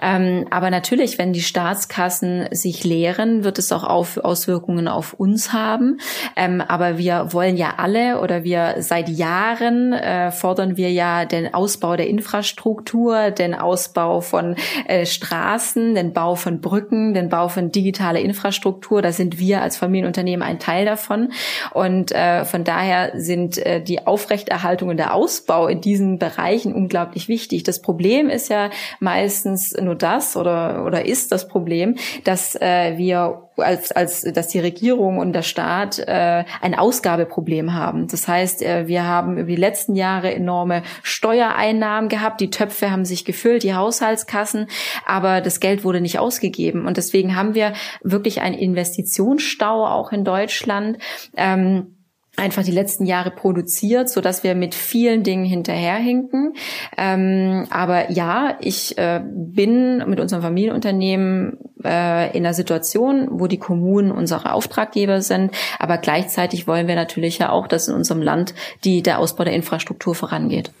Ähm, 0.00 0.46
aber 0.50 0.70
natürlich, 0.70 1.18
wenn 1.18 1.32
die 1.32 1.42
Staatskassen 1.42 2.48
sich 2.50 2.84
leeren, 2.84 3.44
wird 3.44 3.58
es 3.58 3.72
auch 3.72 3.84
auf, 3.84 4.18
Auswirkungen 4.18 4.88
auf 4.88 5.12
uns 5.14 5.52
haben. 5.52 5.98
Ähm, 6.36 6.60
aber 6.60 6.98
wir 6.98 7.32
wollen 7.32 7.56
ja 7.56 7.74
alle 7.76 8.20
oder 8.20 8.44
wir 8.44 8.76
seit 8.78 9.08
Jahren 9.08 9.92
äh, 9.92 10.30
fordern 10.30 10.76
wir 10.76 10.90
ja 10.90 11.24
den 11.24 11.54
Ausbau 11.54 11.96
der 11.96 12.08
Infrastruktur, 12.08 13.30
den 13.30 13.54
Ausbau 13.54 14.20
von 14.20 14.56
äh, 14.86 15.06
Straßen, 15.06 15.94
den 15.94 16.12
Bau 16.12 16.34
von 16.34 16.60
Brücken, 16.60 17.14
den 17.14 17.28
Bau 17.28 17.48
von 17.48 17.70
digitaler 17.70 18.20
Infrastruktur. 18.20 19.02
Da 19.02 19.12
sind 19.12 19.38
wir 19.38 19.62
als 19.62 19.76
Familienunternehmen 19.76 20.46
ein 20.46 20.58
Teil 20.58 20.71
davon. 20.84 21.32
Und 21.72 22.12
äh, 22.12 22.44
von 22.44 22.64
daher 22.64 23.12
sind 23.14 23.58
äh, 23.58 23.82
die 23.82 24.06
Aufrechterhaltung 24.06 24.88
und 24.88 24.96
der 24.96 25.14
Ausbau 25.14 25.66
in 25.66 25.80
diesen 25.80 26.18
Bereichen 26.18 26.74
unglaublich 26.74 27.28
wichtig. 27.28 27.62
Das 27.62 27.80
Problem 27.80 28.28
ist 28.28 28.48
ja 28.48 28.70
meistens 29.00 29.72
nur 29.80 29.94
das 29.94 30.36
oder, 30.36 30.84
oder 30.86 31.04
ist 31.04 31.32
das 31.32 31.48
Problem, 31.48 31.96
dass 32.24 32.54
äh, 32.54 32.96
wir 32.96 33.48
als, 33.56 33.92
als 33.92 34.22
dass 34.22 34.48
die 34.48 34.60
Regierung 34.60 35.18
und 35.18 35.32
der 35.32 35.42
Staat 35.42 35.98
äh, 35.98 36.44
ein 36.60 36.74
Ausgabeproblem 36.74 37.74
haben. 37.74 38.08
Das 38.08 38.28
heißt, 38.28 38.62
äh, 38.62 38.86
wir 38.88 39.04
haben 39.04 39.36
über 39.38 39.48
die 39.48 39.56
letzten 39.56 39.94
Jahre 39.94 40.34
enorme 40.34 40.82
Steuereinnahmen 41.02 42.08
gehabt, 42.08 42.40
die 42.40 42.50
Töpfe 42.50 42.90
haben 42.90 43.04
sich 43.04 43.24
gefüllt, 43.24 43.62
die 43.62 43.74
Haushaltskassen, 43.74 44.68
aber 45.06 45.40
das 45.40 45.60
Geld 45.60 45.84
wurde 45.84 46.00
nicht 46.00 46.18
ausgegeben. 46.18 46.86
Und 46.86 46.96
deswegen 46.96 47.36
haben 47.36 47.54
wir 47.54 47.72
wirklich 48.02 48.40
einen 48.40 48.56
Investitionsstau 48.56 49.86
auch 49.86 50.12
in 50.12 50.24
Deutschland. 50.24 50.98
Ähm, 51.36 51.96
einfach 52.36 52.64
die 52.64 52.72
letzten 52.72 53.04
Jahre 53.04 53.30
produziert, 53.30 54.08
so 54.08 54.20
dass 54.20 54.42
wir 54.42 54.54
mit 54.54 54.74
vielen 54.74 55.22
Dingen 55.22 55.44
hinterherhinken. 55.44 56.54
Ähm, 56.96 57.66
aber 57.70 58.10
ja, 58.10 58.56
ich 58.60 58.96
äh, 58.96 59.22
bin 59.24 59.98
mit 60.08 60.18
unserem 60.18 60.42
Familienunternehmen 60.42 61.58
äh, 61.84 62.36
in 62.36 62.44
einer 62.44 62.54
Situation, 62.54 63.28
wo 63.32 63.46
die 63.46 63.58
Kommunen 63.58 64.10
unsere 64.10 64.52
Auftraggeber 64.52 65.20
sind. 65.20 65.52
Aber 65.78 65.98
gleichzeitig 65.98 66.66
wollen 66.66 66.88
wir 66.88 66.94
natürlich 66.94 67.38
ja 67.38 67.50
auch, 67.50 67.66
dass 67.66 67.88
in 67.88 67.94
unserem 67.94 68.22
Land 68.22 68.54
die, 68.84 69.02
der 69.02 69.18
Ausbau 69.18 69.44
der 69.44 69.54
Infrastruktur 69.54 70.14
vorangeht. 70.14 70.72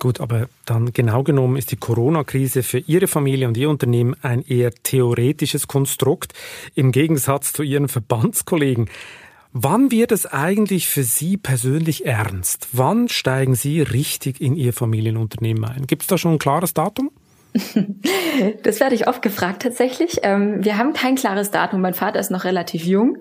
Gut, 0.00 0.18
aber 0.20 0.48
dann 0.64 0.94
genau 0.94 1.22
genommen 1.22 1.56
ist 1.56 1.72
die 1.72 1.76
Corona-Krise 1.76 2.62
für 2.62 2.78
Ihre 2.78 3.06
Familie 3.06 3.46
und 3.48 3.56
Ihr 3.58 3.68
Unternehmen 3.68 4.16
ein 4.22 4.40
eher 4.40 4.72
theoretisches 4.72 5.68
Konstrukt 5.68 6.32
im 6.74 6.90
Gegensatz 6.90 7.52
zu 7.52 7.62
Ihren 7.62 7.86
Verbandskollegen. 7.86 8.88
Wann 9.52 9.90
wird 9.90 10.12
es 10.12 10.26
eigentlich 10.26 10.86
für 10.86 11.02
Sie 11.02 11.36
persönlich 11.36 12.06
ernst? 12.06 12.68
Wann 12.72 13.08
steigen 13.08 13.56
Sie 13.56 13.80
richtig 13.80 14.40
in 14.40 14.54
Ihr 14.54 14.72
Familienunternehmen 14.72 15.64
ein? 15.64 15.88
Gibt 15.88 16.02
es 16.02 16.08
da 16.08 16.18
schon 16.18 16.34
ein 16.34 16.38
klares 16.38 16.72
Datum? 16.72 17.10
Das 18.62 18.80
werde 18.80 18.94
ich 18.94 19.06
oft 19.06 19.22
gefragt 19.22 19.62
tatsächlich. 19.62 20.18
Ähm, 20.22 20.64
wir 20.64 20.78
haben 20.78 20.92
kein 20.92 21.14
klares 21.14 21.50
Datum. 21.50 21.80
Mein 21.80 21.94
Vater 21.94 22.20
ist 22.20 22.30
noch 22.30 22.44
relativ 22.44 22.84
jung. 22.84 23.18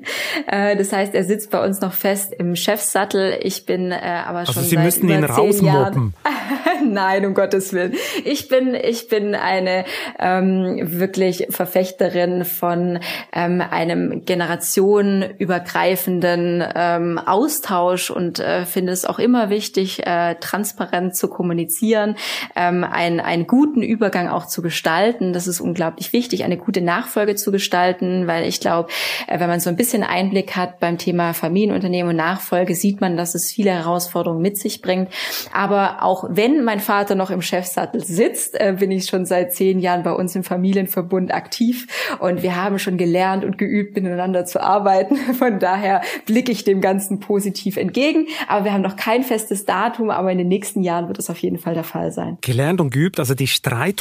Äh, 0.47 0.75
das 0.77 0.93
heißt, 0.93 1.13
er 1.13 1.23
sitzt 1.23 1.51
bei 1.51 1.63
uns 1.63 1.81
noch 1.81 1.93
fest 1.93 2.33
im 2.37 2.55
Chefsattel. 2.55 3.37
Ich 3.41 3.65
bin 3.65 3.91
äh, 3.91 3.97
aber 4.25 4.39
also 4.39 4.53
schon 4.53 4.63
Sie 4.63 4.75
seit 4.75 4.85
müssten 4.85 5.07
über 5.07 5.17
ihn 5.17 5.23
rausmoppen. 5.25 6.13
Nein, 6.85 7.25
um 7.25 7.33
Gottes 7.33 7.73
Willen. 7.73 7.95
Ich 8.23 8.47
bin, 8.47 8.75
ich 8.75 9.09
bin 9.09 9.35
eine 9.35 9.83
ähm, 10.19 10.99
wirklich 10.99 11.47
Verfechterin 11.49 12.45
von 12.45 12.99
ähm, 13.33 13.61
einem 13.61 14.23
generationenübergreifenden 14.25 16.63
ähm, 16.75 17.17
Austausch 17.17 18.09
und 18.09 18.39
äh, 18.39 18.65
finde 18.65 18.93
es 18.93 19.03
auch 19.05 19.19
immer 19.19 19.49
wichtig, 19.49 20.05
äh, 20.05 20.35
transparent 20.35 21.13
zu 21.15 21.27
kommunizieren, 21.27 22.15
ähm, 22.55 22.85
einen, 22.85 23.19
einen 23.19 23.47
guten 23.47 23.81
Übergang 23.81 24.18
auch 24.27 24.45
zu 24.45 24.61
gestalten. 24.61 25.33
Das 25.33 25.47
ist 25.47 25.61
unglaublich 25.61 26.13
wichtig, 26.13 26.43
eine 26.43 26.57
gute 26.57 26.81
Nachfolge 26.81 27.35
zu 27.35 27.51
gestalten, 27.51 28.27
weil 28.27 28.47
ich 28.47 28.59
glaube, 28.59 28.89
äh, 29.27 29.39
wenn 29.39 29.49
man 29.49 29.59
so 29.59 29.69
ein 29.69 29.75
bisschen 29.75 30.03
Einblick 30.03 30.55
hat 30.55 30.79
beim 30.79 30.97
Thema 30.97 31.33
Familienunternehmen 31.33 32.11
und 32.11 32.17
Nachfolge, 32.17 32.75
sieht 32.75 33.01
man, 33.01 33.17
dass 33.17 33.35
es 33.35 33.51
viele 33.51 33.71
Herausforderungen 33.71 34.41
mit 34.41 34.57
sich 34.57 34.81
bringt. 34.81 35.09
Aber 35.53 36.03
auch 36.03 36.25
wenn 36.29 36.63
mein 36.63 36.79
Vater 36.79 37.15
noch 37.15 37.31
im 37.31 37.41
Chefsattel 37.41 38.03
sitzt, 38.03 38.59
äh, 38.59 38.75
bin 38.79 38.91
ich 38.91 39.05
schon 39.05 39.25
seit 39.25 39.53
zehn 39.53 39.79
Jahren 39.79 40.03
bei 40.03 40.11
uns 40.11 40.35
im 40.35 40.43
Familienverbund 40.43 41.33
aktiv 41.33 41.87
und 42.19 42.43
wir 42.43 42.55
haben 42.55 42.79
schon 42.79 42.97
gelernt 42.97 43.45
und 43.45 43.57
geübt, 43.57 43.95
miteinander 43.95 44.45
zu 44.45 44.61
arbeiten. 44.61 45.15
Von 45.37 45.59
daher 45.59 46.01
blicke 46.25 46.51
ich 46.51 46.63
dem 46.63 46.81
Ganzen 46.81 47.19
positiv 47.19 47.77
entgegen. 47.77 48.27
Aber 48.47 48.65
wir 48.65 48.73
haben 48.73 48.81
noch 48.81 48.95
kein 48.95 49.23
festes 49.23 49.65
Datum, 49.65 50.09
aber 50.09 50.31
in 50.31 50.37
den 50.37 50.47
nächsten 50.47 50.81
Jahren 50.81 51.07
wird 51.07 51.19
es 51.19 51.29
auf 51.29 51.37
jeden 51.39 51.57
Fall 51.57 51.73
der 51.73 51.83
Fall 51.83 52.11
sein. 52.11 52.37
Gelernt 52.41 52.81
und 52.81 52.91
geübt, 52.91 53.19
also 53.19 53.35
die 53.35 53.47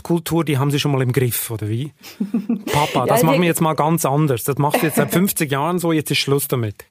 Streitkultur, 0.09 0.45
die 0.45 0.59
haben 0.59 0.71
Sie 0.71 0.81
schon 0.81 0.93
mal 0.93 1.03
im 1.03 1.13
Griff, 1.13 1.51
oder 1.51 1.69
wie? 1.69 1.93
Papa, 2.73 3.07
das 3.07 3.21
ja, 3.21 3.27
machen 3.27 3.41
wir 3.43 3.47
jetzt 3.47 3.61
mal 3.61 3.75
ganz 3.75 4.05
anders. 4.05 4.45
Das 4.45 4.57
macht 4.57 4.83
jetzt 4.83 4.97
seit 4.97 5.11
50 5.11 5.51
Jahren 5.51 5.79
so, 5.79 5.93
jetzt 5.93 6.11
ist 6.11 6.19
Schluss 6.19 6.49
damit. 6.49 6.87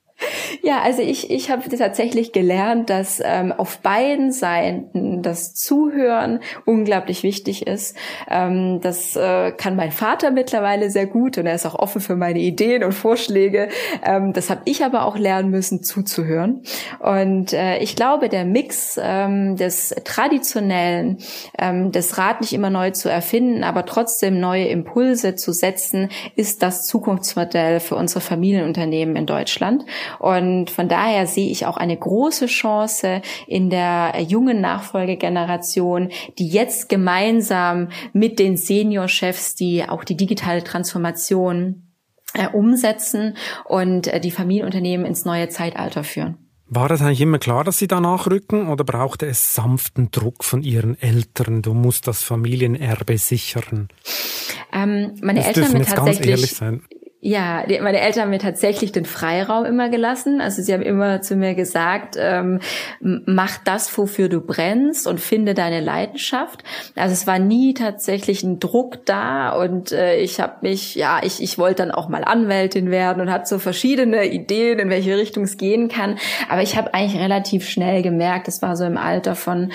Ja, 0.63 0.82
also 0.82 1.01
ich, 1.01 1.30
ich 1.30 1.51
habe 1.51 1.70
tatsächlich 1.70 2.32
gelernt, 2.32 2.89
dass 2.89 3.22
ähm, 3.24 3.51
auf 3.51 3.80
beiden 3.80 4.32
Seiten 4.32 5.22
das 5.22 5.53
Zuhören 5.53 6.39
unglaublich 6.65 7.24
wichtig 7.24 7.68
ist. 7.68 7.95
Ähm, 8.30 8.80
das 8.82 9.15
äh, 9.15 9.51
kann 9.51 9.76
mein 9.76 9.91
Vater 9.91 10.32
mittlerweile 10.32 10.89
sehr 10.89 11.05
gut 11.05 11.38
und 11.38 11.45
er 11.45 11.55
ist 11.55 11.65
auch 11.65 11.76
offen 11.76 12.01
für 12.01 12.15
meine 12.15 12.39
Ideen 12.39 12.84
und 12.84 12.93
Vorschläge. 12.93 13.70
Ähm, 14.03 14.34
das 14.34 14.49
habe 14.49 14.61
ich 14.65 14.84
aber 14.84 15.05
auch 15.05 15.18
lernen 15.18 15.51
müssen, 15.51 15.84
zuzuhören. 15.84 16.63
Und 16.99 17.53
äh, 17.53 17.78
ich 17.78 17.95
glaube, 17.95 18.28
der 18.28 18.45
Mix 18.45 18.99
ähm, 19.01 19.55
des 19.55 19.95
Traditionellen, 20.03 21.20
ähm, 21.59 21.91
das 21.91 22.18
Rad 22.18 22.41
nicht 22.41 22.53
immer 22.53 22.72
neu 22.72 22.91
zu 22.91 23.09
erfinden, 23.09 23.63
aber 23.63 23.86
trotzdem 23.86 24.39
neue 24.39 24.68
Impulse 24.68 25.36
zu 25.36 25.51
setzen, 25.51 26.09
ist 26.36 26.63
das 26.63 26.88
Zukunftsmodell 26.88 27.80
für 27.80 27.95
unsere 27.95 28.22
Familienunternehmen 28.22 29.15
in 29.15 29.26
Deutschland. 29.28 29.86
Und 30.20 30.70
von 30.70 30.88
daher 30.88 31.28
sehe 31.28 31.49
ich 31.49 31.66
auch 31.66 31.78
eine 31.78 31.97
große 31.97 32.47
Chance 32.47 33.22
in 33.47 33.70
der 33.70 34.14
jungen 34.28 34.62
Nachfolgegeneration, 34.62 36.10
die 36.38 36.47
jetzt 36.47 36.89
gemeinsam 36.89 37.89
mit 38.14 38.39
den 38.39 38.58
Seniorchefs, 38.58 39.55
die 39.55 39.88
auch 39.88 40.03
die 40.03 40.18
digitale 40.18 40.64
Transformation 40.64 41.88
äh, 42.34 42.47
umsetzen 42.47 43.38
und 43.66 44.08
äh, 44.08 44.20
die 44.20 44.32
Familienunternehmen 44.32 45.05
ins 45.05 45.26
neue 45.26 45.49
Zeitalter 45.49 46.03
führen. 46.03 46.38
War 46.70 46.89
das 46.89 47.01
eigentlich 47.01 47.22
immer 47.22 47.39
klar, 47.39 47.64
dass 47.64 47.80
Sie 47.80 47.88
da 47.88 48.01
nachrücken 48.01 48.68
oder 48.68 48.84
brauchte 48.84 49.26
es 49.26 49.55
sanften 49.55 50.12
Druck 50.12 50.43
von 50.43 50.64
Ihren 50.64 50.99
Eltern? 51.01 51.62
Du 51.62 51.74
musst 51.74 52.08
das 52.08 52.24
Familienerbe 52.24 53.18
sichern. 53.18 53.88
Ähm, 54.74 55.16
meine 55.22 55.39
das 55.39 55.47
Eltern 55.47 55.64
dürfen 55.64 55.78
jetzt 55.78 55.95
ganz 55.95 56.26
ehrlich 56.26 56.53
sein. 56.53 56.82
Ja, 57.20 57.65
die, 57.65 57.80
meine 57.80 57.99
Eltern 57.99 58.24
haben 58.24 58.30
mir 58.30 58.38
tatsächlich 58.38 58.91
den 58.91 59.05
Freiraum 59.05 59.65
immer 59.65 59.89
gelassen. 59.89 60.39
Also 60.39 60.61
sie 60.61 60.72
haben 60.72 60.84
immer 60.84 61.20
zu 61.24 61.36
mir 61.36 61.55
gesagt, 61.55 62.15
ähm, 62.15 62.59
mach 63.01 63.57
das, 63.57 63.97
wofür 63.97 64.30
du 64.30 64.39
brennst 64.39 65.07
und 65.07 65.20
finde 65.20 65.55
deine 65.55 65.80
Leidenschaft. 65.80 66.63
Also 66.95 67.13
es 67.13 67.26
war 67.26 67.39
nie 67.39 67.74
tatsächlich 67.74 68.43
ein 68.43 68.59
Druck 68.59 69.03
da 69.05 69.49
und 69.49 69.91
äh, 69.91 70.18
ich 70.18 70.39
habe 70.39 70.57
mich, 70.61 70.93
ja, 70.93 71.20
ich, 71.24 71.41
ich 71.41 71.57
wollte 71.57 71.84
dann 71.84 71.91
auch 71.91 72.07
mal 72.07 72.24
Anwältin 72.24 72.91
werden 72.91 73.20
und 73.20 73.32
hatte 73.32 73.47
so 73.47 73.57
verschiedene 73.57 74.28
Ideen, 74.28 74.78
in 74.78 74.91
welche 74.91 75.18
Richtung 75.18 75.45
es 75.45 75.57
gehen 75.57 75.88
kann. 75.88 76.20
Aber 76.49 76.61
ich 76.61 76.78
habe 76.78 76.93
eigentlich 76.93 77.20
relativ 77.20 77.68
schnell 77.68 78.03
gemerkt, 78.03 78.47
es 78.47 78.61
war 78.61 78.78
so 78.78 78.86
im 78.86 78.97
Alter 78.97 79.34
von 79.34 79.72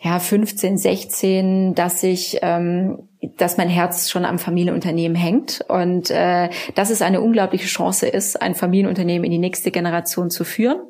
ja 0.00 0.18
15, 0.18 0.78
16, 0.78 1.74
dass 1.74 2.02
ich 2.02 2.38
ähm, 2.40 3.07
dass 3.36 3.56
mein 3.56 3.68
Herz 3.68 4.10
schon 4.10 4.24
am 4.24 4.38
Familienunternehmen 4.38 5.16
hängt 5.16 5.64
und 5.68 6.10
äh, 6.10 6.50
dass 6.74 6.90
es 6.90 7.02
eine 7.02 7.20
unglaubliche 7.20 7.66
Chance 7.66 8.06
ist, 8.06 8.40
ein 8.40 8.54
Familienunternehmen 8.54 9.24
in 9.24 9.32
die 9.32 9.38
nächste 9.38 9.72
Generation 9.72 10.30
zu 10.30 10.44
führen. 10.44 10.80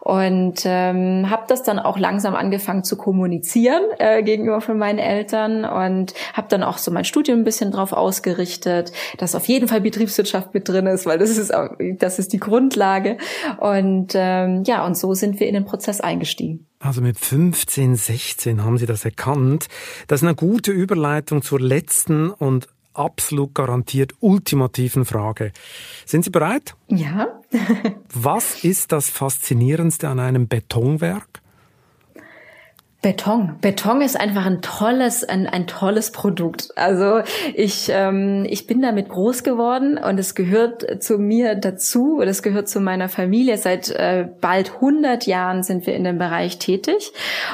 Und 0.00 0.62
ähm, 0.64 1.28
habe 1.28 1.44
das 1.48 1.62
dann 1.62 1.78
auch 1.78 1.98
langsam 1.98 2.34
angefangen 2.34 2.84
zu 2.84 2.96
kommunizieren 2.96 3.82
äh, 3.98 4.22
gegenüber 4.22 4.62
von 4.62 4.78
meinen 4.78 4.98
Eltern 4.98 5.64
und 5.64 6.14
habe 6.32 6.48
dann 6.48 6.62
auch 6.62 6.78
so 6.78 6.90
mein 6.90 7.04
Studium 7.04 7.40
ein 7.40 7.44
bisschen 7.44 7.70
drauf 7.70 7.92
ausgerichtet, 7.92 8.92
dass 9.18 9.34
auf 9.34 9.46
jeden 9.46 9.68
Fall 9.68 9.82
Betriebswirtschaft 9.82 10.54
mit 10.54 10.68
drin 10.68 10.86
ist, 10.86 11.04
weil 11.04 11.18
das 11.18 11.36
ist 11.36 11.52
das 11.98 12.18
ist 12.18 12.32
die 12.32 12.40
Grundlage. 12.40 13.18
Und 13.58 14.12
ähm, 14.14 14.62
ja, 14.66 14.86
und 14.86 14.96
so 14.96 15.12
sind 15.12 15.38
wir 15.38 15.48
in 15.48 15.54
den 15.54 15.64
Prozess 15.66 16.00
eingestiegen. 16.00 16.66
Also 16.84 17.00
mit 17.00 17.18
15, 17.18 17.96
16 17.96 18.62
haben 18.62 18.76
Sie 18.76 18.84
das 18.84 19.06
erkannt. 19.06 19.68
Das 20.06 20.20
ist 20.20 20.28
eine 20.28 20.34
gute 20.34 20.70
Überleitung 20.70 21.40
zur 21.40 21.58
letzten 21.58 22.30
und 22.30 22.68
absolut 22.92 23.54
garantiert 23.54 24.12
ultimativen 24.20 25.06
Frage. 25.06 25.52
Sind 26.04 26.26
Sie 26.26 26.30
bereit? 26.30 26.76
Ja. 26.88 27.40
Was 28.12 28.64
ist 28.64 28.92
das 28.92 29.08
Faszinierendste 29.08 30.08
an 30.08 30.20
einem 30.20 30.46
Betonwerk? 30.46 31.40
Beton. 33.04 33.56
Beton 33.60 34.00
ist 34.00 34.18
einfach 34.18 34.46
ein 34.46 34.62
tolles, 34.62 35.24
ein, 35.24 35.46
ein 35.46 35.66
tolles 35.66 36.10
Produkt. 36.10 36.70
Also 36.74 37.20
ich, 37.52 37.90
ähm, 37.92 38.46
ich 38.48 38.66
bin 38.66 38.80
damit 38.80 39.10
groß 39.10 39.42
geworden 39.42 39.98
und 39.98 40.18
es 40.18 40.34
gehört 40.34 41.02
zu 41.02 41.18
mir 41.18 41.54
dazu 41.54 42.16
oder 42.16 42.28
es 42.28 42.42
gehört 42.42 42.66
zu 42.66 42.80
meiner 42.80 43.10
Familie. 43.10 43.58
Seit 43.58 43.90
äh, 43.90 44.26
bald 44.40 44.76
100 44.76 45.26
Jahren 45.26 45.62
sind 45.62 45.86
wir 45.86 45.94
in 45.94 46.04
dem 46.04 46.16
Bereich 46.16 46.58
tätig 46.58 47.12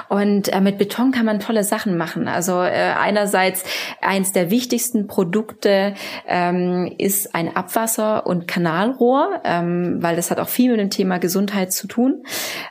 und 0.08 0.52
äh, 0.52 0.60
mit 0.60 0.78
Beton 0.78 1.10
kann 1.10 1.26
man 1.26 1.40
tolle 1.40 1.64
Sachen 1.64 1.96
machen. 1.96 2.28
Also 2.28 2.62
äh, 2.62 2.94
einerseits 2.96 3.64
eins 4.00 4.30
der 4.30 4.52
wichtigsten 4.52 5.08
Produkte 5.08 5.94
ähm, 6.28 6.94
ist 6.96 7.34
ein 7.34 7.56
Abwasser- 7.56 8.24
und 8.24 8.46
Kanalrohr, 8.46 9.40
ähm, 9.42 9.98
weil 10.00 10.14
das 10.14 10.30
hat 10.30 10.38
auch 10.38 10.48
viel 10.48 10.70
mit 10.70 10.78
dem 10.78 10.90
Thema 10.90 11.18
Gesundheit 11.18 11.72
zu 11.72 11.88
tun. 11.88 12.22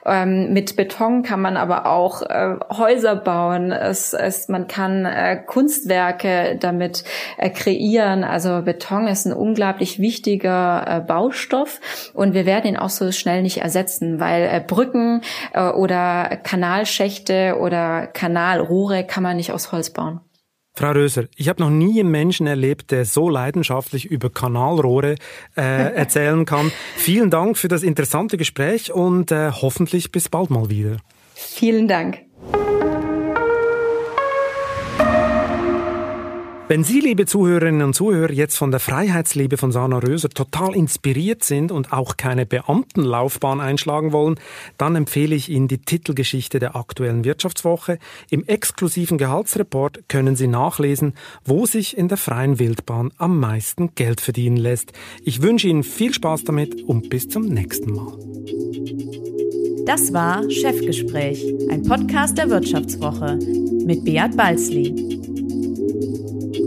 Ähm, 0.06 0.54
mit 0.54 0.78
Beton 0.78 1.24
kann 1.24 1.42
man 1.42 1.58
aber 1.58 1.86
auch 1.86 2.22
äh, 2.22 2.56
Häuser 2.70 3.16
bauen, 3.16 3.72
es, 3.72 4.14
es, 4.14 4.48
man 4.48 4.68
kann 4.68 5.06
äh, 5.06 5.42
Kunstwerke 5.46 6.58
damit 6.60 7.04
äh, 7.38 7.50
kreieren. 7.50 8.24
Also 8.24 8.62
Beton 8.62 9.08
ist 9.08 9.26
ein 9.26 9.34
unglaublich 9.34 10.00
wichtiger 10.00 10.86
äh, 10.88 11.00
Baustoff 11.02 11.80
und 12.14 12.34
wir 12.34 12.46
werden 12.46 12.68
ihn 12.68 12.78
auch 12.78 12.90
so 12.90 13.12
schnell 13.12 13.42
nicht 13.42 13.58
ersetzen, 13.58 14.20
weil 14.20 14.44
äh, 14.44 14.64
Brücken 14.66 15.22
äh, 15.54 15.70
oder 15.70 16.38
Kanalschächte 16.44 17.58
oder 17.60 18.08
Kanalrohre 18.08 19.04
kann 19.06 19.24
man 19.24 19.38
nicht 19.38 19.52
aus 19.52 19.72
Holz 19.72 19.90
bauen. 19.90 20.22
Frau 20.76 20.92
Röser, 20.92 21.26
ich 21.36 21.50
habe 21.50 21.62
noch 21.62 21.70
nie 21.70 22.00
einen 22.00 22.10
Menschen 22.10 22.48
erlebt, 22.48 22.92
der 22.92 23.04
so 23.04 23.28
leidenschaftlich 23.28 24.06
über 24.06 24.30
Kanalrohre 24.30 25.16
äh, 25.58 25.62
erzählen 25.96 26.46
kann. 26.46 26.72
Vielen 26.96 27.30
Dank 27.30 27.58
für 27.58 27.68
das 27.68 27.84
interessante 27.84 28.38
Gespräch 28.38 28.94
und 28.94 29.32
äh, 29.32 29.52
hoffentlich 29.52 30.12
bis 30.12 30.30
bald 30.30 30.52
mal 30.52 30.70
wieder. 30.70 30.98
Vielen 31.34 31.88
Dank. 31.88 32.29
Wenn 36.70 36.84
Sie, 36.84 37.00
liebe 37.00 37.26
Zuhörerinnen 37.26 37.82
und 37.82 37.96
Zuhörer, 37.96 38.32
jetzt 38.32 38.56
von 38.56 38.70
der 38.70 38.80
Freiheitsliebe 38.80 39.58
von 39.58 39.72
Sana 39.72 39.98
Röser 39.98 40.30
total 40.30 40.76
inspiriert 40.76 41.44
sind 41.44 41.72
und 41.72 41.92
auch 41.92 42.16
keine 42.16 42.46
Beamtenlaufbahn 42.46 43.60
einschlagen 43.60 44.12
wollen, 44.12 44.36
dann 44.78 44.96
empfehle 44.96 45.34
ich 45.34 45.50
Ihnen 45.50 45.68
die 45.68 45.80
Titelgeschichte 45.80 46.60
der 46.60 46.76
aktuellen 46.76 47.24
Wirtschaftswoche. 47.24 47.98
Im 48.30 48.44
exklusiven 48.46 49.18
Gehaltsreport 49.18 50.08
können 50.10 50.36
Sie 50.36 50.46
nachlesen, 50.46 51.14
wo 51.44 51.66
sich 51.66 51.98
in 51.98 52.08
der 52.08 52.18
freien 52.20 52.60
Wildbahn 52.60 53.14
am 53.18 53.40
meisten 53.40 53.96
Geld 53.96 54.22
verdienen 54.22 54.58
lässt. 54.58 54.94
Ich 55.24 55.42
wünsche 55.42 55.70
Ihnen 55.70 55.82
viel 55.82 56.14
Spaß 56.14 56.44
damit 56.44 56.84
und 56.84 57.10
bis 57.10 57.30
zum 57.30 57.48
nächsten 57.48 57.94
Mal. 57.94 58.14
Das 59.88 60.14
war 60.14 60.48
Chefgespräch, 60.52 61.44
ein 61.72 61.82
Podcast 61.82 62.38
der 62.38 62.52
Wirtschaftswoche 62.52 63.40
mit 63.88 64.06
Beat 64.06 64.38
Balzli. 64.38 65.10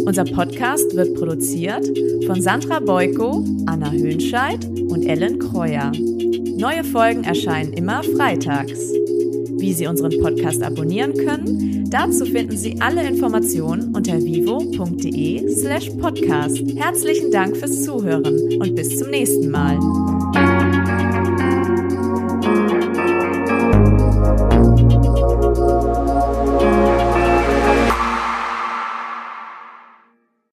Unser 0.04 0.24
Podcast 0.24 0.94
wird 0.96 1.14
produziert 1.14 1.86
von 2.26 2.40
Sandra 2.40 2.80
Beuko, 2.80 3.44
Anna 3.66 3.90
Höhnscheid 3.90 4.64
und 4.88 5.06
Ellen 5.06 5.38
Kreuer. 5.38 5.92
Neue 6.56 6.84
Folgen 6.84 7.24
erscheinen 7.24 7.72
immer 7.72 8.02
freitags. 8.02 8.92
Wie 9.58 9.72
Sie 9.72 9.86
unseren 9.86 10.20
Podcast 10.20 10.62
abonnieren 10.62 11.14
können, 11.14 11.88
dazu 11.88 12.24
finden 12.24 12.56
Sie 12.56 12.80
alle 12.80 13.06
Informationen 13.06 13.94
unter 13.94 14.18
vivo.de 14.18 15.48
slash 15.48 15.90
podcast. 16.00 16.60
Herzlichen 16.76 17.30
Dank 17.30 17.56
fürs 17.56 17.84
Zuhören 17.84 18.60
und 18.60 18.74
bis 18.74 18.98
zum 18.98 19.10
nächsten 19.10 19.50
Mal. 19.50 19.78